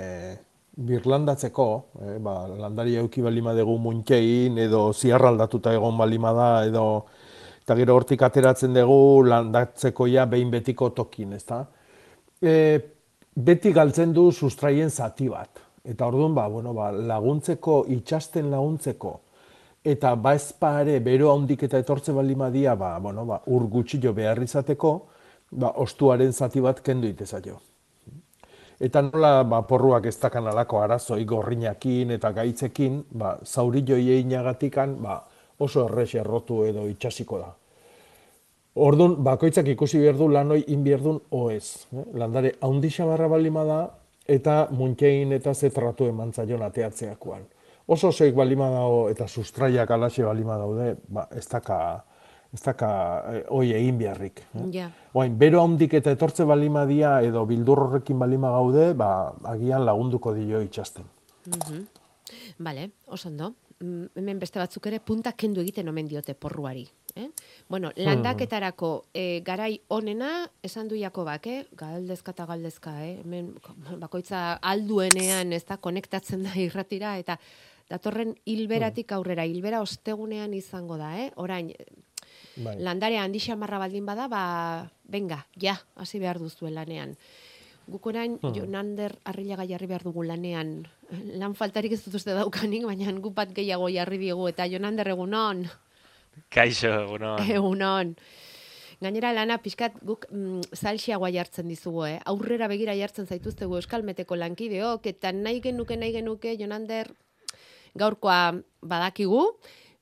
birlandatzeko, 0.88 1.68
e, 2.00 2.18
ba, 2.24 2.40
landaria 2.48 3.02
euki 3.02 3.22
balima 3.24 3.54
dugu 3.56 3.78
muntxein, 3.82 4.58
edo 4.62 4.88
ziarraldatuta 4.92 5.74
egon 5.76 5.98
balima 5.98 6.32
da, 6.36 6.50
edo 6.68 6.84
eta 7.62 7.76
gero 7.76 7.98
hortik 7.98 8.22
ateratzen 8.24 8.76
dugu 8.76 9.24
landatzeko 9.28 10.06
ja 10.08 10.26
behin 10.26 10.50
betiko 10.54 10.90
tokin, 10.96 11.34
ezta? 11.36 11.64
E, 12.40 12.54
beti 13.34 13.72
galtzen 13.74 14.14
du 14.14 14.30
sustraien 14.32 14.90
zati 14.90 15.28
bat. 15.28 15.64
Eta 15.88 16.06
orduan, 16.06 16.34
ba, 16.34 16.48
bueno, 16.52 16.74
ba, 16.76 16.90
laguntzeko, 16.92 17.84
itxasten 17.94 18.50
laguntzeko, 18.50 19.14
eta 19.88 20.14
ba 20.16 20.34
ezpa 20.36 20.80
ere 20.82 20.98
bero 21.00 21.30
handik 21.32 21.62
eta 21.64 21.78
etortze 21.80 22.12
balima 22.12 22.50
dia, 22.50 22.74
ba, 22.76 22.98
bueno, 22.98 23.24
ba, 23.26 23.40
ur 23.46 23.68
gutxillo 23.72 24.12
behar 24.12 24.42
izateko, 24.42 24.92
ba, 25.50 25.72
ostuaren 25.76 26.32
zati 26.32 26.60
bat 26.60 26.80
kendu 26.80 27.08
itezaio. 27.08 27.58
Eta 28.80 29.02
nola 29.02 29.42
ba, 29.44 29.62
porruak 29.66 30.06
ez 30.06 30.16
dakan 30.20 30.52
alako 30.52 30.82
arazoi 30.82 31.24
gorrinakin 31.24 32.12
eta 32.14 32.32
gaitzekin, 32.32 33.02
ba, 33.10 33.38
zaurillo 33.44 33.96
einagatikan 33.96 34.96
ba, 35.02 35.22
oso 35.58 35.86
errex 35.88 36.14
errotu 36.14 36.62
edo 36.64 36.86
itxasiko 36.86 37.38
da. 37.38 37.50
Orduan, 38.78 39.16
bakoitzak 39.26 39.66
ikusi 39.72 39.98
behar 39.98 40.14
du 40.18 40.28
lan 40.30 40.54
hoi 40.54 40.60
in 40.70 40.84
behar 40.84 41.02
duen 41.02 41.18
oez. 41.34 41.88
Eh? 41.90 42.04
Landare, 42.14 42.54
haundi 42.62 42.90
xabarra 42.94 43.26
balima 43.28 43.64
da, 43.66 43.78
eta 44.28 44.68
muntxein 44.70 45.32
eta 45.34 45.54
zetratu 45.54 46.06
eman 46.06 46.30
zaion 46.32 46.62
ateatzeakoan. 46.62 47.42
Oso 47.88 48.12
soik 48.12 48.36
balima 48.36 48.68
dago 48.70 49.08
eta 49.10 49.26
sustraiak 49.26 49.90
alaxe 49.90 50.22
balima 50.22 50.58
daude, 50.60 50.92
ba, 51.08 51.26
ez 51.34 51.46
daka, 51.48 52.04
ez 52.54 52.62
daka 52.64 52.88
eh, 53.32 53.44
hoi 53.52 53.72
egin 53.76 53.98
beharrik. 54.00 54.42
Eh? 54.54 54.66
Ja. 54.72 54.88
Oain, 55.12 55.36
bero 55.38 55.62
handik 55.62 55.94
eta 55.98 56.14
etortze 56.14 56.46
balima 56.48 56.86
dia 56.88 57.18
edo 57.22 57.44
bildur 57.46 57.84
horrekin 57.86 58.18
balima 58.18 58.50
gaude, 58.54 58.92
ba, 58.94 59.32
agian 59.52 59.84
lagunduko 59.84 60.34
dio 60.34 60.62
itxasten. 60.64 61.08
Mhm. 61.46 61.86
Bale, 62.58 62.90
oso 63.06 63.28
ondo. 63.28 63.54
Mm, 63.78 64.10
Hemen 64.18 64.40
beste 64.42 64.58
batzuk 64.58 64.88
ere 64.90 64.98
punta 64.98 65.32
kendu 65.38 65.60
egiten 65.62 65.88
omen 65.88 66.08
diote 66.10 66.34
porruari. 66.34 66.82
Eh? 67.14 67.28
Bueno, 67.68 67.92
landaketarako 67.96 68.90
eh, 69.14 69.40
garai 69.46 69.80
onena, 69.94 70.48
esan 70.62 70.88
du 70.90 70.98
Jakobak, 70.98 71.46
eh? 71.46 71.60
galdezka 71.78 72.34
eta 72.34 72.46
galdezka, 72.46 72.94
eh? 73.06 73.20
hemen 73.22 73.52
bakoitza 74.00 74.58
alduenean 74.62 75.52
ez 75.52 75.64
da 75.68 75.78
konektatzen 75.78 76.42
da 76.46 76.54
irratira, 76.58 77.16
eta 77.18 77.38
datorren 77.88 78.34
hilberatik 78.46 79.14
aurrera, 79.14 79.46
hilbera 79.46 79.80
ostegunean 79.82 80.54
izango 80.54 80.98
da, 80.98 81.14
eh? 81.18 81.30
orain, 81.36 81.70
Bai. 82.58 82.76
landarea 82.82 83.22
handi 83.22 83.38
xamarra 83.40 83.78
baldin 83.78 84.06
bada, 84.06 84.28
ba, 84.28 84.90
venga, 85.04 85.46
ja, 85.56 85.76
hasi 85.96 86.18
behar 86.18 86.38
duzue 86.38 86.70
lanean. 86.70 87.16
Guk 87.88 88.06
orain, 88.06 88.38
Hmm. 88.42 88.52
Jonander 88.54 89.14
arrilaga 89.24 89.64
jarri 89.66 89.86
behar 89.86 90.02
dugu 90.04 90.22
lanean. 90.22 90.86
Lan 91.40 91.54
faltarik 91.54 91.92
ez 91.92 92.02
dut 92.04 92.14
uste 92.20 92.34
daukanik, 92.36 92.84
baina 92.84 93.12
gu 93.12 93.30
bat 93.30 93.54
gehiago 93.54 93.88
jarri 93.88 94.18
diegu, 94.18 94.48
eta 94.48 94.66
Jonander 94.68 95.08
egunon, 95.08 95.64
Kaixo, 96.50 96.88
egunon. 97.06 97.40
egunon. 97.50 98.16
Gainera 99.00 99.30
lana 99.32 99.58
pixkat 99.62 99.94
guk 100.02 100.26
mm, 100.30 100.74
salxiagoa 100.74 101.30
jartzen 101.30 101.68
dizugu, 101.70 102.04
eh? 102.06 102.18
aurrera 102.26 102.66
begira 102.66 102.96
jartzen 102.98 103.26
zaituztegu 103.30 103.76
euskalmeteko 103.78 104.34
lankideok, 104.36 105.06
eta 105.06 105.30
nahi 105.32 105.60
genuke, 105.62 105.96
nahi 105.96 106.12
genuke, 106.12 106.56
Jonander, 106.58 107.12
gaurkoa 107.98 108.58
badakigu, 108.82 109.44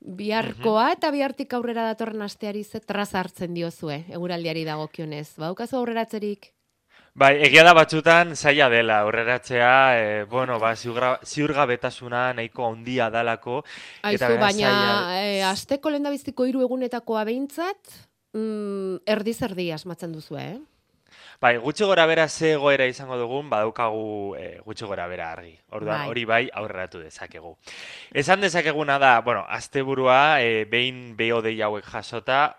biharkoa 0.06 0.92
eta 0.94 1.10
bihartik 1.10 1.52
aurrera 1.58 1.82
datorren 1.90 2.22
asteari 2.22 2.62
ze 2.64 2.80
traza 2.80 3.18
hartzen 3.20 3.54
diozue, 3.54 4.04
eguraldiari 4.08 4.62
dagokionez. 4.64 5.34
Badaukazu 5.36 5.76
aurreratzerik? 5.80 6.52
Bai, 7.16 7.30
egia 7.46 7.62
da 7.64 7.72
batzutan 7.72 8.34
zaila 8.36 8.68
dela 8.68 8.98
aurreratzea, 9.00 9.70
e, 9.98 10.24
bueno, 10.28 10.58
ba, 10.60 10.74
ziurga, 10.76 11.14
ziurgabetasuna 11.24 12.34
nahiko 12.36 12.66
handia 12.68 13.08
dalako. 13.10 13.62
Aizu, 14.02 14.36
baina 14.38 14.68
zaila- 14.68 15.22
e, 15.24 15.42
asteko 15.48 15.90
lehendabiziko 15.90 16.44
hiru 16.44 16.60
egunetakoa 16.66 17.24
behintzat, 17.24 17.78
mm, 18.36 19.00
erdiz 19.06 19.40
erdi 19.42 19.70
asmatzen 19.72 20.12
duzu, 20.12 20.36
eh? 20.36 20.58
Bai, 21.40 21.56
gutxi 21.60 21.84
gora 21.84 22.06
bera 22.06 22.28
ze 22.28 22.52
egoera 22.54 22.86
izango 22.88 23.18
dugun, 23.20 23.50
badaukagu 23.50 24.36
e, 24.40 24.60
gutxi 24.64 24.86
gora 24.88 25.06
bera 25.06 25.30
argi. 25.32 25.52
Orduan, 25.70 26.00
Bai. 26.04 26.08
hori 26.08 26.24
bai 26.24 26.42
aurreratu 26.52 27.00
dezakegu. 27.02 27.56
Esan 28.12 28.40
dezakeguna 28.40 28.98
da, 28.98 29.20
bueno, 29.20 29.44
asteburua 29.48 30.40
e, 30.40 30.64
behin 30.64 31.16
behodei 31.16 31.60
hauek 31.60 31.84
jasota, 31.92 32.56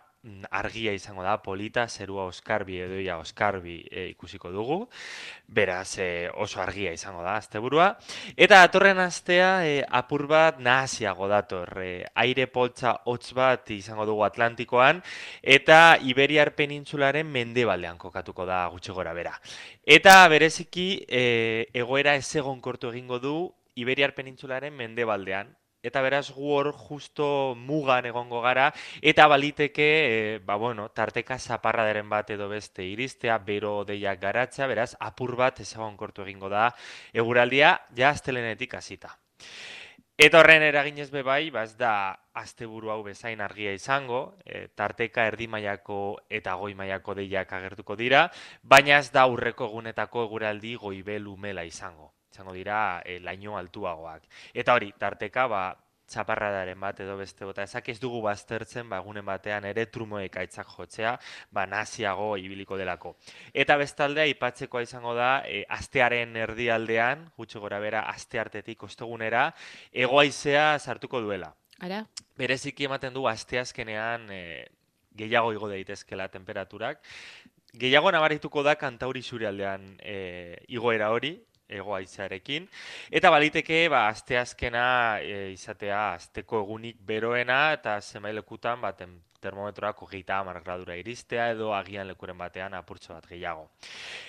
argia 0.52 0.94
izango 0.94 1.24
da, 1.24 1.38
polita, 1.44 1.88
zerua 1.88 2.26
oskarbi 2.28 2.80
edo 2.84 3.00
ia 3.00 3.18
oskarbi 3.22 3.78
e, 3.90 4.08
ikusiko 4.12 4.52
dugu. 4.52 4.80
Beraz, 5.48 5.98
e, 6.00 6.30
oso 6.34 6.62
argia 6.62 6.94
izango 6.94 7.24
da 7.24 7.38
asteburua. 7.38 7.90
Eta 8.36 8.62
datorren 8.66 9.00
astea 9.04 9.52
e, 9.68 9.84
apur 9.88 10.28
bat 10.28 10.60
nahasiago 10.60 11.28
dator. 11.32 11.74
E, 11.84 12.06
aire 12.16 12.48
poltsa 12.48 12.98
hotz 13.06 13.34
bat 13.38 13.72
izango 13.76 14.06
dugu 14.10 14.26
Atlantikoan 14.28 15.02
eta 15.42 15.98
Iberiar 16.02 16.54
penintsularen 16.56 17.28
mendebaldean 17.32 17.98
kokatuko 17.98 18.46
da 18.46 18.66
gutxi 18.72 18.96
gora 18.96 19.14
bera. 19.14 19.36
Eta 19.86 20.20
bereziki 20.32 20.90
e, 21.08 21.68
egoera 21.74 22.16
ez 22.16 22.28
egonkortu 22.36 22.92
egingo 22.92 23.20
du 23.24 23.38
Iberiar 23.78 24.16
penintsularen 24.18 24.74
mendebaldean 24.74 25.54
eta 25.84 26.02
beraz 26.02 26.32
gu 26.34 26.52
hor 26.56 26.72
justo 26.74 27.56
mugan 27.56 28.06
egongo 28.06 28.42
gara, 28.42 28.72
eta 29.02 29.28
baliteke, 29.28 29.88
e, 29.88 30.40
ba 30.40 30.56
bueno, 30.56 30.90
tarteka 30.90 31.38
zaparradaren 31.40 32.10
bat 32.10 32.30
edo 32.34 32.50
beste 32.50 32.84
iristea, 32.84 33.38
bero 33.38 33.84
deiak 33.86 34.20
garatzea, 34.22 34.68
beraz 34.68 34.96
apur 35.00 35.36
bat 35.36 35.60
ezagonkortu 35.62 36.26
egingo 36.28 36.50
da 36.50 36.72
eguraldia 37.14 37.78
ja 37.96 38.10
astelenetik 38.10 38.74
hasita. 38.74 39.18
Eta 40.18 40.40
horren 40.42 40.64
eraginez 40.66 41.12
be 41.14 41.22
bai, 41.22 41.52
ba 41.54 41.62
ez 41.68 41.76
da 41.78 41.92
asteburu 42.42 42.90
hau 42.90 43.04
bezain 43.06 43.42
argia 43.46 43.76
izango, 43.78 44.40
e, 44.46 44.66
tarteka 44.74 45.28
erdi 45.30 45.46
mailako 45.46 46.18
eta 46.28 46.56
goi 46.58 46.74
mailako 46.74 47.14
deiak 47.22 47.54
agertuko 47.54 47.96
dira, 47.96 48.26
baina 48.64 48.98
ez 48.98 49.12
da 49.14 49.28
aurreko 49.30 49.70
egunetako 49.70 50.26
eguraldi 50.26 50.74
goibel 50.74 51.30
umela 51.30 51.70
izango. 51.70 52.17
Izango 52.38 52.54
dira 52.54 53.02
e, 53.02 53.20
laino 53.20 53.58
altuagoak. 53.58 54.30
Eta 54.54 54.78
hori, 54.78 54.94
tarteka 55.02 55.48
ba 55.50 55.66
txaparradaren 56.08 56.80
bat 56.80 57.00
edo 57.04 57.18
beste 57.20 57.44
bota 57.46 57.66
ezak 57.68 57.90
ez 57.92 57.98
dugu 58.00 58.22
baztertzen 58.24 58.88
ba 58.90 59.02
egunen 59.02 59.26
batean 59.28 59.66
ere 59.68 59.88
trumo 59.92 60.22
ekaitzak 60.24 60.70
jotzea 60.72 61.18
ba 61.52 61.66
naziago 61.68 62.30
ibiliko 62.40 62.78
delako. 62.80 63.16
Eta 63.54 63.76
bestalde 63.82 64.24
aipatzekoa 64.24 64.86
izango 64.86 65.16
da 65.18 65.42
e, 65.46 65.66
astearen 65.68 66.36
erdialdean, 66.38 67.28
gutxi 67.36 67.60
gora 67.60 67.82
bera 67.84 68.06
asteartetik 68.14 68.84
ostegunera 68.88 69.50
hegoaizea 69.92 70.78
sartuko 70.80 71.22
duela. 71.26 71.54
Ara, 71.84 72.06
Bereziki 72.38 72.88
ematen 72.88 73.14
du 73.14 73.28
asteazkenean 73.28 74.32
e, 74.32 74.42
gehiago 75.18 75.52
igo 75.54 75.70
daitezkela 75.70 76.30
temperaturak. 76.30 77.04
Gehiago 77.78 78.12
nabarituko 78.14 78.64
da 78.64 78.76
kantauri 78.76 79.22
aldean 79.46 79.98
e, 80.00 80.64
igoera 80.70 81.12
hori, 81.12 81.36
ego 81.70 81.94
haizearekin. 81.96 82.68
Eta 83.12 83.32
baliteke, 83.34 83.88
ba, 83.90 84.08
asteazkena 84.08 85.20
e, 85.22 85.52
izatea 85.54 86.02
asteko 86.14 86.64
egunik 86.64 87.00
beroena 87.06 87.74
eta 87.76 88.00
zenbailekutan 88.02 88.82
ba, 88.82 88.94
tem- 88.96 89.20
termometroak 89.42 90.02
hogeita 90.02 90.40
hamar 90.40 90.62
gradura 90.64 90.96
iristea 90.98 91.52
edo 91.54 91.74
agian 91.76 92.08
lekuren 92.08 92.38
batean 92.38 92.74
apurtxo 92.78 93.14
bat 93.14 93.28
gehiago. 93.30 93.68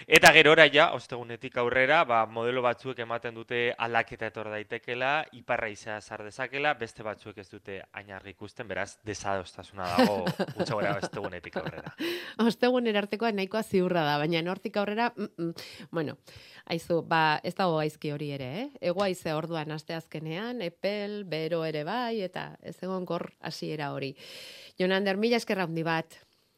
Eta 0.06 0.32
gerora 0.36 0.66
ja, 0.72 0.90
ostegunetik 0.96 1.56
aurrera, 1.60 2.02
ba, 2.08 2.24
modelo 2.26 2.62
batzuek 2.64 2.98
ematen 3.04 3.34
dute 3.34 3.62
aldaketa 3.78 4.28
etor 4.32 4.50
daitekela, 4.52 5.12
iparra 5.38 5.70
izea 5.72 6.00
sar 6.00 6.24
dezakela, 6.26 6.74
beste 6.78 7.06
batzuek 7.06 7.38
ez 7.38 7.48
dute 7.50 7.80
ainarri 7.92 8.36
ikusten, 8.36 8.68
beraz, 8.68 8.98
desadostasuna 9.06 9.88
dago 9.96 10.20
gutxo 10.56 10.76
gora 10.76 10.96
ostegunetik 11.00 11.56
aurrera. 11.62 11.94
ostegun 12.48 12.86
erartekoa 12.86 13.32
nahikoa 13.32 13.62
ziurra 13.62 14.04
da, 14.06 14.18
baina 14.20 14.42
nortik 14.44 14.76
aurrera, 14.76 15.10
bueno, 15.90 16.18
aizu, 16.68 17.00
ba, 17.08 17.40
ez 17.42 17.54
dago 17.56 17.78
gaizki 17.80 18.12
hori 18.12 18.30
ere, 18.36 18.48
eh? 18.62 18.66
Egoaize 18.90 19.32
orduan 19.34 19.72
asteazkenean, 19.74 20.62
epel, 20.66 21.22
bero 21.28 21.64
ere 21.66 21.84
bai, 21.88 22.20
eta 22.24 22.50
ez 22.62 22.76
egon 22.82 23.06
gor 23.08 23.30
hasiera 23.40 23.92
hori. 23.94 24.14
Jonander, 24.98 25.14
mila 25.22 25.38
eskerra 25.38 25.62
handi 25.68 25.84
bat, 25.86 26.16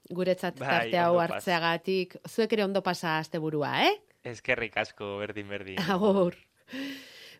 guretzat 0.09 0.57
Bai, 0.57 0.68
tarte 0.68 0.98
hau 1.03 1.18
hartzeagatik, 1.20 2.14
zuek 2.24 2.55
ere 2.57 2.64
ondo 2.64 2.81
pasa 2.81 3.18
asteburua, 3.20 3.74
eh? 3.85 3.98
Eskerrik 4.24 4.79
asko, 4.81 5.18
berdin, 5.20 5.48
berdin. 5.53 5.81
Agur. 5.92 6.38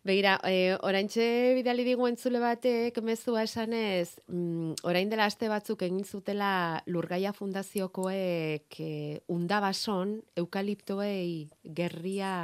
Begira, 0.05 0.35
e, 0.45 0.75
oraintxe 0.85 1.25
bidali 1.57 1.87
digu 1.87 2.05
entzule 2.05 2.37
batek 2.41 2.99
mezua 3.05 3.47
esanez, 3.47 4.19
mm, 4.29 4.85
orain 4.85 5.09
dela 5.09 5.25
aste 5.25 5.49
batzuk 5.49 5.81
egin 5.87 6.05
zutela 6.05 6.83
Lurgaia 6.85 7.33
Fundaziokoek 7.33 8.77
e, 8.77 9.21
undabason 9.25 10.19
eukaliptoei 10.37 11.49
gerria 11.65 12.35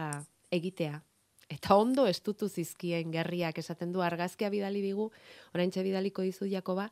egitea. 0.49 1.03
Eta 1.47 1.77
ondo 1.79 2.03
estutu 2.07 2.49
zizkien 2.49 3.11
gerriak 3.11 3.57
esaten 3.61 3.93
du 3.95 4.01
argazkia 4.03 4.49
bidali 4.51 4.81
digu, 4.83 5.09
oraintxe 5.55 5.83
bidaliko 5.85 6.25
dizu 6.25 6.47
Jakoba, 6.51 6.89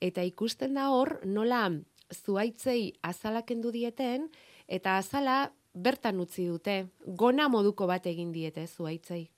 eta 0.00 0.24
ikusten 0.24 0.74
da 0.78 0.88
hor 0.94 1.18
nola 1.28 1.66
zuaitzei 2.14 2.94
azalak 3.04 3.50
kendu 3.50 3.70
dieten, 3.70 4.30
eta 4.66 4.96
azala 4.96 5.50
bertan 5.74 6.20
utzi 6.20 6.46
dute, 6.48 6.86
gona 7.04 7.48
moduko 7.52 7.86
bat 7.86 8.06
egin 8.08 8.32
diete 8.32 8.66
zuaitzei. 8.66 9.28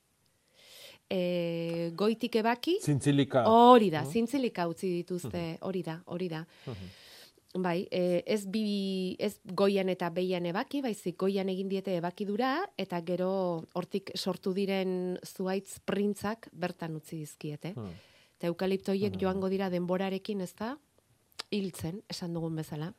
E, 1.11 1.91
goitik 1.99 2.37
ebaki, 2.39 2.77
Zintzilika. 2.87 3.43
hori 3.51 3.91
da, 3.91 4.05
zintzilika 4.07 4.69
utzi 4.71 4.93
dituzte, 5.01 5.59
hori 5.67 5.83
da, 5.83 5.99
hori 6.07 6.29
da. 6.31 6.45
Bai, 7.51 7.89
e, 7.91 8.23
ez 8.31 8.45
bi 8.47 9.17
ez 9.19 9.41
goian 9.43 9.89
eta 9.91 10.07
behian 10.15 10.45
ebaki, 10.47 10.85
baizik 10.85 11.17
goian 11.19 11.49
egin 11.51 11.69
diete 11.69 11.97
ebakidura 11.99 12.61
eta 12.79 13.01
gero 13.03 13.65
hortik 13.75 14.13
sortu 14.15 14.53
diren 14.55 15.19
zuaitz 15.27 15.81
printzak 15.83 16.47
bertan 16.53 16.95
utzi 17.01 17.19
dizkiete. 17.19 17.75
Hmm. 17.75 17.91
Eta 18.39 18.47
eukalipto 18.47 18.95
horiek 18.95 19.19
joango 19.19 19.51
dira 19.51 19.69
denborarekin, 19.69 20.41
ez 20.47 20.55
da? 20.55 20.77
Hiltzen, 21.51 22.05
esan 22.09 22.39
dugun 22.39 22.55
bezala. 22.57 22.93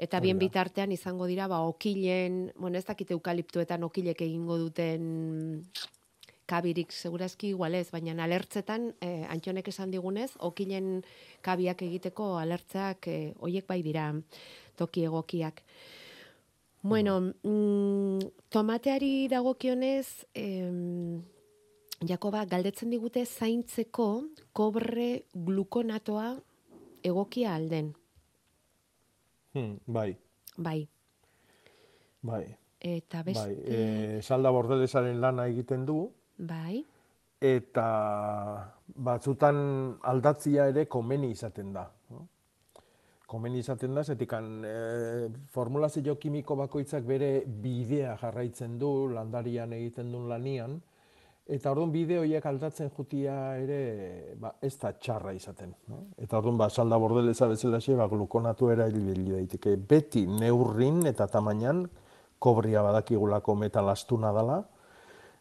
Eta 0.00 0.18
bien 0.24 0.38
bitartean 0.40 0.90
izango 0.96 1.26
dira, 1.28 1.46
ba, 1.46 1.60
okilen, 1.68 2.46
bueno, 2.56 2.78
ez 2.78 2.86
dakite 2.88 3.12
eukaliptuetan 3.12 3.84
okilek 3.84 4.22
egingo 4.24 4.56
duten 4.56 5.60
kabirik 6.50 6.92
segurazki 6.92 7.52
igual 7.54 7.76
ez, 7.78 7.86
baina 7.94 8.16
alertzetan, 8.24 8.90
eh, 9.00 9.24
antxonek 9.30 9.70
esan 9.70 9.90
digunez, 9.94 10.32
okilen 10.38 11.04
kabiak 11.46 11.82
egiteko 11.86 12.34
alertzeak 12.40 13.08
eh, 13.08 13.32
hoiek 13.38 13.66
bai 13.70 13.80
dira 13.86 14.10
toki 14.76 15.06
egokiak. 15.06 15.62
Bueno, 16.82 17.20
mm, 17.20 18.30
tomateari 18.48 19.28
dagokionez, 19.28 20.26
em, 20.34 21.20
Jakoba, 22.00 22.46
galdetzen 22.48 22.88
digute 22.88 23.26
zaintzeko 23.26 24.06
kobre 24.56 25.26
glukonatoa 25.34 26.30
egokia 27.04 27.54
alden. 27.54 27.92
Hmm, 29.52 29.76
bai, 29.86 30.16
Bai, 30.56 30.88
bai. 32.22 32.44
eta 32.80 33.22
beste... 33.22 33.42
Bai, 33.44 33.56
e, 33.66 34.22
salda 34.22 34.50
bordelesaren 34.54 35.20
lana 35.20 35.46
egiten 35.50 35.84
du, 35.84 35.98
bai. 36.40 36.84
eta 37.40 37.86
batzutan 39.00 39.56
aldatzia 40.04 40.66
ere 40.68 40.84
komeni 40.92 41.30
izaten 41.32 41.72
da. 41.72 41.86
Komeni 43.30 43.62
izaten 43.62 43.94
da, 43.94 44.02
zetikan 44.02 44.64
e, 44.66 44.74
formulazio 45.54 46.16
kimiko 46.18 46.56
bakoitzak 46.58 47.04
bere 47.06 47.44
bidea 47.46 48.16
jarraitzen 48.20 48.74
du, 48.78 49.08
landarian 49.14 49.72
egiten 49.72 50.10
duen 50.12 50.26
lanian, 50.28 50.74
eta 51.46 51.70
orduan 51.70 51.92
bide 51.94 52.18
horiek 52.18 52.44
aldatzen 52.50 52.90
jutia 52.96 53.36
ere 53.62 54.34
ba, 54.42 54.52
ez 54.60 54.74
da 54.82 54.90
txarra 54.98 55.32
izaten. 55.32 55.72
No? 55.88 56.02
Eta 56.18 56.42
orduan 56.42 56.58
ba, 56.58 56.68
salda 56.68 56.98
bordeleza 56.98 57.48
bezalaxe, 57.48 57.94
ba, 57.96 58.10
glukonatu 58.10 58.68
erabili 58.74 59.30
daiteke. 59.30 59.76
Beti 59.78 60.26
neurrin 60.26 61.06
eta 61.06 61.30
tamainan, 61.30 61.86
kobria 62.42 62.82
badakigulako 62.82 63.54
metal 63.62 63.88
astuna 63.94 64.34
dela, 64.34 64.60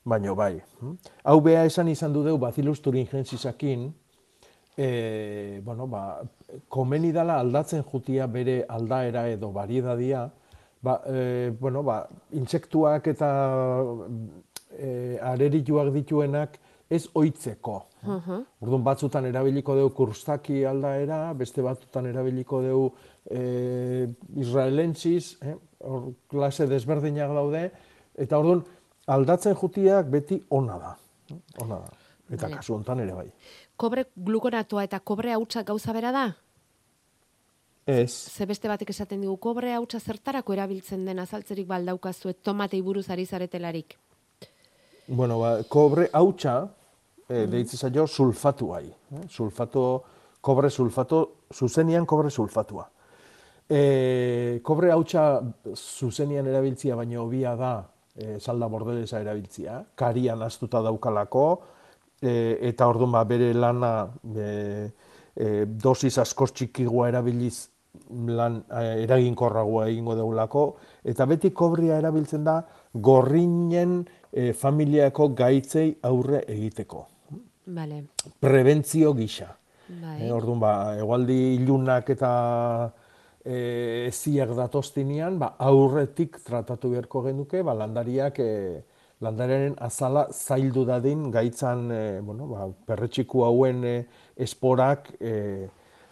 baino 0.05 0.35
bai. 0.35 0.61
hm? 0.79 0.95
Hau 1.23 1.39
beha 1.41 1.65
esan 1.65 1.87
izan 1.87 2.13
du 2.13 2.23
deu 2.23 2.37
Bacillus 2.37 2.81
thuringiensisakin, 2.81 3.89
e, 4.77 5.61
bueno, 5.63 5.87
ba, 5.87 6.21
komeni 6.69 7.11
dala 7.11 7.39
aldatzen 7.39 7.83
jutia 7.83 8.27
bere 8.27 8.63
aldaera 8.67 9.27
edo 9.29 9.51
bariedadia, 9.51 10.29
ba, 10.81 11.01
e, 11.05 11.51
bueno, 11.59 11.83
ba, 11.83 12.01
intsektuak 12.31 13.07
eta 13.11 13.29
e, 14.77 15.19
arerituak 15.21 15.91
dituenak 15.93 16.59
ez 16.89 17.05
oitzeko. 17.13 17.83
Uh 18.01 18.39
Orduan 18.63 18.83
batzutan 18.83 19.25
erabiliko 19.27 19.75
deu 19.75 19.89
kurstaki 19.93 20.63
aldaera, 20.65 21.33
beste 21.37 21.61
batzutan 21.61 22.07
erabiliko 22.09 22.61
deu 22.63 22.81
e, 23.29 24.07
israelentziz, 24.39 25.35
eh? 25.43 25.55
hor 25.83 26.13
klase 26.31 26.67
desberdinak 26.67 27.31
daude, 27.35 27.69
eta 28.17 28.39
orduan 28.39 28.63
aldatzen 29.09 29.55
jutiak 29.57 30.09
beti 30.11 30.37
ona 30.49 30.77
da. 30.79 30.93
Ona 31.63 31.79
da. 31.81 31.89
Eta 32.29 32.45
Vale. 32.45 32.55
kasu 32.59 32.75
hontan 32.75 32.99
ere 33.01 33.13
bai. 33.17 33.27
Kobre 33.79 34.05
glukonatoa 34.15 34.83
eta 34.85 34.99
kobre 34.99 35.33
hautsa 35.33 35.63
gauza 35.63 35.93
bera 35.95 36.11
da? 36.13 36.27
Ez, 37.89 38.11
Ze 38.29 38.45
beste 38.45 38.69
batek 38.69 38.91
esaten 38.93 39.21
digu, 39.23 39.37
kobre 39.41 39.71
hautsa 39.73 39.99
zertarako 39.99 40.53
erabiltzen 40.53 41.05
den 41.07 41.19
azaltzerik 41.19 41.65
baldaukazu 41.67 42.33
tomatei 42.43 42.81
buruz 42.85 43.09
ari 43.09 43.25
zaretelarik. 43.25 43.97
bueno, 45.07 45.39
ba, 45.39 45.63
kobre 45.67 46.09
hautsa, 46.13 46.69
e, 47.27 47.47
deitze 47.47 47.77
zaio 47.77 48.05
sulfatuai. 48.07 48.85
Eh? 48.85 49.23
Sulfato, 49.27 50.03
kobre 50.41 50.69
sulfato, 50.69 51.31
zuzenian 51.51 52.05
kobre 52.05 52.29
sulfatua. 52.29 52.85
E, 53.67 54.59
kobre 54.63 54.91
hautsa 54.91 55.41
zuzenian 55.75 56.45
erabiltzia 56.47 56.95
baino 56.95 57.23
hobia 57.23 57.55
da 57.55 57.73
e, 58.19 58.37
salda 58.39 58.67
bordelesa 58.67 59.21
erabiltzia, 59.23 59.79
karian 59.95 60.43
astuta 60.43 60.81
daukalako, 60.83 61.45
e, 62.21 62.57
eta 62.69 62.87
orduan 62.91 63.15
ba, 63.15 63.23
bere 63.27 63.53
lana 63.55 63.93
e, 64.35 64.89
e, 65.35 65.49
dosis 65.65 66.17
askoz 66.21 66.51
txikigoa 66.51 67.09
erabiliz 67.13 67.69
lan 68.35 68.61
e, 68.67 69.05
eraginkorragoa 69.05 69.87
egingo 69.89 70.17
deulako, 70.19 70.65
eta 71.03 71.27
beti 71.29 71.53
kobria 71.55 71.99
erabiltzen 72.01 72.43
da 72.47 72.59
gorrinen 72.93 74.01
e, 74.31 74.51
familiako 74.53 75.31
gaitzei 75.37 75.93
aurre 76.03 76.43
egiteko. 76.47 77.07
Vale. 77.69 78.03
prebentzio 78.41 79.13
gisa. 79.13 79.51
Bai. 79.89 80.23
E, 80.25 80.31
orduan, 80.33 80.59
ba, 80.61 80.71
egualdi 80.97 81.37
ilunak 81.55 82.09
eta 82.13 82.31
e, 83.45 84.05
eziak 84.09 84.53
datoztinean, 84.57 85.39
ba, 85.39 85.53
aurretik 85.59 86.39
tratatu 86.45 86.93
beharko 86.93 87.23
genuke, 87.29 87.63
ba, 87.63 87.75
landariak 87.77 88.39
e, 88.43 88.51
landariaren 89.21 89.75
azala 89.83 90.27
zaildu 90.31 90.85
dadin 90.87 91.27
gaitzan 91.31 91.89
e, 91.91 92.03
bueno, 92.23 92.47
ba, 92.51 92.69
perretxiku 92.87 93.43
hauen 93.47 93.83
e, 93.83 93.95
esporak 94.39 95.11
e, 95.19 95.33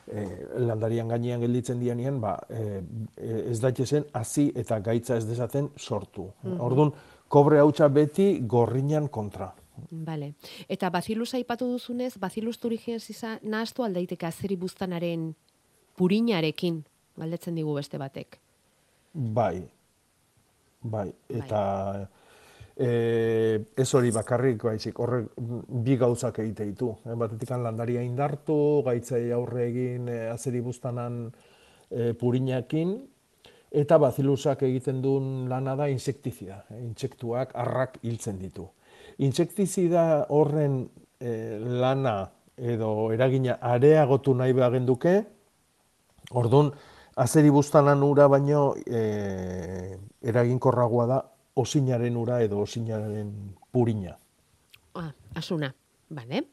e, 0.07 0.25
landarian 0.63 1.07
gainean 1.11 1.43
gelditzen 1.43 1.79
dianean, 1.79 2.19
ba, 2.23 2.37
e, 2.49 2.81
e, 3.15 3.43
ez 3.53 3.59
daitezen 3.63 4.09
hasi 4.13 4.49
eta 4.55 4.79
gaitza 4.83 5.17
ez 5.17 5.27
dezaten 5.27 5.71
sortu. 5.77 6.31
Mhm. 6.43 6.59
Orduan, 6.59 6.91
kobre 7.27 7.59
hautsa 7.59 7.87
beti 7.87 8.37
gorrinan 8.47 9.07
kontra. 9.07 9.53
Vale. 9.91 10.33
Eta 10.67 10.89
Bacillus 10.89 11.35
aipatu 11.37 11.67
duzunez, 11.69 12.15
Bacillus 12.17 12.57
thuringiensis 12.57 13.21
nahastu 13.43 13.83
aldaiteke 13.85 14.25
azeri 14.25 14.55
buztanaren 14.57 15.35
purinarekin, 15.97 16.83
galdetzen 17.17 17.57
digu 17.57 17.73
beste 17.77 17.97
batek. 17.97 18.37
Bai, 19.13 19.63
bai, 20.83 21.07
eta 21.33 21.61
e, 22.77 23.59
ez 23.75 23.87
hori 23.97 24.11
bakarrik, 24.13 24.61
baizik, 24.69 24.99
horrek 25.01 25.31
bi 25.85 25.97
gauzak 25.97 26.39
egite 26.43 26.67
ditu. 26.69 26.91
E, 27.05 27.15
batetik 27.17 27.51
landaria 27.57 28.03
indartu, 28.05 28.83
gaitzai 28.85 29.31
aurre 29.35 29.67
egin 29.71 30.09
e, 30.13 30.17
azeri 30.29 30.61
buztanan 30.61 31.25
e, 31.89 32.13
purinakin, 32.19 32.97
eta 33.71 33.97
bazilusak 33.99 34.63
egiten 34.67 35.01
duen 35.01 35.47
lana 35.49 35.75
da 35.75 35.89
insektizida. 35.89 36.63
E, 36.69 36.83
intsektuak 36.85 37.55
arrak 37.57 37.97
hiltzen 38.03 38.37
ditu. 38.43 38.67
Intsektizida 39.25 40.27
horren 40.29 40.83
e, 41.19 41.57
lana 41.81 42.19
edo 42.57 43.09
eragina 43.13 43.57
areagotu 43.61 44.33
nahi 44.37 44.53
behar 44.53 44.77
duke, 44.85 45.15
orduan, 46.33 46.71
azeri 47.17 47.49
buztanan 47.51 48.03
ura 48.05 48.27
baino 48.29 48.75
e, 48.85 49.97
eraginkorragoa 50.21 51.05
da 51.09 51.21
osinaren 51.57 52.17
ura 52.17 52.41
edo 52.45 52.61
osinaren 52.61 53.31
purina. 53.73 54.17
Ah, 54.95 55.11
asuna. 55.35 55.73
Vale. 56.09 56.43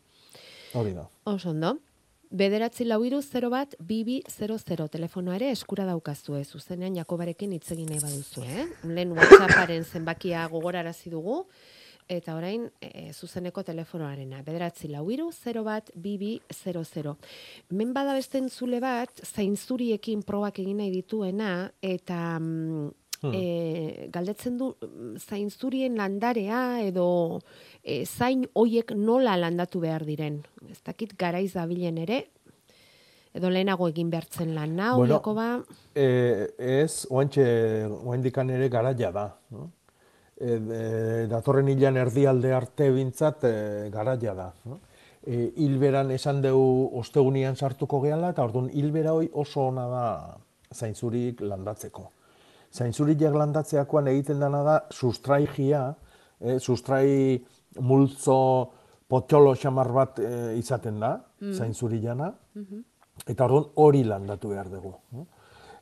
Hori 0.75 0.95
da. 0.95 1.09
Oso 1.31 1.51
ondo. 1.51 1.77
Bederatzi 2.35 2.83
lau 2.89 2.99
iru 3.07 3.21
0 3.23 3.51
bat, 3.53 3.77
bibi 3.79 4.17
00 4.27 4.89
telefonoa 4.91 5.37
ere 5.37 5.53
eskura 5.55 5.85
daukazu 5.87 6.35
ez, 6.41 6.49
zuzenean 6.51 6.97
Jakobarekin 6.99 7.53
hitz 7.55 7.71
egin 7.71 7.93
nahi 7.93 8.01
baduzu, 8.03 8.43
eh? 8.43 8.65
Lehen 8.91 9.13
WhatsApparen 9.15 9.85
zenbakia 9.85 10.49
gogorarazi 10.51 11.13
dugu, 11.13 11.45
eta 12.09 12.35
orain 12.37 12.67
e, 12.81 13.13
zuzeneko 13.13 13.63
telefonoarena. 13.65 14.43
Bederatzi 14.45 14.89
lau 14.93 15.07
iru 15.11 15.31
0 15.33 15.63
bat, 15.65 15.91
bibi 15.95 16.41
00. 16.53 17.17
Men 17.71 17.95
bada 17.97 18.15
beste 18.15 18.39
entzule 18.39 18.81
bat, 18.81 19.11
zainzuriekin 19.25 20.23
probak 20.23 20.61
egin 20.61 20.83
nahi 20.83 20.93
dituena, 20.93 21.71
eta 21.83 22.39
mm, 22.39 22.93
Hmm. 23.25 23.33
e, 23.33 24.09
galdetzen 24.13 24.59
du 24.59 24.75
mm, 24.75 25.17
zainzurien 25.17 25.95
landarea 25.97 26.83
edo 26.85 27.41
e, 27.81 28.05
zain 28.05 28.45
hoiek 28.53 28.93
nola 28.99 29.39
landatu 29.41 29.81
behar 29.81 30.05
diren. 30.05 30.43
Ez 30.69 30.83
dakit 30.85 31.15
garaiz 31.17 31.55
dabilen 31.55 32.03
ere, 32.03 32.19
edo 33.35 33.51
lehenago 33.51 33.89
egin 33.89 34.11
behartzen 34.13 34.53
lan 34.55 34.77
nau, 34.77 34.99
Bueno, 34.99 35.17
Jakoba. 35.17 35.49
E, 35.95 36.51
ez, 36.59 37.07
oantxe, 37.09 37.47
oandikan 38.05 38.51
ere 38.51 38.69
garaia 38.69 39.11
da. 39.15 39.31
No? 39.51 39.71
E, 40.41 40.51
e, 40.51 41.27
datorren 41.31 41.69
hilan 41.69 41.97
erdialde 41.97 42.53
arte 42.55 42.91
bintzat 42.91 43.45
e, 43.45 43.91
garaia 43.95 44.35
da. 44.35 44.53
No? 44.67 44.81
E, 45.25 45.53
hilberan 45.57 46.11
esan 46.11 46.43
dugu 46.43 46.91
ostegunian 46.99 47.57
sartuko 47.57 48.01
gehala, 48.03 48.31
eta 48.35 48.43
orduan 48.45 48.69
hilbera 48.73 49.13
hoi 49.15 49.31
oso 49.33 49.69
ona 49.69 49.87
da 49.89 50.37
zaintzurik 50.75 51.41
landatzeko. 51.41 52.11
Zaintzuriak 52.75 53.35
landatzeakoan 53.39 54.09
egiten 54.11 54.41
dena 54.43 54.63
da 54.67 54.81
sustraigia, 54.91 55.95
e, 56.41 56.59
sustrai 56.59 57.39
multzo 57.81 58.71
potxolo 59.09 59.55
xamar 59.55 59.93
bat 59.93 60.19
e, 60.19 60.57
izaten 60.59 60.99
da, 61.01 61.21
Mm. 61.41 61.53
zaintzuri 61.53 62.01
jana, 62.03 62.33
Mhm. 62.55 62.79
eta 63.29 63.45
orduan 63.45 63.67
hori 63.77 64.03
landatu 64.05 64.49
behar 64.49 64.69
dugu. 64.71 64.95
no? 65.13 65.27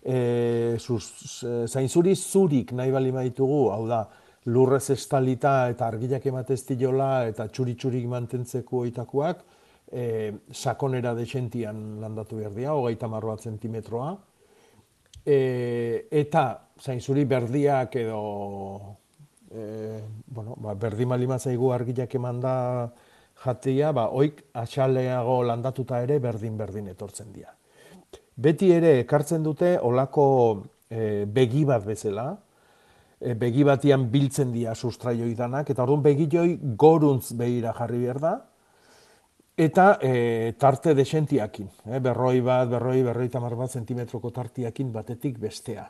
E, 0.03 0.77
sus, 0.79 1.43
e, 1.45 1.67
zainzuri 1.69 2.15
zurik 2.17 2.73
nahi 2.73 2.91
bali 2.91 3.13
ditugu, 3.13 3.71
hau 3.71 3.87
da, 3.87 4.09
lurrez 4.51 4.91
estalita 4.91 5.69
eta 5.71 5.87
argilak 5.87 6.25
ematez 6.27 6.63
diola 6.67 7.27
eta 7.29 7.47
txuri-txurik 7.49 8.09
mantentzeko 8.11 8.83
oitakoak, 8.87 9.45
e, 9.93 10.33
sakonera 10.51 11.15
desentian 11.15 12.01
landatu 12.03 12.41
behar 12.41 12.55
dira, 12.57 12.75
hogeita 12.75 13.09
marro 13.09 13.31
bat 13.35 13.47
zentimetroa, 13.47 14.17
e, 15.25 15.39
eta 16.11 16.47
zainzuri 16.83 17.25
berdiak 17.25 17.97
edo 18.03 18.97
e, 19.53 20.01
bueno, 20.27 20.57
ba, 20.59 20.75
berdi 20.75 21.07
malima 21.07 21.39
zaigu 21.39 21.71
argilak 21.73 22.15
eman 22.19 22.41
da 22.41 22.57
jatia, 23.45 23.93
ba, 23.93 24.09
oik 24.11 24.43
atxaleago 24.59 25.43
landatuta 25.47 26.03
ere 26.03 26.19
berdin-berdin 26.23 26.89
etortzen 26.95 27.33
dira. 27.33 27.53
Beti 28.43 28.71
ere 28.73 28.99
ekartzen 29.03 29.43
dute 29.45 29.77
olako 29.83 30.25
e, 30.89 31.27
begi 31.29 31.67
bat 31.69 31.85
bezala, 31.87 32.33
e, 33.23 33.35
begi 33.39 33.65
batian 33.65 34.09
biltzen 34.11 34.53
dira 34.53 34.75
sustraioi 34.75 35.35
danak, 35.39 35.71
eta 35.71 35.85
orduan 35.85 36.03
begioi 36.05 36.59
goruntz 36.79 37.33
behira 37.39 37.73
jarri 37.77 38.03
behar 38.03 38.21
da, 38.23 38.35
eta 39.57 39.87
e, 40.03 40.55
tarte 40.59 40.97
desentiakin, 40.99 41.71
e, 41.87 42.01
berroi 42.03 42.41
bat, 42.45 42.69
berroi, 42.73 43.01
berroi 43.07 43.29
tamar 43.31 43.57
bat 43.59 43.71
zentimetroko 43.71 44.33
tartiakin 44.35 44.93
batetik 44.93 45.39
bestea. 45.41 45.87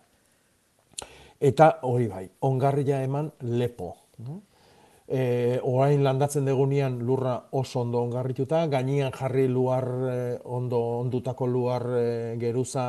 Eta 1.43 1.79
hori 1.89 2.07
bai, 2.07 2.27
ongarria 2.47 3.01
eman 3.03 3.33
lepo. 3.51 3.97
E, 5.13 5.59
orain 5.67 6.05
landatzen 6.05 6.47
degunean 6.47 7.01
lurra 7.03 7.35
oso 7.59 7.81
ondo 7.81 8.03
ongarrituta, 8.05 8.67
gainean 8.71 9.11
jarri 9.17 9.49
luar, 9.51 9.89
e, 10.13 10.21
ondo 10.45 10.79
ondutako 11.01 11.49
luar 11.51 11.89
e, 11.99 12.05
geruza 12.39 12.87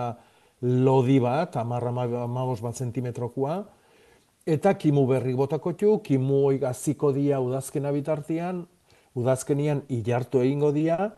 lodi 0.61 1.17
bat, 1.19 1.57
amarra 1.57 1.89
amabos 2.23 2.61
bat 2.61 2.77
zentimetrokoa, 2.77 3.57
eta 4.45 4.73
kimu 4.75 5.05
berri 5.07 5.33
botako 5.35 5.73
txu, 5.73 5.97
kimu 6.03 6.43
hoi 6.47 6.57
gaziko 6.59 7.11
dia 7.15 7.39
udazkena 7.39 7.91
bitartian, 7.95 8.63
udazkenian 9.15 9.83
ilartu 9.89 10.41
egingo 10.43 10.71
dia, 10.75 11.11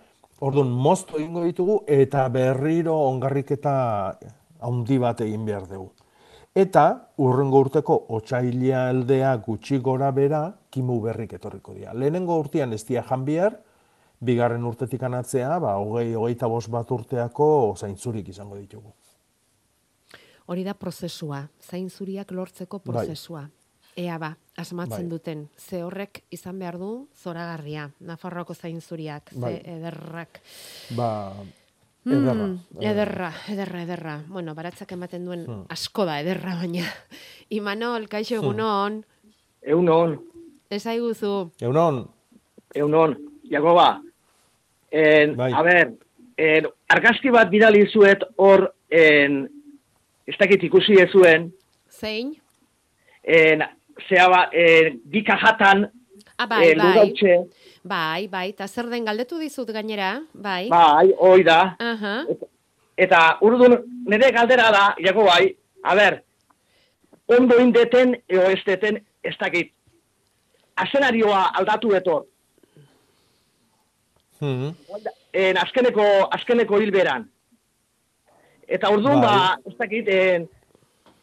orduan 0.45 0.69
moztu 0.69 1.17
egingo 1.17 1.45
ditugu, 1.45 1.79
eta 1.87 2.27
berriro 2.29 2.95
ongarriketa 3.09 3.75
handi 4.61 4.97
bat 5.01 5.21
egin 5.25 5.45
behar 5.45 5.67
dugu. 5.69 5.91
Eta 6.55 6.85
urrengo 7.19 7.59
urteko 7.65 7.97
otsaila 8.15 8.85
aldea 8.89 9.33
gutxi 9.43 9.81
gora 9.83 10.11
bera 10.15 10.45
kimu 10.71 11.01
berrik 11.03 11.33
etorriko 11.35 11.73
dira. 11.75 11.93
Lehenengo 11.93 12.37
urtean 12.39 12.71
ez 12.73 12.85
dia 12.87 13.03
jan 13.03 13.25
bigarren 14.25 14.63
urtetik 14.63 15.03
anatzea, 15.03 15.59
ba, 15.59 15.75
hogei, 15.75 16.13
hogeita 16.15 16.47
bost 16.47 16.69
bat 16.71 16.89
urteako 16.91 17.75
zaintzurik 17.77 18.29
izango 18.29 18.55
ditugu. 18.55 18.93
Hori 20.47 20.63
da 20.63 20.73
prozesua, 20.77 21.47
zainzuriak 21.61 22.31
lortzeko 22.31 22.79
Bai. 22.79 22.91
prozesua. 22.93 23.47
Ea 23.97 24.17
ba, 24.19 24.35
asmatzen 24.57 25.07
Bai. 25.07 25.09
duten, 25.09 25.47
ze 25.57 25.81
horrek 25.83 26.23
izan 26.29 26.59
behar 26.59 26.77
du 26.77 27.07
zoragarria, 27.15 27.89
Nafarroako 27.99 28.53
zainzuriak, 28.53 29.29
ze 29.33 29.39
Bai. 29.39 29.61
ederrak. 29.63 30.41
Ba, 30.95 31.33
ederra. 32.05 32.33
Mm, 32.45 32.59
ederra, 32.81 33.31
ederra, 33.49 33.81
ederra. 33.83 34.21
Bueno, 34.27 34.53
baratzak 34.53 34.91
ematen 34.91 35.25
duen 35.25 35.45
Hmm. 35.47 35.63
asko 35.69 36.05
da 36.05 36.19
ederra 36.21 36.55
baina. 36.59 36.83
Imanol, 37.49 38.07
kaixo 38.07 38.35
Hmm. 38.35 38.43
egunon, 38.43 39.05
Eunon, 39.67 40.19
ezaiguzu. 40.69 41.51
Egunon, 41.59 42.07
eunon, 42.75 43.17
Jakoba. 43.49 44.01
En, 44.91 45.35
Bai. 45.35 45.51
A 45.53 45.61
ber, 45.63 45.93
en, 46.37 46.67
argazki 46.89 47.31
bat 47.31 47.49
bidali 47.49 47.87
zuet 47.89 48.21
hor, 48.37 48.75
en, 48.89 49.49
ez 50.27 50.35
dakit 50.39 50.63
ikusi 50.63 50.93
ezuen, 51.01 51.51
Zein? 51.89 52.33
en, 53.23 53.63
zea 54.09 54.27
ba, 54.29 54.49
en, 54.53 54.99
dika 55.05 55.37
jatan, 55.37 55.87
Ah, 56.37 56.47
bai, 56.47 56.71
en, 56.71 56.77
bai. 56.77 57.13
Bai, 57.83 58.27
bai, 58.27 58.49
eta 58.49 58.67
zer 58.67 58.89
den 58.91 59.05
galdetu 59.05 59.37
dizut 59.39 59.69
gainera, 59.71 60.21
bai. 60.33 60.67
bai, 60.69 61.13
hoi 61.17 61.43
da, 61.43 61.75
Aha. 61.79 62.25
eta 62.97 63.37
urdun, 63.41 63.77
nire 64.05 64.31
galdera 64.35 64.69
da, 64.71 64.95
Jakobai, 64.99 65.55
a 65.83 65.95
ber, 65.95 66.23
ondo 67.27 67.57
indeten, 67.61 68.17
eo 68.27 68.41
ez 68.51 68.59
deten, 68.65 68.99
ez 69.23 69.35
dakit, 69.39 69.71
azenarioa 70.75 71.51
aldatu 71.55 71.93
etor, 71.95 72.25
Hmm. 74.39 74.73
en 75.33 75.57
azkeneko, 75.57 76.03
azkeneko 76.35 76.79
hilberan. 76.81 77.29
Eta 78.67 78.89
orduan 78.89 79.21
Bai. 79.21 79.27
ba, 79.29 79.57
ez 79.65 79.75
dakit, 79.77 80.07
en, 80.09 80.47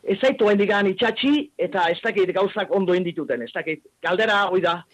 ez 0.02 0.16
zaitu 0.18 0.48
hendikan 0.50 0.86
itxatxi, 0.90 1.52
eta 1.62 1.84
ez 1.90 1.98
dakit 2.02 2.30
gauzak 2.34 2.70
ondo 2.74 2.94
indituten, 2.94 3.42
ez 3.42 3.52
dakit. 3.54 3.84
Galdera, 4.02 4.48
hoi 4.50 4.60
da. 4.60 4.84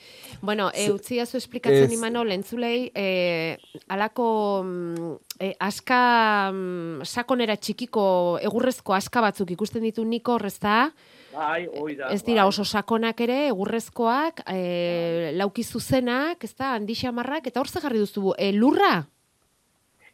Bueno, 0.43 0.71
e, 0.75 0.91
utzi 0.93 1.19
zu 1.25 1.37
esplikatzen 1.39 1.85
Ez- 1.89 1.93
imano, 1.97 2.25
lentzulei, 2.25 2.91
e, 2.95 3.57
alako 3.89 4.63
mm, 4.65 5.15
e, 5.41 5.55
aska 5.59 6.51
mm, 6.53 7.05
sakonera 7.05 7.57
txikiko 7.57 8.39
egurrezko 8.43 8.95
aska 8.95 9.21
batzuk 9.21 9.51
ikusten 9.51 9.83
ditu 9.83 10.05
niko 10.05 10.35
horrezta, 10.37 10.93
Bai, 11.35 11.67
hoi 11.73 11.97
da. 11.97 12.09
ez 12.13 12.23
dira 12.25 12.47
oso 12.47 12.65
sakonak 12.65 13.21
ere, 13.21 13.49
egurrezkoak, 13.49 14.45
e, 14.49 15.33
lauki 15.37 15.65
zuzenak, 15.65 16.45
ez 16.45 16.55
da, 16.55 16.75
handi 16.75 16.95
xamarrak, 16.95 17.47
eta 17.47 17.61
hor 17.61 17.69
ze 17.69 17.81
jarri 17.81 17.99
duzu, 17.99 18.35
e, 18.37 18.53
lurra? 18.53 19.07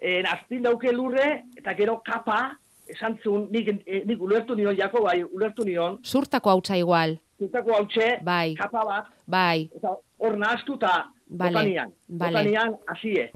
En 0.04 0.26
azpin 0.28 0.60
dauke 0.62 0.90
lurre, 0.92 1.44
eta 1.56 1.72
gero 1.78 1.94
kapa, 2.04 2.58
esan 2.92 3.14
zuen, 3.24 3.46
nik, 3.50 3.68
eh, 3.86 4.02
nik 4.04 4.20
ulertu 4.20 4.54
nion, 4.58 4.76
jako 4.76 5.00
bai, 5.06 5.22
ulertu 5.24 5.64
nion, 5.64 5.98
Zurtako 6.04 6.50
hautsa 6.52 6.76
igual, 6.76 7.14
zutako 7.40 7.72
hautxe, 7.78 8.18
Bai. 8.22 8.54
kapa 8.58 8.82
bat, 8.84 9.06
bai, 9.26 9.70
eta 9.76 9.94
hor 10.20 10.36
nahaztu 10.36 10.74
eta 10.76 10.92
Bale, 11.26 11.52
botanian. 11.54 11.92
bale. 12.08 12.32
Botanian, 12.36 12.76
hasie. 12.86 13.30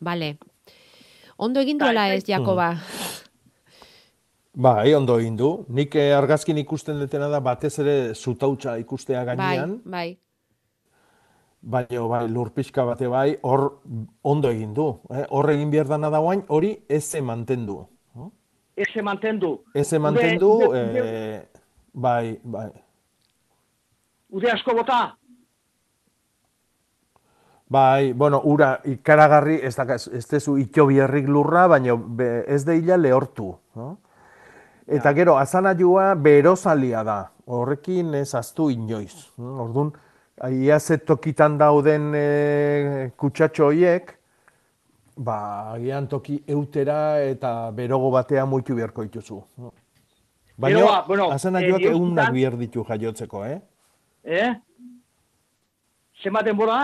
bale. 0.00 0.36
Ondo 1.38 1.60
egin 1.60 1.78
duela 1.78 2.08
ez, 2.14 2.22
Jakoba. 2.26 2.76
Bai, 4.58 4.94
ondo 4.94 5.18
egin 5.20 5.36
du. 5.38 5.64
Nik 5.68 5.94
eh, 5.94 6.12
argazkin 6.16 6.58
ikusten 6.58 6.98
dutena 6.98 7.28
da 7.30 7.38
batez 7.40 7.78
ere 7.78 8.14
zutautxa 8.14 8.76
ikustea 8.80 9.24
Bai, 9.24 9.36
gainean, 9.36 9.76
bai. 9.84 10.18
Baina 11.60 12.00
bai, 12.08 12.28
lur 12.28 12.50
pixka 12.54 12.84
bate 12.84 13.06
bai, 13.08 13.38
hor 13.42 13.80
ondo 14.22 14.50
egin 14.50 14.74
du. 14.74 14.88
Eh? 15.10 15.24
Hor 15.30 15.50
egin 15.50 15.70
behar 15.70 15.88
dana 15.88 16.10
da 16.10 16.18
guain, 16.18 16.44
hori 16.48 16.76
ez 16.88 17.14
mantendu. 17.22 17.86
Ez 18.76 19.02
mantendu. 19.02 19.64
Ez 19.74 19.92
mantendu, 19.98 20.52
Ude- 20.58 20.66
ude- 20.68 21.02
eh, 21.04 21.48
bai, 21.92 22.38
bai. 22.44 22.70
Ude 24.30 24.50
asko 24.52 24.74
bota, 24.74 25.16
Bai, 27.70 28.14
bueno, 28.14 28.40
ura 28.44 28.80
ikaragarri, 28.88 29.58
ez, 29.62 29.74
da, 29.76 29.84
ez 29.94 30.26
dezu 30.30 30.54
itxo 30.56 30.86
bierrik 30.88 31.26
lurra, 31.28 31.66
baina 31.68 31.98
ez 32.48 32.64
deila 32.64 32.96
lehortu. 32.96 33.50
No? 33.76 33.98
Eta 34.86 35.12
gero, 35.12 35.34
azanaiua 35.36 36.14
berozalia 36.14 37.02
da, 37.04 37.18
horrekin 37.44 38.14
ez 38.14 38.34
aztu 38.34 38.70
inoiz. 38.70 39.26
no? 39.36 39.64
Orduan, 39.66 39.92
ia 40.50 40.78
ze 40.80 40.98
tokitan 40.98 41.58
dauden 41.58 42.12
e, 42.14 43.10
kutsatxo 43.16 43.66
horiek, 43.66 44.12
ba, 45.16 45.72
agian 45.74 46.06
toki 46.08 46.42
eutera 46.46 47.20
eta 47.22 47.70
berogo 47.74 48.10
batea 48.14 48.44
muitu 48.46 48.74
beharko 48.74 49.02
dituzu. 49.04 49.42
Baina, 50.58 51.02
bueno, 51.06 51.30
azanaiuak 51.32 51.80
eh, 51.82 51.90
egunak 51.90 52.28
euskitan- 52.28 52.32
behar 52.34 52.56
ditu 52.58 52.84
jaiotzeko, 52.84 53.44
eh? 53.46 53.60
eh? 54.24 54.54
Zema 56.22 56.42
denbora? 56.42 56.78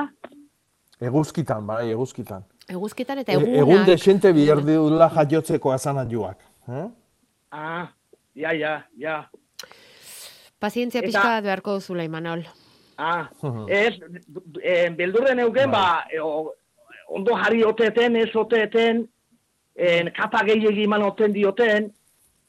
Eguzkitan, 1.00 1.66
bai, 1.66 1.90
eguzkitan. 1.90 2.44
Eguzkitan 2.70 3.18
eta 3.18 3.32
E- 3.32 3.36
egunak. 3.36 3.58
Egun 3.60 3.84
desente 3.86 4.32
bihar 4.32 4.62
dula 4.64 5.08
jaiotzeko 5.10 5.72
azanaiuak. 5.72 6.38
Eh? 6.68 6.84
Ah, 7.50 7.88
ja, 8.34 8.52
ja, 8.54 8.76
ja. 8.98 9.28
Pazientzia 10.58 11.00
Eta- 11.00 11.06
pixka 11.10 11.28
bat 11.28 11.42
beharko 11.44 11.74
duzula, 11.80 12.04
Imanol. 12.06 12.44
Ah, 12.96 13.28
ez, 13.68 13.94
eh, 14.62 14.90
beldurren 14.96 15.38
euken, 15.38 15.70
ba, 15.70 16.04
eh, 16.12 16.20
o- 16.22 16.52
ondo 17.08 17.34
jarri 17.36 17.64
oteten, 17.64 18.16
ez 18.16 18.30
oteten, 18.36 19.04
en, 19.76 20.10
kapa 20.16 20.44
gehiagi 20.46 20.84
eman 20.84 21.02
oten 21.02 21.32
dioten, 21.32 21.90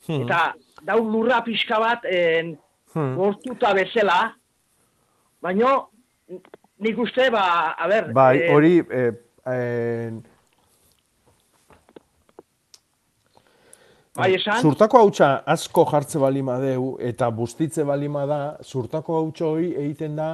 eta 0.08 0.54
dau 0.86 1.00
lurra 1.04 1.42
pixka 1.44 1.80
bat, 1.80 2.06
en, 2.06 2.58
Hmm. 2.96 3.16
gortuta 3.18 3.74
bezala, 3.76 4.36
baino, 5.44 5.90
nik 6.80 6.98
uste, 7.04 7.26
ba, 7.30 7.74
a 7.78 7.88
ber, 7.92 8.14
Bai, 8.14 8.38
eh, 8.40 8.54
hori... 8.56 8.78
Eh, 8.90 9.12
eh, 9.52 10.12
Bai, 14.16 14.30
esan? 14.38 14.62
Zurtako 14.64 15.02
hautsa 15.04 15.30
asko 15.52 15.84
jartze 15.90 16.20
balima 16.22 16.56
deu 16.62 16.96
eta 17.04 17.28
bustitze 17.36 17.84
balima 17.84 18.24
da, 18.30 18.40
zurtako 18.64 19.18
hautsa 19.20 19.50
hori 19.50 19.74
egiten 19.76 20.16
da 20.16 20.30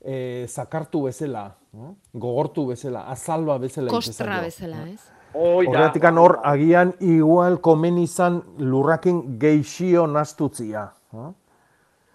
eh, 0.00 0.46
zakartu 0.48 1.02
bezala, 1.04 1.50
no? 1.76 1.96
gogortu 2.14 2.66
bezala, 2.70 3.04
azalba 3.12 3.58
bezala. 3.60 3.92
Kostra 3.92 4.40
bezala, 4.44 4.86
ez? 4.88 5.12
Horretik 5.36 6.06
hor, 6.16 6.38
agian 6.48 6.94
igual 7.04 7.58
komen 7.60 7.98
izan 8.00 8.40
lurrakin 8.58 9.38
geixio 9.38 10.06
nastutzia. 10.06 10.88
no? 11.12 11.34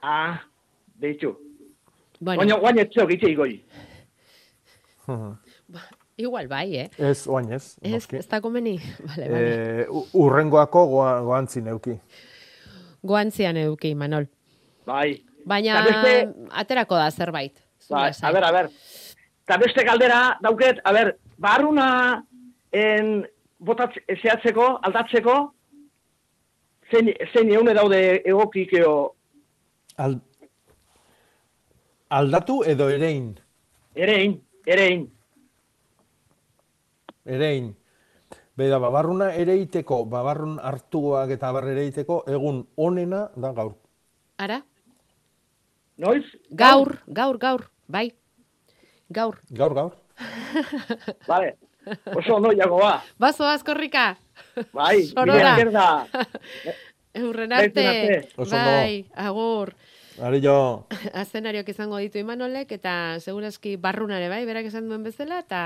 Ah, 0.01 0.41
beitu. 0.97 1.35
Bueno, 2.19 2.41
Baina, 2.41 2.57
guain 2.57 2.79
etzeo 2.79 3.05
gite 3.07 3.29
igoi. 3.29 3.61
Igual 6.17 6.47
bai, 6.47 6.77
eh? 6.77 6.89
Ez, 6.97 7.27
oain 7.27 7.51
ez. 7.51 7.75
Ez, 7.81 8.07
ez 8.13 8.27
da 8.27 8.41
komeni? 8.41 8.77
Vale, 9.07 9.29
vale. 9.29 9.81
Eh, 9.81 9.85
u- 9.89 10.05
urrengoako 10.13 10.85
goa, 10.87 11.19
goantzin 11.21 11.67
euki. 11.67 11.95
Goantzian 13.03 13.57
eduki, 13.57 13.89
Imanol. 13.95 14.27
Bai. 14.85 15.23
Baina 15.45 15.79
beste- 15.85 16.47
aterako 16.51 16.95
da 16.95 17.09
zerbait. 17.11 17.55
Ba, 17.89 18.07
lasai. 18.07 18.29
a 18.29 18.33
ber, 18.33 18.43
a 18.43 18.51
ber. 18.51 18.69
Eta 19.43 19.57
beste 19.57 19.83
galdera 19.83 20.37
dauket, 20.41 20.79
a 20.85 20.91
ber, 20.93 21.15
barruna 21.37 21.87
en, 22.71 23.25
botatz, 23.59 23.95
zehatzeko, 24.21 24.67
aldatzeko, 24.85 25.33
zein, 26.91 27.09
zein 27.33 27.49
eune 27.55 27.73
daude 27.73 28.21
egokikeo 28.25 28.93
Al... 29.97 30.19
Aldatu 32.09 32.61
edo 32.67 32.89
erein? 32.89 33.33
erein, 33.95 34.37
erein. 34.65 35.09
Erein. 37.25 37.75
Beda, 38.57 38.77
babarruna 38.83 39.31
ereiteko, 39.39 40.03
babarrun 40.05 40.59
hartuak 40.61 41.31
eta 41.31 41.49
abar 41.49 41.67
ereiteko, 41.71 42.23
egun 42.27 42.65
onena 42.77 43.29
da 43.35 43.53
gaur. 43.57 43.73
Ara? 44.41 44.59
Noiz? 46.01 46.25
Gaur, 46.57 46.97
gaur, 47.07 47.37
gaur, 47.39 47.65
bai. 47.87 48.09
Gaur. 49.11 49.39
Gaur, 49.51 49.73
gaur. 49.77 49.91
Vale. 51.31 51.55
Oso 52.15 52.35
ondo 52.35 52.51
jago 52.53 52.77
ba. 52.77 53.01
Bazo 53.17 53.47
azkorrika. 53.47 54.15
Bai, 54.73 55.05
Sorora. 55.09 55.55
da. 55.71 55.87
Eurren 57.21 57.53
arte. 57.53 58.27
Bai, 58.37 59.05
agur. 59.15 59.73
Ari 60.21 60.41
jo, 60.43 60.85
Azenariok 61.21 61.69
izango 61.73 61.97
ditu 61.97 62.19
Imanolek 62.21 62.71
eta 62.77 63.17
segurazki 63.19 63.75
barrunare 63.81 64.27
bai, 64.29 64.43
berak 64.45 64.67
esan 64.69 64.87
duen 64.89 65.03
bezala 65.03 65.39
eta 65.41 65.61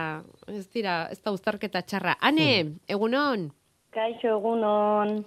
ez 0.47 0.67
dira, 0.71 1.07
ez 1.11 1.19
da 1.23 1.33
uztarketa 1.35 1.81
txarra. 1.83 2.15
Ane, 2.23 2.77
egunon. 2.87 3.49
Kaixo 3.95 4.37
egunon. 4.37 5.17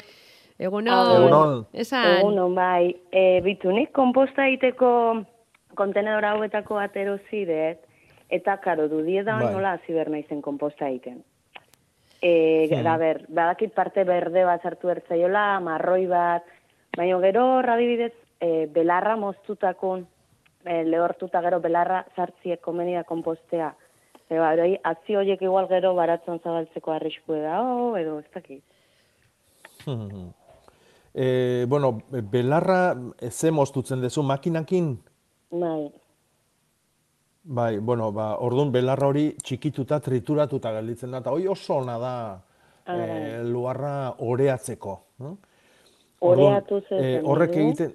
Egunon. 0.58 1.10
Egunon. 1.16 1.58
Esan. 1.72 2.18
Egunon, 2.22 2.54
bai. 2.56 2.88
E, 3.12 3.40
bitunik, 3.44 3.92
komposta 3.96 4.46
egiteko 4.48 4.90
kontenedor 5.78 6.24
hauetako 6.24 6.80
atero 6.82 7.18
ziret, 7.28 7.84
eta 8.34 8.56
karo, 8.64 8.88
dudieda 8.90 9.36
Bai. 9.38 9.52
nola 9.54 9.76
hasi 9.76 9.92
behar 9.94 10.10
naizen 10.10 10.40
komposta 10.42 10.88
egiten. 10.88 11.20
E, 12.20 12.66
Hmm. 12.72 12.82
da 12.82 12.96
ber, 12.98 13.20
badakit 13.28 13.72
parte 13.76 14.02
berde 14.04 14.42
bat 14.44 14.62
sartu 14.62 14.88
ertzaiola, 14.90 15.60
marroi 15.60 16.06
bat, 16.10 16.42
baina 16.96 17.20
gero 17.22 17.44
hor 17.58 17.70
adibidez, 17.70 18.12
e, 18.40 18.66
belarra 18.72 19.16
moztutakun, 19.16 20.06
e, 20.64 20.82
lehortuta 20.84 21.42
gero 21.44 21.60
belarra 21.60 22.04
sartziek 22.16 22.60
komeni 22.60 22.96
da 22.96 23.04
kompostea. 23.04 23.72
E, 24.28 24.36
ba, 24.36 24.52
hori, 24.52 24.76
atzi 24.84 25.16
horiek 25.16 25.42
igual 25.42 25.68
gero 25.70 25.94
baratzen 25.96 26.40
zabaltzeko 26.42 26.92
arrisku 26.94 27.38
da, 27.42 27.60
oh, 27.62 27.94
edo 27.98 28.18
ez 28.20 28.28
dakit. 28.34 28.64
e, 31.14 31.64
bueno, 31.68 31.94
belarra 32.32 32.96
ze 33.30 33.50
moztutzen 33.50 34.00
dezu 34.04 34.22
makinakin? 34.22 34.98
Bai. 35.50 35.88
Bai, 37.48 37.78
bueno, 37.78 38.10
ba, 38.12 38.34
orduan 38.44 38.70
belarra 38.72 39.08
hori 39.08 39.30
txikituta, 39.40 40.02
trituratuta 40.04 40.74
gelditzen 40.76 41.14
da, 41.14 41.22
eta 41.22 41.32
hori 41.32 41.48
oso 41.48 41.78
ona 41.80 41.96
da 41.98 42.14
Ah, 42.88 42.96
e, 42.96 43.44
luarra 43.44 44.14
oreatzeko. 44.24 44.92
No? 45.20 45.34
Oreatu 46.24 46.80
zen 46.88 47.26
horrek 47.28 47.52
nahi 47.52 47.60
du? 47.60 47.66
egiten 47.66 47.90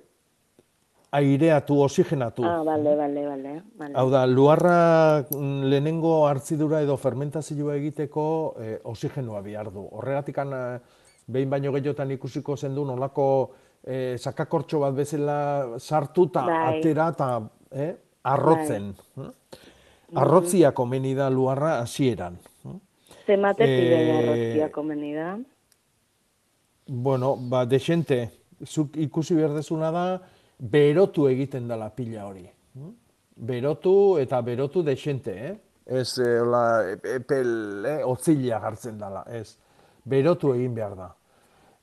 aireatu, 1.14 1.78
oxigenatu. 1.86 2.44
Ah, 2.44 2.64
bale, 2.66 2.96
bale, 2.98 3.26
bale. 3.28 3.52
bale. 3.78 3.94
Hau 3.96 4.08
da, 4.10 4.24
luarra 4.26 4.78
mm, 5.30 5.64
lehenengo 5.70 6.14
hartzidura 6.28 6.82
edo 6.82 6.96
fermentazioa 6.98 7.76
egiteko 7.78 8.24
eh, 8.60 8.80
oxigenoa 8.90 9.42
behar 9.46 9.70
du. 9.72 9.86
Horregatik 9.92 10.40
behin 11.28 11.50
baino 11.50 11.72
gehiotan 11.72 12.12
ikusiko 12.12 12.58
zen 12.58 12.74
du 12.76 12.84
nolako 12.86 13.28
eh, 13.86 14.18
sakakortxo 14.18 14.80
bat 14.80 14.94
bezala 14.98 15.38
sartuta 15.80 16.46
Bai. 16.48 16.80
atera 16.80 17.08
eta 17.14 17.30
eh, 17.72 17.94
arrotzen. 18.24 18.90
eh? 19.22 19.30
Arrotzia 20.16 20.72
komeni 20.74 21.14
da 21.16 21.30
luarra 21.30 21.80
hasieran. 21.82 22.36
Zematetik 23.26 23.70
Eh, 23.70 23.94
eh... 24.02 24.18
arrozkia 24.20 24.72
komeni 24.72 25.14
da. 25.16 25.38
Bueno, 26.86 27.36
ba, 27.38 27.64
desente, 27.66 28.30
zuk 28.68 28.98
ikusi 29.00 29.36
berdezuna 29.38 29.92
da, 29.92 30.04
berotu 30.60 31.28
egiten 31.28 31.68
dela 31.68 31.90
pila 31.90 32.26
hori. 32.28 32.50
hm? 32.76 32.92
Berotu 33.36 34.18
eta 34.20 34.42
berotu 34.42 34.84
desente, 34.84 35.32
eh? 35.48 35.56
Ez, 35.86 36.18
eh, 36.20 36.40
hola, 36.40 36.92
epel, 37.16 37.86
eh, 37.86 38.02
otzila 38.06 38.60
hartzen 38.60 38.98
dela, 38.98 39.24
ez. 39.28 39.58
Berotu 40.06 40.54
egin 40.54 40.74
behar 40.76 40.96
da. 40.96 41.08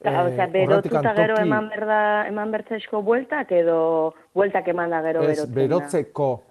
Ta, 0.02 0.10
Eh, 0.10 0.32
osea, 0.32 0.46
berotu 0.46 0.70
horretik 0.72 0.94
eta 0.94 1.12
gero 1.14 1.36
eman 1.42 1.68
berda, 1.68 2.26
eman 2.28 2.50
bertzesko 2.50 3.02
bueltak 3.02 3.50
edo 3.52 4.14
bueltak 4.34 4.68
eman 4.68 4.90
da 4.90 5.02
gero 5.02 5.20
Ez, 5.22 5.26
berotzen 5.26 5.50
da. 5.54 5.60
berotzeko 5.60 6.42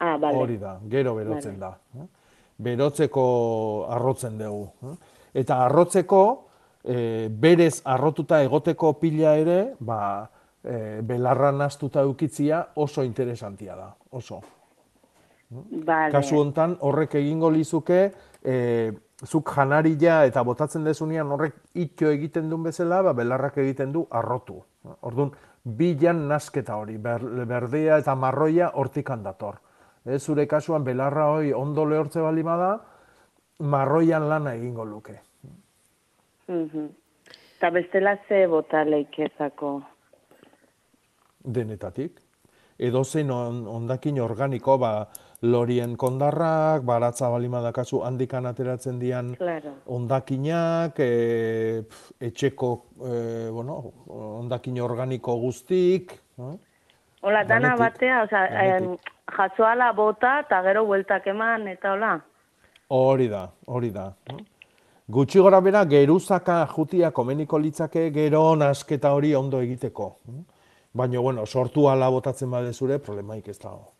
Ah, 0.00 0.16
bale. 0.18 0.36
hori 0.38 0.58
da, 0.58 0.78
gero 0.88 1.14
berotzen 1.14 1.58
da. 1.58 1.70
eh? 1.96 2.06
Berotzeko 2.58 3.86
arrotzen 3.88 4.36
dugu. 4.38 4.68
eh? 4.82 4.96
Eta 5.40 5.64
arrotzeko, 5.64 6.20
eh, 6.84 7.28
berez 7.30 7.80
arrotuta 7.84 8.42
egoteko 8.42 8.92
pila 9.00 9.36
ere, 9.36 9.74
ba, 9.80 10.28
eh, 10.64 11.00
belarra 11.02 11.52
naztuta 11.52 12.02
eukitzia 12.02 12.68
oso 12.76 13.02
interesantia 13.04 13.76
da, 13.76 13.94
oso. 14.10 14.40
Bale. 15.50 16.12
Kasu 16.12 16.40
hontan 16.40 16.76
horrek 16.80 17.14
egingo 17.20 17.50
lizuke, 17.50 18.00
eh, 18.44 18.92
zuk 19.24 19.50
janarila 19.54 20.24
eta 20.28 20.42
botatzen 20.44 20.84
dezunean 20.84 21.30
horrek 21.32 21.54
itxo 21.74 22.10
egiten 22.12 22.50
duen 22.50 22.68
bezala, 22.68 23.00
ba, 23.02 23.12
belarrak 23.12 23.56
egiten 23.58 23.92
du 23.92 24.06
arrotu. 24.10 24.60
Orduan, 25.00 25.32
bilan 25.64 26.26
nasketa 26.28 26.76
hori, 26.76 26.96
ber, 26.98 27.24
berdea 27.48 27.98
eta 27.98 28.14
marroia 28.14 28.70
hortikan 28.74 29.22
dator. 29.22 29.58
Ez, 30.04 30.22
zure 30.22 30.46
kasuan 30.46 30.84
belarra 30.84 31.26
hori 31.32 31.52
ondo 31.52 31.84
lehortze 31.84 32.20
bali 32.20 32.42
bada, 32.42 32.78
marroian 33.58 34.28
lana 34.28 34.54
egingo 34.54 34.84
luke. 34.84 35.20
Mhm. 36.48 36.88
Eta 37.58 37.70
bestela 37.70 38.16
ze 38.28 38.46
bota 38.46 38.84
leikezako. 38.84 39.82
Denetatik. 41.52 42.20
Edo 42.78 43.02
zein 43.04 43.30
on, 43.34 43.64
ondakin 43.66 44.20
organiko, 44.22 44.76
ba, 44.78 45.08
lorien 45.42 45.96
kondarrak, 45.96 46.82
baratza 46.86 47.28
balima 47.30 47.60
dakazu 47.62 48.02
handikan 48.06 48.46
ateratzen 48.46 48.98
dian 48.98 49.32
Claro. 49.38 49.72
ondakinak, 49.86 50.94
e, 50.98 51.82
pf, 51.88 52.12
etxeko, 52.20 52.70
e, 53.02 53.48
bueno, 53.50 53.80
ondakin 54.06 54.80
organiko 54.80 55.34
guztik, 55.42 56.12
eh? 56.38 56.56
Hola, 57.22 57.42
dana 57.44 57.74
batea, 57.76 58.22
osea, 58.22 58.44
em, 58.76 58.92
jasoala 59.36 59.92
bota 59.92 60.40
eta 60.44 60.60
gero 60.62 60.84
bueltak 60.86 61.26
eman 61.26 61.66
eta 61.68 61.92
hola. 61.96 62.12
Hori 62.94 63.26
da, 63.28 63.48
hori 63.66 63.90
da. 63.90 64.12
eh? 64.30 64.36
Gutxi 65.08 65.40
gora 65.40 65.58
bera, 65.60 65.82
geruzaka 65.84 66.60
jutia 66.76 67.10
komeniko 67.10 67.58
litzake 67.58 68.10
gero 68.12 68.54
nasketa 68.56 69.10
hori 69.16 69.34
ondo 69.34 69.60
egiteko. 69.60 70.18
eh? 70.28 70.44
Baina, 70.98 71.20
bueno, 71.22 71.44
sortu 71.46 71.86
ala 71.88 72.08
botatzen 72.10 72.50
badezure, 72.50 72.98
problemaik 72.98 73.48
ez 73.52 73.58
dago. 73.62 73.92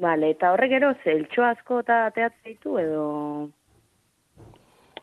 Vale, 0.00 0.30
eta 0.32 0.52
horrek 0.54 0.70
gero 0.72 0.92
zeltxo 1.04 1.44
asko 1.44 1.80
eta 1.84 2.06
ateatzen 2.08 2.46
ditu 2.54 2.78
edo... 2.80 3.02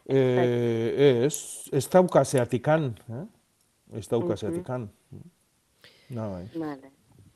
E, 0.10 1.26
ez, 1.28 1.36
ez 1.72 1.84
dauka 1.94 2.24
zeatikan, 2.26 2.88
eh? 3.14 3.26
Ez 4.00 4.08
dauka 4.10 4.34
Mhm. 4.34 4.40
zeatikan. 4.42 4.88
Na, 6.10 6.26
bai. 6.32 6.48
Vale. 6.56 6.90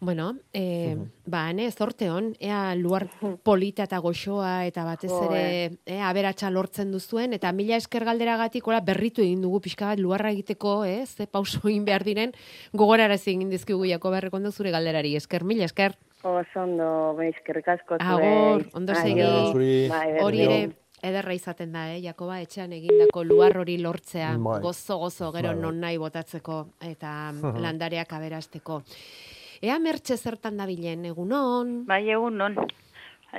Bueno, 0.03 0.35
e, 0.51 0.97
ba, 1.25 1.47
ane, 1.47 1.71
zorte 1.71 2.09
hon, 2.11 2.33
ea 2.43 2.75
luar 2.75 3.05
polita 3.39 3.85
eta 3.87 4.01
goxoa 4.03 4.65
eta 4.67 4.83
batez 4.83 5.13
ere 5.29 5.43
e, 5.87 5.99
aberatsa 6.03 6.49
lortzen 6.51 6.89
duzuen, 6.91 7.31
eta 7.31 7.53
mila 7.55 7.77
esker 7.79 8.03
galderagatik 8.03 8.67
ora 8.67 8.81
berritu 8.83 9.23
egin 9.23 9.39
dugu 9.45 9.61
pixka 9.63 9.93
bat 9.93 10.01
luarra 10.03 10.33
egiteko, 10.35 10.81
eh, 10.83 11.05
ze 11.07 11.23
pauso 11.23 11.61
egin 11.71 11.85
behar 11.87 12.03
diren, 12.03 12.33
gogorarazi 12.73 13.31
egin 13.31 13.53
dizkigu 13.53 13.87
jako 13.87 14.11
berrekondo 14.11 14.51
zure 14.51 14.73
galderari, 14.75 15.15
esker, 15.15 15.45
mila 15.47 15.63
esker. 15.71 15.95
Oso 16.23 16.59
ondo, 16.59 16.89
bai, 17.15 17.29
eskerrik 17.29 17.69
asko 17.71 17.95
Agor, 18.03 18.65
ondo 18.73 18.95
segi. 18.95 19.87
Bai, 19.87 20.17
Hori 20.19 20.41
ere, 20.43 20.57
ederra 20.99 21.37
izaten 21.37 21.71
da, 21.71 21.85
eh, 21.93 22.01
Jakoba, 22.03 22.41
etxean 22.43 22.75
egindako 22.75 23.23
luar 23.23 23.55
hori 23.63 23.77
lortzea, 23.79 24.33
gozo-gozo, 24.35 25.31
gero 25.31 25.53
Bai, 25.53 25.55
bai. 25.55 25.63
non 25.63 25.79
nahi 25.79 26.01
botatzeko, 26.03 26.59
eta 26.91 27.13
landareak 27.67 28.11
aberasteko. 28.19 28.81
Ea 29.63 29.77
mertxe 29.79 30.17
zertan 30.17 30.57
dabilen, 30.59 31.05
egunon? 31.07 31.85
Bai, 31.87 32.01
egun 32.11 32.35
non. 32.37 32.57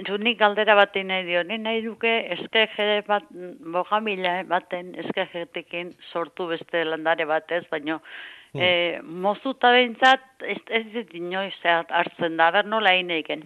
Zunik 0.08 0.38
galdera 0.40 0.74
bat 0.74 0.94
nahi 0.96 1.26
dio, 1.26 1.42
ni 1.44 1.58
nahi 1.60 1.82
duke 1.84 2.14
eskeje 2.34 3.02
bat, 3.06 3.26
bogamila 3.74 4.40
baten 4.48 4.94
eskejetekin 5.04 5.92
sortu 6.10 6.48
beste 6.50 6.84
landare 6.84 7.28
batez, 7.28 7.62
baino 7.70 8.00
Hmm. 8.54 8.62
e, 8.62 9.02
mozuta 9.02 9.72
behintzat 9.74 10.44
ez, 10.46 10.60
ez 10.70 10.84
dit 10.92 11.14
inoiz 11.18 11.56
hartzen 11.64 12.36
da, 12.38 12.52
ber 12.54 12.68
nola 12.70 12.92
egin 12.94 13.10
eiken. 13.10 13.42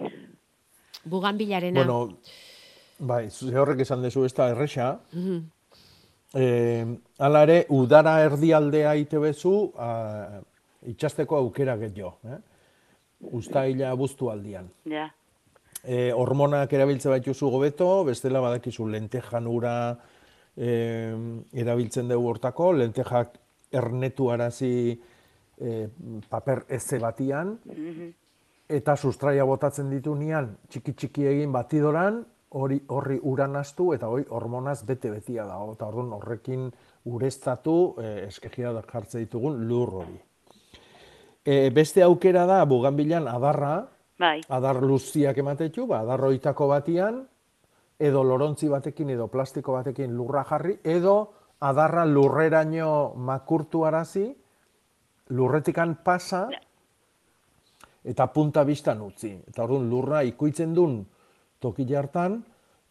Buganbilarena. 1.08 1.80
Bueno, 1.80 2.18
bai, 2.98 3.30
ze 3.30 3.56
horrek 3.56 3.80
esan 3.86 4.02
dezu 4.04 4.26
ez 4.26 4.34
da 4.36 4.50
erresa. 4.52 4.98
Mhm. 5.12 5.38
E, 6.34 6.44
hala 7.24 7.42
ere, 7.46 7.64
udara 7.72 8.18
erdialdea 8.26 8.94
ite 9.00 9.18
bezu, 9.18 9.72
a, 9.80 10.42
itxasteko 10.92 11.40
aukera 11.40 11.78
gehiago. 11.80 12.18
Eh? 12.28 12.38
Uztaila 13.20 13.94
buztu 13.98 14.30
aldian. 14.30 14.68
Ja. 14.86 15.08
E, 15.84 16.12
hormonak 16.12 16.72
erabiltze 16.72 17.08
baituzu 17.10 17.50
gobeto, 17.50 18.04
bestela 18.04 18.40
badakizu 18.40 18.86
lentejan 18.90 19.46
ura 19.46 19.74
e, 20.56 20.70
erabiltzen 21.52 22.08
dugu 22.08 22.28
hortako, 22.32 22.72
lentejak 22.72 23.36
ernetu 23.72 24.30
arazi 24.30 25.00
e, 25.60 25.88
paper 26.30 26.64
eze 26.68 26.98
batian, 26.98 27.58
Mhm. 27.66 28.10
eta 28.68 28.96
sustraia 28.96 29.44
botatzen 29.44 29.90
ditu 29.90 30.14
nian, 30.14 30.56
txiki 30.68 30.92
txiki 30.92 31.26
egin 31.26 31.52
batidoran, 31.52 32.24
hori 32.50 32.80
horri 32.88 33.18
uran 33.22 33.56
astu 33.56 33.92
eta 33.92 34.08
hori 34.08 34.24
hormonaz 34.30 34.82
bete 34.86 35.10
betia 35.10 35.44
dago, 35.44 35.72
eta 35.74 35.86
orduan 35.86 36.12
horrekin 36.12 36.70
ureztatu 37.04 37.94
e, 38.00 38.26
eskegia 38.28 38.72
jartze 38.92 39.18
ditugun 39.18 39.66
lur 39.68 39.88
hori. 40.02 40.18
E, 41.48 41.70
beste 41.72 42.02
aukera 42.04 42.44
da, 42.44 42.60
buganbilan 42.68 43.24
adarra, 43.30 43.88
Bai. 44.20 44.42
adar 44.52 44.82
luziak 44.84 45.38
ematetu, 45.40 45.86
ba, 45.88 46.02
adar 46.04 46.26
hoitako 46.28 46.66
batian, 46.68 47.22
edo 47.98 48.22
lorontzi 48.22 48.68
batekin 48.68 49.14
edo 49.14 49.30
plastiko 49.32 49.78
batekin 49.78 50.12
lurra 50.12 50.44
jarri, 50.44 50.76
edo 50.84 51.14
adarra 51.64 52.04
lurreraino 52.04 53.14
makurtu 53.16 53.86
arazi, 53.88 54.26
lurretikan 55.32 55.96
pasa, 56.04 56.44
eta 58.04 58.28
punta 58.32 58.64
bistan 58.68 59.00
utzi. 59.04 59.32
Eta 59.48 59.64
orduan 59.64 59.88
lurra 59.88 60.22
ikuitzen 60.28 60.76
duen 60.76 61.00
toki 61.60 61.88
hartan, 61.94 62.42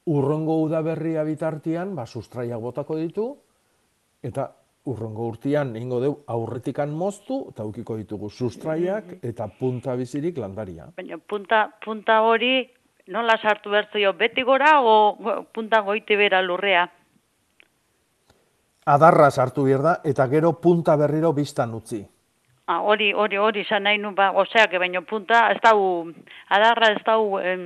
urrongo 0.10 0.64
udaberria 0.64 1.24
bitartian, 1.28 1.94
ba, 1.96 2.08
sustraiak 2.10 2.60
botako 2.64 2.98
ditu, 2.98 3.28
eta 4.24 4.50
urrongo 4.88 5.28
urtian 5.34 5.76
egingo 5.76 6.00
deu 6.04 6.14
aurretikan 6.32 6.94
moztu, 6.96 7.42
eta 7.52 7.66
ukiko 7.68 7.98
ditugu 8.00 8.30
sustraiak 8.30 9.18
eta 9.22 9.50
punta 9.60 9.96
bizirik 10.00 10.38
landaria. 10.40 10.88
Baina 10.98 11.18
punta, 11.18 11.68
punta 11.84 12.22
hori 12.24 12.54
nola 13.08 13.38
sartu 13.42 13.72
behar 13.72 13.90
jo, 14.02 14.14
beti 14.14 14.44
gora 14.44 14.80
o 14.82 15.44
punta 15.54 15.82
goiti 15.82 16.16
bera 16.16 16.42
lurrea? 16.42 16.88
Adarra 18.88 19.30
sartu 19.32 19.64
behar 19.68 19.84
da, 19.84 19.96
eta 20.04 20.28
gero 20.28 20.54
punta 20.64 20.96
berriro 20.96 21.34
biztan 21.34 21.74
utzi. 21.76 22.06
Ah, 22.68 22.82
hori, 22.82 23.14
hori, 23.14 23.38
hori, 23.40 23.64
zan 23.64 23.84
nahi 23.84 23.98
nu, 23.98 24.12
ba, 24.16 24.32
oseak, 24.36 24.74
baina 24.80 25.02
punta, 25.02 25.46
ez 25.54 25.60
dau, 25.64 26.08
adarra 26.52 26.92
ez 26.92 27.04
dau 27.06 27.40
em, 27.40 27.62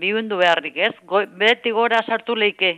biundu 0.00 0.36
beharrik, 0.36 0.76
ez? 0.76 0.92
Go, 1.08 1.22
beti 1.40 1.72
gora 1.72 2.02
sartu 2.04 2.36
leike. 2.36 2.74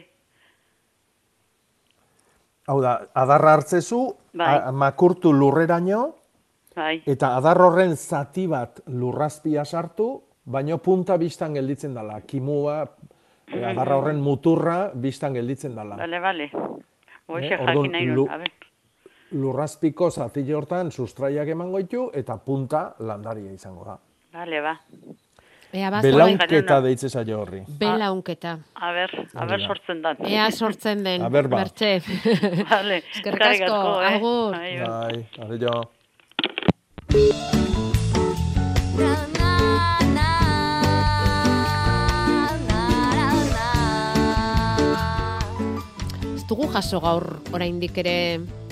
Hau 2.66 2.80
da, 2.82 2.96
adarra 3.14 3.52
hartzezu, 3.54 4.16
Bai. 4.34 4.46
a- 4.58 4.72
makurtu 4.72 5.32
lurreraino, 5.32 6.16
Bai. 6.74 7.02
eta 7.06 7.36
adar 7.36 7.60
horren 7.62 7.96
zati 7.96 8.46
bat 8.50 8.80
lurrazpia 8.88 9.64
sartu, 9.64 10.22
baino 10.44 10.78
punta 10.78 11.16
biztan 11.16 11.54
gelditzen 11.54 11.94
dala. 11.94 12.20
Kimua, 12.22 12.82
eh, 13.46 13.64
adarra 13.64 13.96
horren 13.96 14.20
muturra 14.20 14.90
biztan 14.94 15.34
gelditzen 15.34 15.74
dala. 15.74 15.96
Bale, 15.96 16.20
bale. 16.20 16.50
Hoxe 17.26 17.54
Eh, 17.54 17.58
jakin 17.66 17.92
nahi 17.92 18.06
lu-. 18.06 18.28
Lurrazpiko 19.32 20.10
zati 20.10 20.52
hortan 20.52 20.90
sustraiak 20.90 21.48
emango 21.48 21.78
ditu, 21.78 22.10
eta 22.14 22.36
punta 22.36 22.94
landaria 23.00 23.52
izango 23.52 23.84
da. 23.84 23.98
Bale, 24.32 24.60
ba. 24.60 24.80
Ea 25.72 25.90
ba, 25.90 26.00
Belaunketa 26.00 26.78
deitze 26.84 27.08
zaio 27.10 27.40
horri. 27.42 27.62
Belaunketa. 27.80 28.56
A 28.74 28.92
ber, 28.94 29.10
a 29.34 29.44
ber 29.46 29.56
Hori 29.56 29.62
da. 29.62 29.68
sortzen 29.68 30.02
dan. 30.02 30.16
Ea 30.24 30.50
sortzen 30.50 31.02
den, 31.04 31.22
A 31.22 31.28
ber, 31.30 31.48
ba. 31.48 31.64
Mertxe. 31.64 32.00
Vale. 32.70 33.02
Eskerrik 33.14 33.46
asko, 33.50 33.80
eh? 34.00 34.14
agur. 34.14 34.56
Bai, 34.56 35.26
are 35.42 35.58
jo. 35.60 35.76
Ez 46.36 46.44
dugu 46.48 46.68
jaso 46.74 47.00
gaur 47.00 47.26
oraindik 47.54 47.96
ere 48.02 48.16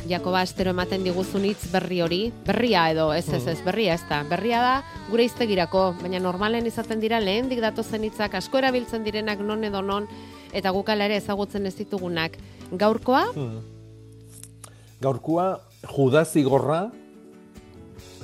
Jakoba, 0.09 0.43
astero 0.45 0.71
ematen 0.75 1.05
diguzun 1.07 1.47
hitz 1.49 1.71
berri 1.73 2.01
hori, 2.05 2.21
berria 2.45 2.91
edo, 2.93 3.07
ez 3.17 3.25
ez 3.33 3.47
ez, 3.49 3.59
berria 3.65 3.95
ez 3.97 4.03
da. 4.09 4.19
Berria 4.29 4.61
da, 4.61 4.73
gure 5.11 5.25
iztegirako, 5.25 5.95
baina 6.03 6.21
normalen 6.21 6.67
izaten 6.69 7.01
dira 7.01 7.21
lehendik 7.25 7.63
datozen 7.65 8.05
hitzak 8.05 8.35
asko 8.37 8.61
erabiltzen 8.61 9.05
direnak 9.05 9.41
non 9.41 9.65
edo 9.65 9.81
non, 9.83 10.09
eta 10.53 10.71
gukala 10.77 11.07
ere 11.09 11.17
ezagutzen 11.23 11.65
ez 11.67 11.75
ditugunak. 11.79 12.37
Gaurkoa, 12.73 13.25
Hmm. 13.35 13.63
Gaurkoa 15.01 15.61
Judas 15.97 16.29
zigorra, 16.33 16.91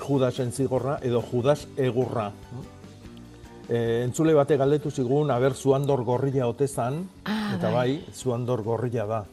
Judasen 0.01 0.53
zigorra 0.53 0.99
edo 1.03 1.21
Judas 1.23 1.67
egurra. 1.77 2.31
E, 3.69 4.03
entzule 4.05 4.33
bate 4.35 4.57
galdetu 4.57 4.91
zigun, 4.91 5.31
aber 5.31 5.55
zuandor 5.55 6.05
gorrila 6.05 6.47
otezan, 6.49 7.09
Ah, 7.25 7.55
eta 7.57 7.71
bai. 7.71 7.99
bai, 8.01 8.13
zuandor 8.15 8.63
gorrila 8.63 9.07
da. 9.07 9.25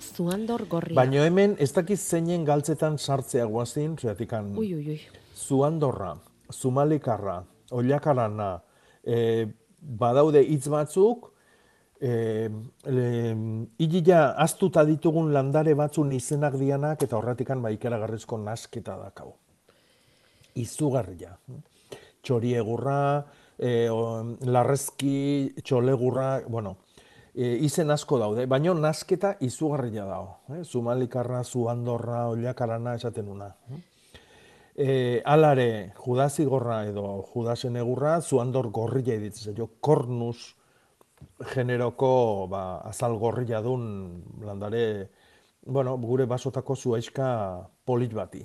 Zuandor 0.00 0.66
gorria. 0.68 0.96
Baina 0.96 1.24
hemen 1.24 1.56
ez 1.58 1.70
dakiz 1.76 2.00
zeinen 2.00 2.44
galtzetan 2.44 2.98
sartzea 2.98 3.46
guazin, 3.46 3.96
zeatikan 3.96 4.52
Ui, 4.58 4.74
ui, 4.74 4.96
ui. 4.96 5.00
zuandorra, 5.36 6.14
zumalikarra, 6.52 7.42
ollakarana, 7.70 8.52
e, 9.04 9.46
badaude 9.80 10.42
hitz 10.42 10.68
batzuk, 10.68 11.30
e, 12.00 12.48
le, 12.86 13.08
hilila 13.78 14.22
aztuta 14.40 14.84
ditugun 14.88 15.32
landare 15.32 15.74
batzun 15.74 16.12
izenak 16.16 16.56
dianak 16.60 17.02
eta 17.06 17.18
horretikan 17.18 17.62
ba 17.62 17.70
ikaragarrizko 17.70 18.38
nasketa 18.38 18.96
dakau. 19.00 19.34
Izugarria. 20.58 21.36
Txori 22.22 22.54
egurra, 22.58 23.24
e, 23.56 23.88
o, 23.92 24.36
larrezki, 24.48 25.54
txolegurra, 25.62 26.40
bueno, 26.48 26.76
e, 27.34 27.56
izen 27.66 27.90
asko 27.90 28.18
daude, 28.18 28.46
baina 28.46 28.74
nasketa 28.74 29.34
izugarria 29.40 30.04
dago. 30.04 30.36
Eh? 30.54 30.64
Zumalikarra, 30.64 31.42
zuandorra, 31.44 32.26
ollakarana 32.28 32.94
esaten 32.98 33.28
una. 33.28 33.50
E, 34.74 35.20
alare, 35.24 35.92
judazigorra 35.98 36.84
edo 36.88 37.22
judasen 37.32 37.76
egurra, 37.76 38.20
zuandor 38.20 38.70
gorrila 38.70 39.14
editzen 39.14 39.56
jo, 39.56 39.68
kornus 39.80 40.54
generoko 41.52 42.46
ba, 42.48 42.80
azal 42.88 43.18
gorrila 43.20 43.60
dun 43.60 44.22
landare, 44.40 45.10
bueno, 45.66 45.96
gure 46.00 46.24
basotako 46.26 46.76
zuaiska 46.76 47.68
polit 47.84 48.14
bati. 48.14 48.40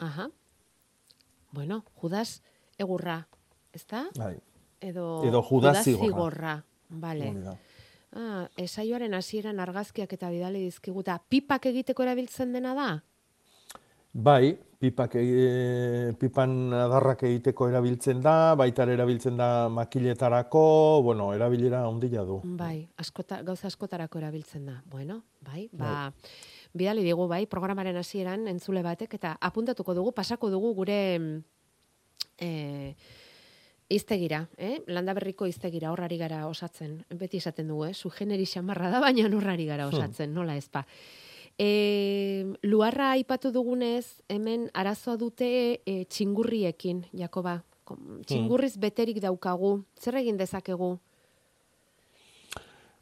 Aha. 0.00 0.28
Bueno, 1.52 1.84
Judas 1.94 2.42
egurra, 2.78 3.28
ezta? 3.72 4.08
Bai. 4.18 4.36
Edo, 4.80 5.24
Edo 5.24 5.42
Judas 5.42 5.84
zigorra. 5.84 6.06
zigorra. 6.06 6.64
Vale. 6.88 7.30
Hori 7.30 7.42
da. 7.42 7.56
Ah, 8.16 8.48
esaioaren 8.56 9.12
hasieran 9.14 9.60
argazkiak 9.60 10.12
eta 10.16 10.30
bidali 10.32 10.62
dizkiguta, 10.64 11.18
pipak 11.28 11.66
egiteko 11.68 12.06
erabiltzen 12.06 12.54
dena 12.56 12.72
da? 12.74 12.88
Bai, 14.12 14.56
pipak, 14.80 15.18
e, 15.20 16.14
pipan 16.18 16.72
adarrak 16.72 17.22
egiteko 17.28 17.68
erabiltzen 17.68 18.22
da, 18.24 18.54
baita 18.56 18.86
erabiltzen 18.88 19.36
da 19.36 19.68
makiletarako, 19.68 21.02
bueno, 21.04 21.28
erabilera 21.36 21.84
handia 21.86 22.24
du. 22.24 22.40
Bai, 22.56 22.88
askota, 22.96 23.42
gauza 23.44 23.68
askotarako 23.68 24.18
erabiltzen 24.22 24.64
da. 24.66 24.78
Bueno, 24.88 25.20
bai, 25.44 25.68
ba, 25.72 26.10
bidali 26.72 27.04
digu, 27.04 27.28
bai, 27.28 27.44
programaren 27.46 28.00
hasieran 28.00 28.48
entzule 28.48 28.82
batek, 28.82 29.18
eta 29.20 29.36
apuntatuko 29.38 29.94
dugu, 29.94 30.16
pasako 30.16 30.48
dugu 30.50 30.72
gure 30.80 31.00
e, 32.40 32.50
iztegira, 33.88 34.42
eh? 34.58 34.82
landaberriko 34.86 35.46
iztegira, 35.48 35.90
horrari 35.92 36.18
gara 36.20 36.42
osatzen. 36.48 37.04
Beti 37.10 37.38
esaten 37.40 37.68
dugu, 37.68 37.86
eh? 37.86 37.94
Su 37.94 38.10
generi 38.10 38.44
xamarra 38.46 38.90
da, 38.92 39.00
baina 39.00 39.24
horrari 39.34 39.64
gara 39.66 39.86
osatzen, 39.88 40.34
nola 40.34 40.56
ezpa. 40.56 40.84
E, 41.58 42.44
luarra 42.62 43.10
aipatu 43.16 43.50
dugunez, 43.50 44.20
hemen 44.28 44.68
arazoa 44.74 45.16
dute 45.16 45.80
e, 45.86 46.04
txingurriekin, 46.04 47.06
Jakoba. 47.16 47.62
Kom- 47.88 48.20
Txingurriz 48.28 48.76
beterik 48.76 49.18
daukagu. 49.24 49.82
Zer 49.98 50.16
egin 50.20 50.36
dezakegu? 50.36 50.98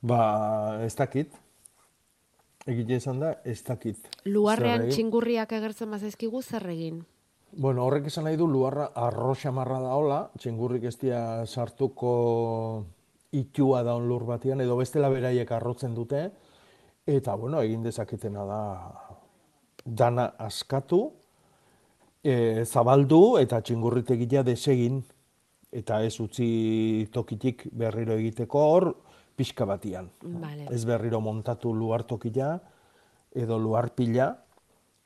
Ba, 0.06 0.78
ez 0.86 0.94
dakit. 0.94 1.34
Egite 2.66 2.94
esan 2.98 3.18
da, 3.20 3.32
ez 3.44 3.58
dakit. 3.66 3.98
Luarrean 4.24 4.86
txingurriak 4.94 5.52
agertzen 5.52 5.90
bazaizkigu 5.90 6.40
zer 6.42 6.66
egin? 6.70 7.04
Bueno, 7.56 7.86
horrek 7.86 8.10
esan 8.10 8.26
nahi 8.28 8.36
du 8.36 8.44
luarra 8.52 8.90
arro 9.00 9.32
xamarra 9.34 9.78
da 9.80 9.94
hola, 9.96 10.18
txingurrik 10.36 10.82
ez 10.90 10.98
dia 11.00 11.20
sartuko 11.48 12.10
itxua 13.32 13.80
daun 13.86 14.04
lur 14.10 14.26
batian, 14.28 14.60
edo 14.60 14.76
bestela 14.76 15.08
beraiek 15.08 15.48
arrotzen 15.56 15.94
dute, 15.96 16.20
eta, 17.08 17.36
bueno, 17.40 17.62
egin 17.64 17.86
dezaketena 17.86 18.44
da 18.44 18.60
dana 19.86 20.26
askatu, 20.44 21.00
e, 22.20 22.64
zabaldu 22.66 23.38
eta 23.40 23.62
txingurritegia 23.64 24.44
desegin, 24.44 25.00
eta 25.72 26.02
ez 26.04 26.12
utzi 26.20 27.08
tokitik 27.12 27.70
berriro 27.72 28.18
egiteko 28.20 28.68
hor 28.68 28.90
pixka 29.36 29.64
batian. 29.64 30.10
Vale. 30.20 30.68
Ez 30.68 30.84
berriro 30.84 31.22
montatu 31.24 31.72
luar 31.72 32.04
tokila 32.04 32.58
edo 33.32 33.56
luar 33.56 33.94
pila, 33.96 34.34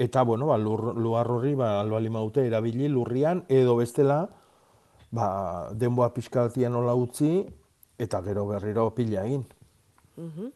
eta 0.01 0.23
bueno, 0.25 0.47
ba, 0.49 0.57
lur, 0.57 0.95
luar 0.97 1.29
horri 1.29 1.53
ba, 1.55 1.75
albali 1.81 2.09
maute 2.09 2.47
erabili 2.49 2.89
lurrian, 2.89 3.45
edo 3.53 3.77
bestela 3.77 4.23
ba, 5.13 5.69
denboa 5.77 6.15
pixka 6.15 6.47
batian 6.49 6.73
nola 6.73 6.95
utzi, 6.97 7.45
eta 8.01 8.23
gero 8.25 8.47
berriro 8.49 8.89
pila 8.97 9.27
egin. 9.29 9.45
Mhm. 10.17 10.53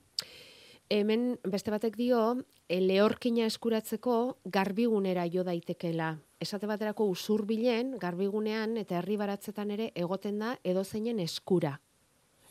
Hemen 0.95 1.39
beste 1.45 1.73
batek 1.73 1.97
dio, 1.97 2.21
e, 2.69 2.81
lehorkina 2.81 3.47
eskuratzeko 3.49 4.39
garbigunera 4.45 5.27
jo 5.33 5.45
daitekeela. 5.45 6.15
Esate 6.41 6.69
baterako 6.69 7.07
usurbilen, 7.13 7.97
garbigunean 8.01 8.77
eta 8.81 8.99
herri 8.99 9.17
baratzetan 9.21 9.71
ere 9.71 9.91
egoten 9.95 10.39
da 10.39 10.57
edozeinen 10.65 11.21
eskura. 11.21 11.79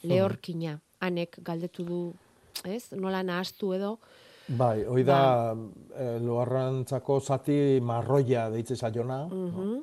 Lehorkina. 0.04 0.80
Hanek 1.00 1.38
galdetu 1.44 1.86
du, 1.86 2.02
ez? 2.66 2.92
Nola 2.92 3.24
nahastu 3.24 3.74
edo. 3.74 3.98
Bai, 4.48 4.84
hoi 4.86 5.04
da 5.08 5.54
eh, 5.96 6.20
loarrantzako 6.20 7.20
zati 7.22 7.80
marroia 7.82 8.50
deitze 8.52 8.76
zaiona, 8.76 9.26
Mhm. 9.28 9.78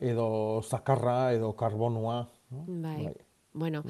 edo 0.00 0.62
zakarra, 0.62 1.32
edo 1.32 1.52
karbonua. 1.52 2.26
no? 2.50 2.64
Bai. 2.66 3.08
Bueno, 3.54 3.82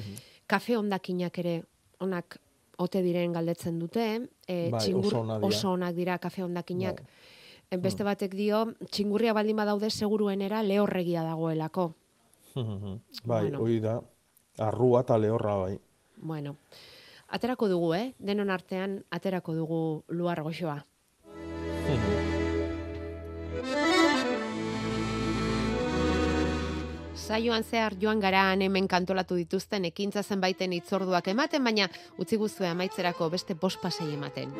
kafe 0.47 0.77
ondakinak 0.77 1.39
ere 1.39 1.63
onak 2.01 2.39
ote 2.79 3.03
diren 3.03 3.33
galdetzen 3.33 3.79
dute, 3.79 4.29
e, 4.47 4.71
Bai, 4.71 4.81
txingur, 4.81 5.07
oso. 5.07 5.25
Bai. 5.27 5.41
oso 5.49 5.71
onak 5.73 5.95
dira 5.95 6.19
kafe 6.19 6.43
ondakinak. 6.43 7.03
E, 7.71 7.77
Beste 7.77 8.05
batek 8.05 8.35
dio, 8.35 8.67
txingurria 8.91 9.33
baldin 9.33 9.57
badaude 9.57 9.89
seguruenera 9.91 10.63
lehorregia 10.63 11.23
dagoelako. 11.23 11.95
bai, 13.25 13.43
Bueno. 13.45 13.59
hoi 13.61 13.81
da, 13.81 14.01
arrua 14.59 15.01
eta 15.01 15.17
lehorra 15.19 15.55
bai. 15.57 15.79
Bueno, 16.17 16.57
aterako 17.33 17.69
dugu, 17.69 17.95
eh? 17.97 18.07
Denon 18.21 18.51
artean 18.53 19.01
aterako 19.11 19.55
dugu 19.57 19.83
luar 20.09 20.43
goxoa. 20.45 20.83
Saioan 27.23 27.65
zehar 27.65 27.95
joan 28.01 28.21
gara 28.21 28.49
han 28.51 28.63
hemen 28.63 28.89
kantolatu 28.91 29.39
dituzten 29.39 29.87
ekintza 29.89 30.23
zenbaiten 30.23 30.73
itzorduak 30.77 31.29
ematen, 31.33 31.65
baina 31.65 31.89
utzi 32.19 32.37
guzue 32.37 32.69
amaitzerako 32.69 33.31
beste 33.33 33.55
bost 33.55 33.81
pasei 33.81 34.11
ematen. 34.13 34.53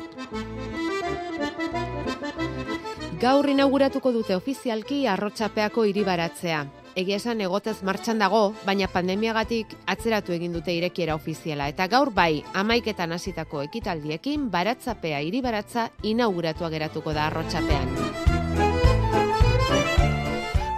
Gaur 3.21 3.49
inauguratuko 3.49 4.11
dute 4.15 4.35
ofizialki 4.35 5.03
arrotxapeako 5.07 5.85
hiribaratzea. 5.89 6.63
Egia 6.95 7.17
esan 7.17 7.41
egotez 7.41 7.79
martxan 7.81 8.19
dago, 8.21 8.53
baina 8.67 8.85
pandemiagatik 8.91 9.71
atzeratu 9.89 10.33
egin 10.35 10.53
dute 10.53 10.75
irekiera 10.77 11.15
ofiziala. 11.17 11.67
Eta 11.73 11.87
gaur 11.89 12.11
bai, 12.13 12.43
amaiketan 12.53 13.15
hasitako 13.15 13.63
ekitaldiekin, 13.65 14.51
baratzapea 14.53 15.23
hiribaratza 15.25 15.89
inauguratua 16.03 16.69
geratuko 16.69 17.15
da 17.17 17.25
arrotxapean. 17.31 17.89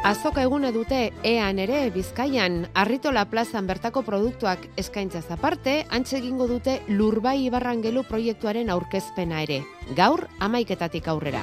Azoka 0.05 0.43
egune 0.45 0.70
dute 0.72 0.99
ean 1.26 1.59
ere 1.59 1.89
Bizkaian, 1.89 2.59
Arritola 2.78 3.26
plazan 3.26 3.66
bertako 3.68 4.03
produktuak 4.05 4.68
eskaintzaz 4.78 5.26
aparte, 5.34 5.80
antxe 5.89 6.20
egingo 6.22 6.47
dute 6.47 6.78
Lurbai 6.88 7.39
Ibarrangelu 7.47 8.05
proiektuaren 8.07 8.70
aurkezpena 8.70 9.41
ere. 9.41 9.63
Gaur, 9.97 10.28
amaiketatik 10.39 11.09
aurrera. 11.09 11.41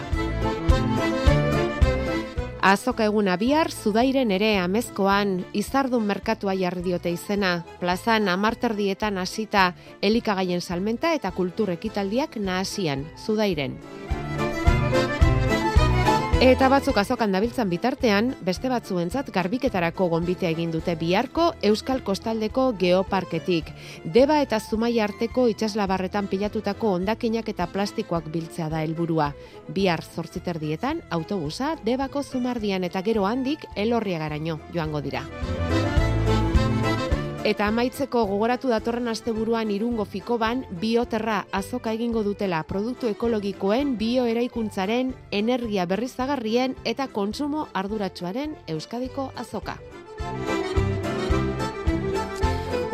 Azoka 2.62 3.02
eguna 3.08 3.34
bihar, 3.34 3.72
zudairen 3.74 4.30
ere 4.30 4.52
amezkoan, 4.62 5.32
izardun 5.58 6.04
merkatua 6.06 6.54
jarri 6.54 6.84
diote 6.84 7.10
izena, 7.10 7.50
plazan 7.80 8.30
amarterdietan 8.30 9.18
hasita 9.18 9.64
elikagaien 10.00 10.62
salmenta 10.62 11.10
eta 11.18 11.34
kultur 11.34 11.74
ekitaldiak 11.74 12.38
nahasian, 12.38 13.02
zudairen. 13.18 13.74
Eta 16.42 16.66
batzuk 16.66 16.96
azokan 16.98 17.30
dabiltzan 17.30 17.68
bitartean, 17.70 18.32
beste 18.42 18.66
batzuentzat 18.66 19.28
garbiketarako 19.30 20.08
gonbitea 20.10 20.48
egin 20.50 20.72
dute 20.74 20.96
biharko 20.98 21.44
Euskal 21.68 22.00
Kostaldeko 22.02 22.64
Geoparketik. 22.80 23.70
Deba 24.16 24.40
eta 24.42 24.58
Zumaia 24.58 25.04
arteko 25.06 25.46
itsaslabarretan 25.52 26.26
pilatutako 26.26 26.96
hondakinak 26.96 27.52
eta 27.54 27.68
plastikoak 27.70 28.26
biltzea 28.34 28.66
da 28.74 28.82
helburua. 28.82 29.30
Bihar 29.70 30.02
zortziterdietan 30.02 31.04
autobusa 31.10 31.76
Debako 31.86 32.24
Zumardian 32.24 32.82
eta 32.90 33.06
gero 33.06 33.22
handik 33.30 33.68
Elorriagaraino 33.76 34.58
joango 34.74 35.00
dira. 35.00 35.22
Eta 37.42 37.66
amaitzeko 37.66 38.20
gogoratu 38.30 38.68
datorren 38.70 39.10
asteburuan 39.10 39.72
irungo 39.74 40.04
fikoban 40.06 40.60
bioterra 40.78 41.40
azoka 41.50 41.90
egingo 41.90 42.20
dutela 42.22 42.60
produktu 42.62 43.08
ekologikoen, 43.10 43.96
bioeraikuntzaren, 43.98 45.08
energia 45.34 45.82
berriztagarrien 45.90 46.76
eta 46.86 47.08
kontsumo 47.10 47.64
arduratsuaren 47.74 48.54
Euskadiko 48.70 49.32
azoka. 49.34 49.74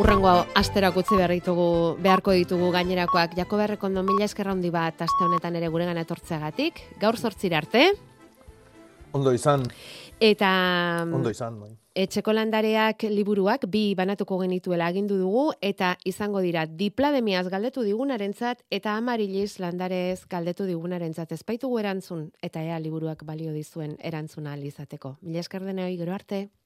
Urrengo 0.00 0.32
asterak 0.56 0.96
utzi 0.96 1.18
behar 1.18 1.34
ditugu, 1.36 1.98
beharko 2.00 2.32
ditugu 2.32 2.70
gainerakoak 2.72 3.36
jako 3.36 3.58
berrekondo 3.60 4.00
mila 4.06 4.24
eskerra 4.24 4.54
handi 4.56 4.70
bat 4.72 5.04
aste 5.04 5.26
honetan 5.26 5.58
ere 5.60 5.68
guregan 5.68 6.00
etortzeagatik. 6.00 6.80
Gaur 7.02 7.20
zortzira 7.20 7.60
arte. 7.60 7.90
Ondo 9.12 9.36
izan. 9.36 9.68
Eta 10.18 11.04
Ondo 11.04 11.28
izan, 11.36 11.60
bai. 11.60 11.74
Etxeko 11.98 12.30
landareak 12.30 13.02
liburuak 13.10 13.64
bi 13.66 13.80
banatuko 13.98 14.36
genituela 14.38 14.86
agindu 14.86 15.16
dugu 15.18 15.48
eta 15.68 15.96
izango 16.06 16.38
dira 16.44 16.62
diplademiaz 16.82 17.48
galdetu 17.50 17.82
digunarentzat 17.82 18.62
eta 18.70 18.94
amariliz 19.00 19.58
landarez 19.58 20.20
galdetu 20.30 20.68
digunarentzat 20.68 21.34
ezpaitugu 21.34 21.80
erantzun 21.82 22.28
eta 22.40 22.62
ea 22.62 22.78
liburuak 22.78 23.24
balio 23.26 23.50
dizuen 23.52 23.96
erantzuna 23.98 24.52
ahal 24.54 24.62
izateko. 24.70 25.16
Mila 25.22 25.42
esker 25.42 25.66
denoi, 25.66 25.96
gero 25.98 26.14
arte. 26.14 26.48